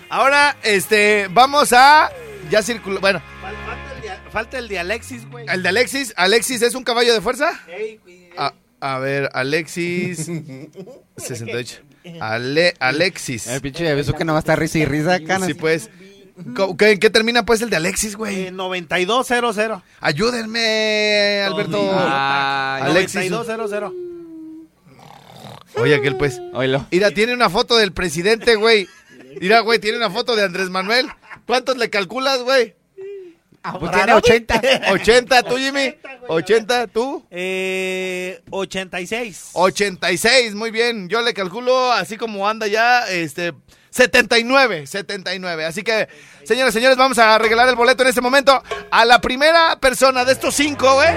ahora, 0.09 0.57
este, 0.63 1.27
vamos 1.31 1.73
a, 1.73 2.09
ya 2.49 2.61
circuló, 2.63 2.99
bueno, 2.99 3.21
Falta 3.41 3.93
el, 3.95 4.01
de, 4.01 4.31
falta 4.31 4.57
el 4.57 4.67
de 4.67 4.79
Alexis, 4.79 5.29
güey. 5.29 5.45
el 5.47 5.61
de 5.63 5.69
Alexis, 5.69 6.13
Alexis 6.17 6.61
es 6.61 6.73
un 6.75 6.83
caballo 6.83 7.13
de 7.13 7.21
fuerza. 7.21 7.59
Ey, 7.67 7.99
güey, 8.03 8.29
A, 8.37 8.53
a 8.79 8.99
ver, 8.99 9.29
Alexis, 9.33 10.25
68. 11.17 11.81
Ale, 12.21 12.73
Alexis. 12.79 13.47
El 13.47 13.59
pinche 13.59 13.93
beso 13.93 14.13
que 14.13 14.23
no 14.23 14.31
va 14.31 14.39
a 14.39 14.41
estar 14.41 14.57
risa 14.57 14.77
y 14.77 14.85
risa, 14.85 15.19
canas. 15.25 15.47
Sí, 15.47 15.53
pues. 15.53 15.89
¿Qué, 16.77 16.99
qué 16.99 17.09
termina 17.09 17.45
pues 17.45 17.61
el 17.61 17.69
de 17.69 17.77
Alexis, 17.77 18.15
güey? 18.15 18.47
eh, 18.47 18.51
9200. 18.51 19.81
Ayúdenme, 19.99 21.41
Alberto. 21.45 21.79
Ay, 21.93 22.83
Alexis. 22.83 23.31
9200. 23.31 23.91
Oye, 25.75 25.95
aquel 25.95 26.15
pues. 26.15 26.41
Oílo. 26.53 26.85
Mira, 26.91 27.11
tiene 27.11 27.33
una 27.33 27.49
foto 27.49 27.77
del 27.77 27.91
presidente, 27.91 28.55
güey. 28.55 28.87
Mira, 29.39 29.59
güey, 29.61 29.79
tiene 29.79 29.97
una 29.97 30.09
foto 30.09 30.35
de 30.35 30.43
Andrés 30.43 30.69
Manuel. 30.69 31.07
¿Cuántos 31.45 31.77
le 31.77 31.89
calculas, 31.89 32.41
güey? 32.41 32.75
Pues 33.79 33.91
tiene 33.91 34.13
80. 34.13 34.61
80, 34.91 35.43
tú, 35.43 35.57
Jimmy. 35.57 35.95
80, 36.27 36.87
tú. 36.87 37.25
Eh, 37.29 38.41
86. 38.49 39.49
86, 39.53 40.55
muy 40.55 40.71
bien. 40.71 41.09
Yo 41.09 41.21
le 41.21 41.33
calculo 41.33 41.91
así 41.91 42.17
como 42.17 42.47
anda 42.47 42.67
ya, 42.67 43.07
este, 43.09 43.53
79, 43.89 44.87
79. 44.87 45.65
Así 45.65 45.83
que, 45.83 46.07
señores, 46.43 46.73
señores, 46.73 46.97
vamos 46.97 47.17
a 47.17 47.37
regalar 47.37 47.67
el 47.69 47.75
boleto 47.75 48.03
en 48.03 48.09
este 48.09 48.21
momento 48.21 48.61
a 48.91 49.05
la 49.05 49.19
primera 49.21 49.79
persona 49.79 50.25
de 50.25 50.33
estos 50.33 50.55
cinco, 50.55 50.95
güey. 50.95 51.09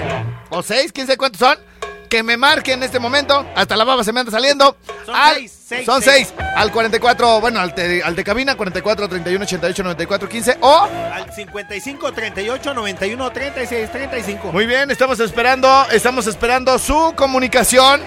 O 0.49 0.61
seis, 0.63 0.91
quién 0.91 1.07
sabe 1.07 1.17
cuántos 1.17 1.39
son. 1.39 1.70
Que 2.11 2.23
me 2.23 2.35
marque 2.35 2.73
en 2.73 2.83
este 2.83 2.99
momento. 2.99 3.45
Hasta 3.55 3.77
la 3.77 3.85
baba 3.85 4.03
se 4.03 4.11
me 4.11 4.19
anda 4.19 4.33
saliendo. 4.33 4.75
Son 5.05 5.15
Al- 5.15 5.35
seis, 5.35 5.63
seis, 5.65 5.85
Son 5.85 6.01
seis. 6.01 6.27
seis. 6.37 6.47
Al 6.57 6.69
44, 6.69 7.39
bueno, 7.39 7.61
al 7.61 7.73
de, 7.73 8.03
al 8.03 8.17
de 8.17 8.23
cabina, 8.25 8.55
44, 8.57 9.07
31, 9.07 9.45
88, 9.45 9.81
94, 9.83 10.27
15. 10.27 10.57
O 10.59 10.81
Al 11.13 11.33
55 11.33 12.11
38 12.11 12.73
91 12.73 13.31
36 13.31 13.89
35. 13.93 14.51
Muy 14.51 14.65
bien, 14.65 14.91
estamos 14.91 15.21
esperando, 15.21 15.85
estamos 15.89 16.27
esperando 16.27 16.77
su 16.79 17.13
comunicación 17.15 18.01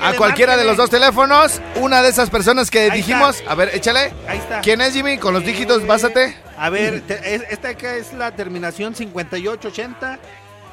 a 0.00 0.14
cualquiera 0.16 0.56
de 0.56 0.64
los 0.64 0.78
dos 0.78 0.88
teléfonos. 0.88 1.60
Una 1.82 2.00
de 2.00 2.08
esas 2.08 2.30
personas 2.30 2.70
que 2.70 2.84
Ahí 2.90 2.90
dijimos, 2.92 3.40
está. 3.40 3.52
a 3.52 3.54
ver, 3.56 3.74
échale. 3.74 4.14
Ahí 4.26 4.38
está. 4.38 4.62
¿Quién 4.62 4.80
es 4.80 4.94
Jimmy? 4.94 5.18
Con 5.18 5.34
los 5.34 5.44
dígitos, 5.44 5.86
básate. 5.86 6.34
A 6.56 6.70
ver, 6.70 7.02
te- 7.02 7.34
es- 7.34 7.42
esta 7.50 7.68
acá 7.68 7.94
es 7.96 8.14
la 8.14 8.34
terminación 8.34 8.94
5880. 8.94 10.18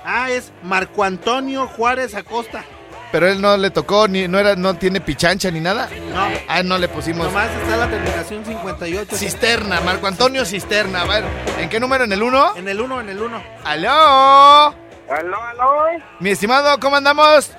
Ah, 0.10 0.30
es 0.32 0.54
Marco 0.64 1.04
Antonio 1.04 1.68
Juárez 1.68 2.16
Acosta. 2.16 2.64
Pero 3.12 3.28
él 3.28 3.42
no 3.42 3.58
le 3.58 3.72
tocó, 3.72 4.08
ni 4.08 4.26
no 4.28 4.40
era, 4.40 4.56
no 4.56 4.76
tiene 4.76 5.02
pichancha 5.02 5.52
ni 5.52 5.60
nada. 5.60 5.90
No, 6.14 6.28
Ah, 6.48 6.64
no 6.64 6.78
le 6.78 6.88
pusimos. 6.88 7.28
nomás 7.28 7.50
está 7.62 7.76
la 7.76 7.90
terminación 7.90 8.46
58. 8.46 9.16
Cisterna, 9.18 9.82
Marco 9.82 10.08
Antonio 10.08 10.46
Cisterna. 10.46 11.02
A 11.02 11.06
ver, 11.06 11.24
¿en 11.60 11.68
qué 11.70 11.80
número? 11.80 12.06
¿En 12.06 12.14
el 12.14 12.24
1? 12.24 12.56
En 12.56 12.68
el 12.70 12.80
1, 12.80 13.02
en 13.02 13.10
el 13.10 13.22
1. 13.22 13.44
¡Aló! 13.66 13.92
Aló, 13.92 15.44
aló. 15.44 15.84
Mi 16.20 16.30
estimado, 16.32 16.80
¿cómo 16.80 16.96
andamos? 16.96 17.52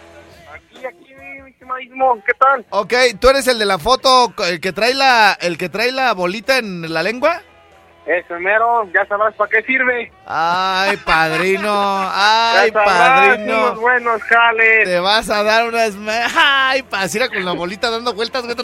Aquí, 0.55 0.85
aquí, 0.87 1.15
mi 1.43 1.51
estimadísimo. 1.51 2.23
¿Qué 2.27 2.33
tal? 2.39 2.65
Ok, 2.71 2.95
¿tú 3.21 3.29
eres 3.29 3.47
el 3.47 3.59
de 3.59 3.65
la 3.67 3.79
foto, 3.79 4.33
el 4.47 4.59
que 4.61 4.73
trae 4.73 4.95
la, 4.95 5.33
el 5.41 5.59
que 5.59 5.69
trae 5.69 5.93
la 5.93 6.13
bolita 6.15 6.57
en 6.59 6.93
la 6.93 7.03
lengua? 7.03 7.43
Ese 8.09 8.39
mero, 8.39 8.89
ya 8.95 9.05
sabrás 9.07 9.35
para 9.35 9.51
qué 9.51 9.63
sirve. 9.65 10.11
Ay, 10.27 10.97
padrino, 11.05 11.71
ay, 12.15 12.71
ya 12.71 12.73
sabrás, 12.85 13.29
padrino. 13.29 13.59
unos 13.59 13.81
buenos 13.81 14.23
jales. 14.23 14.85
Te 14.85 14.99
vas 14.99 15.29
a 15.29 15.43
dar 15.43 15.67
unas... 15.69 15.93
Ay, 16.35 16.83
pasira 16.85 17.29
con 17.29 17.45
la 17.45 17.53
bolita 17.53 17.91
dando 17.91 18.15
vueltas, 18.15 18.45
güey. 18.45 18.57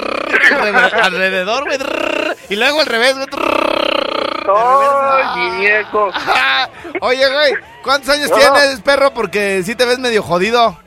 Alrededor, 1.03 1.65
güey. 1.67 1.79
Y 2.49 2.57
luego 2.57 2.81
al 2.81 2.87
revés, 2.87 3.15
güey. 3.17 3.27
Ay, 4.47 5.25
muñeco. 5.51 6.11
Oye, 7.01 7.29
güey, 7.31 7.55
¿cuántos 7.83 8.09
años 8.11 8.31
No. 8.31 8.37
tienes, 8.37 8.81
perro? 8.81 9.13
Porque 9.13 9.63
sí 9.63 9.75
te 9.75 9.85
ves 9.85 9.99
medio 9.99 10.23
jodido. 10.23 10.79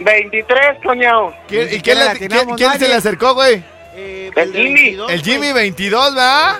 23, 0.00 0.78
coño. 0.84 1.32
¿Quién- 1.48 1.68
¿Y 1.74 1.80
quién, 1.80 1.98
le- 1.98 2.04
la 2.04 2.14
quién- 2.14 2.54
quién 2.56 2.78
se 2.78 2.86
le 2.88 2.94
acercó, 2.94 3.34
güey? 3.34 3.64
Eh, 4.00 4.30
El 4.36 4.52
de 4.52 4.58
Jimmy. 4.60 4.74
22, 4.82 5.10
El 5.10 5.22
Jimmy, 5.22 5.50
güey. 5.50 5.52
22, 5.52 6.14
¿verdad? 6.14 6.56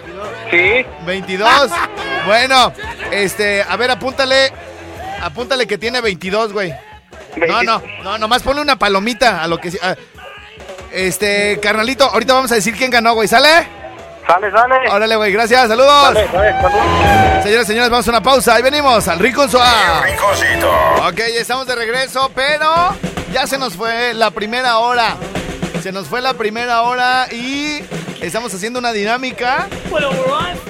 Sí. 0.51 0.87
22. 1.07 1.71
Bueno, 2.27 2.73
este, 3.11 3.63
a 3.63 3.75
ver, 3.77 3.91
apúntale. 3.91 4.53
Apúntale 5.23 5.67
que 5.67 5.79
tiene 5.79 6.01
22, 6.03 6.53
güey. 6.53 6.75
No, 7.37 7.63
no, 7.63 7.83
no, 8.03 8.19
nomás 8.19 8.43
ponle 8.43 8.61
una 8.61 8.77
palomita 8.79 9.43
a 9.43 9.47
lo 9.47 9.59
que... 9.59 9.71
ah, 9.81 9.95
Este, 10.93 11.59
carnalito, 11.63 12.05
ahorita 12.05 12.35
vamos 12.35 12.53
a 12.53 12.57
decir 12.57 12.75
quién 12.77 12.91
ganó, 12.91 13.15
güey, 13.15 13.29
¿sale? 13.29 13.49
Sale, 14.27 14.51
sale. 14.51 14.91
Órale, 14.91 15.17
güey, 15.17 15.33
gracias, 15.33 15.69
saludos. 15.69 16.03
Sale, 16.13 16.29
sale, 16.31 16.53
saludos. 16.61 17.45
Señoras 17.45 17.65
y 17.65 17.67
señores, 17.69 17.91
vamos 17.91 18.07
a 18.07 18.11
una 18.11 18.23
pausa. 18.23 18.55
Ahí 18.57 18.63
venimos 18.63 19.09
al 19.09 19.19
Rincón 19.21 19.51
Suá. 19.51 20.03
Ok, 21.09 21.17
ya 21.17 21.41
estamos 21.41 21.67
de 21.67 21.75
regreso, 21.77 22.31
pero 22.35 22.95
ya 23.33 23.47
se 23.47 23.57
nos 23.57 23.75
fue 23.75 24.13
la 24.13 24.31
primera 24.33 24.79
hora. 24.79 25.17
Se 25.83 25.93
nos 25.93 26.09
fue 26.09 26.21
la 26.21 26.35
primera 26.35 26.83
hora 26.83 27.29
y 27.33 27.81
estamos 28.21 28.53
haciendo 28.53 28.79
una 28.81 28.93
dinámica 28.93 29.69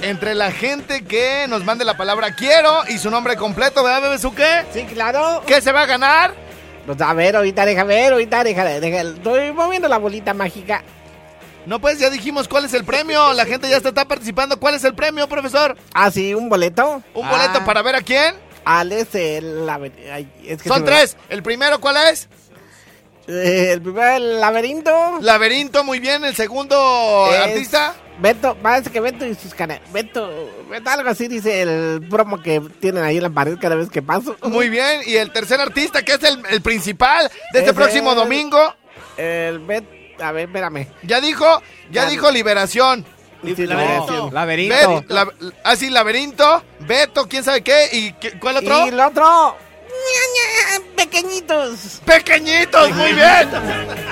entre 0.03 0.35
la 0.35 0.53
gente 0.53 1.03
que 1.05 1.47
nos 1.49 1.65
mande 1.65 1.85
la 1.85 1.97
palabra 1.97 2.35
quiero 2.35 2.83
y 2.89 2.99
su 2.99 3.11
nombre 3.11 3.37
completo, 3.37 3.83
¿verdad, 3.83 4.03
Bebesuque? 4.03 4.65
Sí, 4.73 4.85
claro. 4.85 5.43
¿Qué 5.47 5.61
se 5.63 5.73
va 5.73 5.83
a 5.83 5.87
ganar? 5.87 6.35
Pues 6.87 7.01
a 7.01 7.13
ver, 7.15 7.37
ahorita 7.37 7.65
deja 7.65 7.85
ver, 7.85 8.13
ahorita 8.13 8.45
deja, 8.45 8.65
deja- 8.65 9.01
Estoy 9.01 9.53
moviendo 9.53 9.89
la 9.89 9.99
bolita 9.99 10.35
mágica. 10.35 10.83
No, 11.67 11.81
pues 11.81 11.99
ya 11.99 12.11
dijimos 12.11 12.47
cuál 12.49 12.65
es 12.67 12.73
el 12.75 12.85
premio. 12.85 13.33
La 13.33 13.45
gente 13.45 13.69
ya 13.69 13.77
está, 13.77 13.91
está 13.91 14.05
participando. 14.07 14.59
¿Cuál 14.59 14.75
es 14.75 14.85
el 14.85 14.95
premio, 14.95 15.29
profesor? 15.29 15.77
Ah, 15.93 16.11
sí, 16.11 16.35
un 16.35 16.49
boleto. 16.49 17.03
¿Un 17.15 17.29
boleto 17.29 17.59
Ah, 17.61 17.65
para 17.67 17.83
ver 17.83 17.95
a 17.97 18.01
quién? 18.01 18.35
Alex, 18.65 19.15
el 19.15 19.67
laberinto. 19.67 20.03
Es 20.47 20.63
que 20.63 20.69
Son 20.69 20.85
tres. 20.85 21.17
¿El 21.29 21.43
primero 21.43 21.79
cuál 21.81 21.97
es? 22.11 22.29
Eh, 23.29 23.72
el 23.74 23.83
primer 23.83 24.14
el 24.14 24.41
laberinto. 24.41 25.18
Laberinto, 25.20 25.85
muy 25.85 26.01
bien. 26.01 26.24
¿El 26.24 26.35
segundo 26.35 27.29
Es 27.33 27.39
artista? 27.41 27.95
Beto, 28.20 28.57
parece 28.57 28.91
que 28.91 29.01
Beto 29.01 29.24
y 29.26 29.35
sus 29.35 29.55
canas. 29.55 29.81
Beto, 29.93 30.29
Beto, 30.68 30.91
algo 30.91 31.11
así 31.11 31.29
dice 31.29 31.61
el 31.62 32.07
promo 32.11 32.43
que 32.43 32.61
tienen 32.81 33.05
ahí 33.05 33.18
en 33.18 33.22
la 33.22 33.31
pared 33.31 33.57
cada 33.61 33.76
vez 33.76 33.91
que 33.91 34.03
paso. 34.03 34.35
Muy 34.43 34.68
bien. 34.70 35.03
¿Y 35.07 35.16
el 35.16 35.31
tercer 35.31 35.61
artista, 35.61 36.03
que 36.03 36.12
es 36.14 36.22
el, 36.24 36.43
el 36.51 36.62
principal 36.62 37.31
de 37.53 37.59
este 37.61 37.70
Es 37.70 37.76
próximo 37.76 38.11
el- 38.12 38.16
domingo? 38.16 38.74
El 39.16 39.61
Bet. 39.61 39.85
A 40.20 40.33
ver, 40.33 40.47
espérame. 40.47 40.89
Ya 41.05 41.20
dijo, 41.20 41.62
ya 41.93 42.07
dijo 42.07 42.31
Liberación. 42.31 43.05
Sí, 43.45 43.66
Laberinto. 43.66 44.31
Laberinto. 44.33 44.74
Bet- 44.74 45.11
la- 45.11 45.29
ah, 45.62 45.76
sí, 45.76 45.91
Laberinto, 45.91 46.64
Beto, 46.81 47.29
quién 47.29 47.45
sabe 47.45 47.62
qué. 47.62 47.89
¿Y 47.93 48.12
qué- 48.14 48.37
cuál 48.41 48.57
otro? 48.57 48.85
Y 48.87 48.89
el 48.89 48.99
otro. 48.99 49.57
Pequeñitos. 50.97 52.01
Pequeñitos, 52.05 52.91
muy 52.91 53.13
bien. 53.13 53.49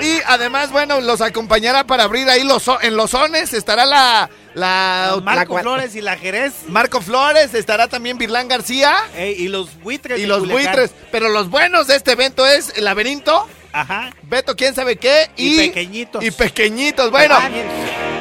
Y 0.01 0.19
además, 0.25 0.71
bueno, 0.71 0.99
los 1.01 1.21
acompañará 1.21 1.85
para 1.85 2.03
abrir 2.03 2.29
ahí 2.29 2.43
los 2.43 2.63
en 2.81 2.95
los 2.95 3.11
sones. 3.11 3.53
Estará 3.53 3.85
la, 3.85 4.29
la 4.53 5.17
Marco 5.23 5.55
cua- 5.55 5.61
Flores 5.61 5.95
y 5.95 6.01
la 6.01 6.17
Jerez. 6.17 6.53
Marco 6.67 7.01
Flores, 7.01 7.53
estará 7.53 7.87
también 7.87 8.17
Virlán 8.17 8.47
García 8.47 8.95
Ey, 9.15 9.33
y 9.37 9.47
los 9.47 9.77
buitres. 9.81 10.19
y 10.19 10.25
los 10.25 10.39
Culiacán. 10.39 10.63
buitres. 10.75 10.91
Pero 11.11 11.29
los 11.29 11.49
buenos 11.49 11.87
de 11.87 11.95
este 11.97 12.13
evento 12.13 12.45
es 12.47 12.73
el 12.75 12.85
laberinto, 12.85 13.47
Ajá. 13.73 14.11
Beto, 14.23 14.55
quién 14.55 14.73
sabe 14.73 14.95
qué. 14.97 15.29
Y 15.35 15.53
Y, 15.61 15.67
pequeñitos. 15.67 16.23
Y 16.23 16.31
pequeñitos. 16.31 17.11
Bueno, 17.11 17.37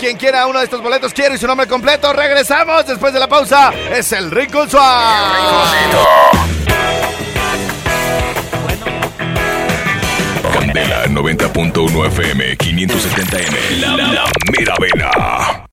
quien 0.00 0.16
quiera 0.18 0.46
uno 0.46 0.58
de 0.58 0.64
estos 0.66 0.82
boletos, 0.82 1.12
quiero 1.12 1.34
y 1.34 1.38
su 1.38 1.46
nombre 1.46 1.66
completo. 1.66 2.12
Regresamos 2.12 2.86
después 2.86 3.12
de 3.14 3.20
la 3.20 3.28
pausa. 3.28 3.72
Es 3.90 4.12
el 4.12 4.30
Rincón 4.30 4.68
Suave. 4.70 5.38
Candela 10.76 11.06
90.1 11.06 12.06
FM 12.06 12.56
570M. 12.56 13.80
La, 13.80 13.96
la 13.96 14.30
Miravena. 14.52 15.55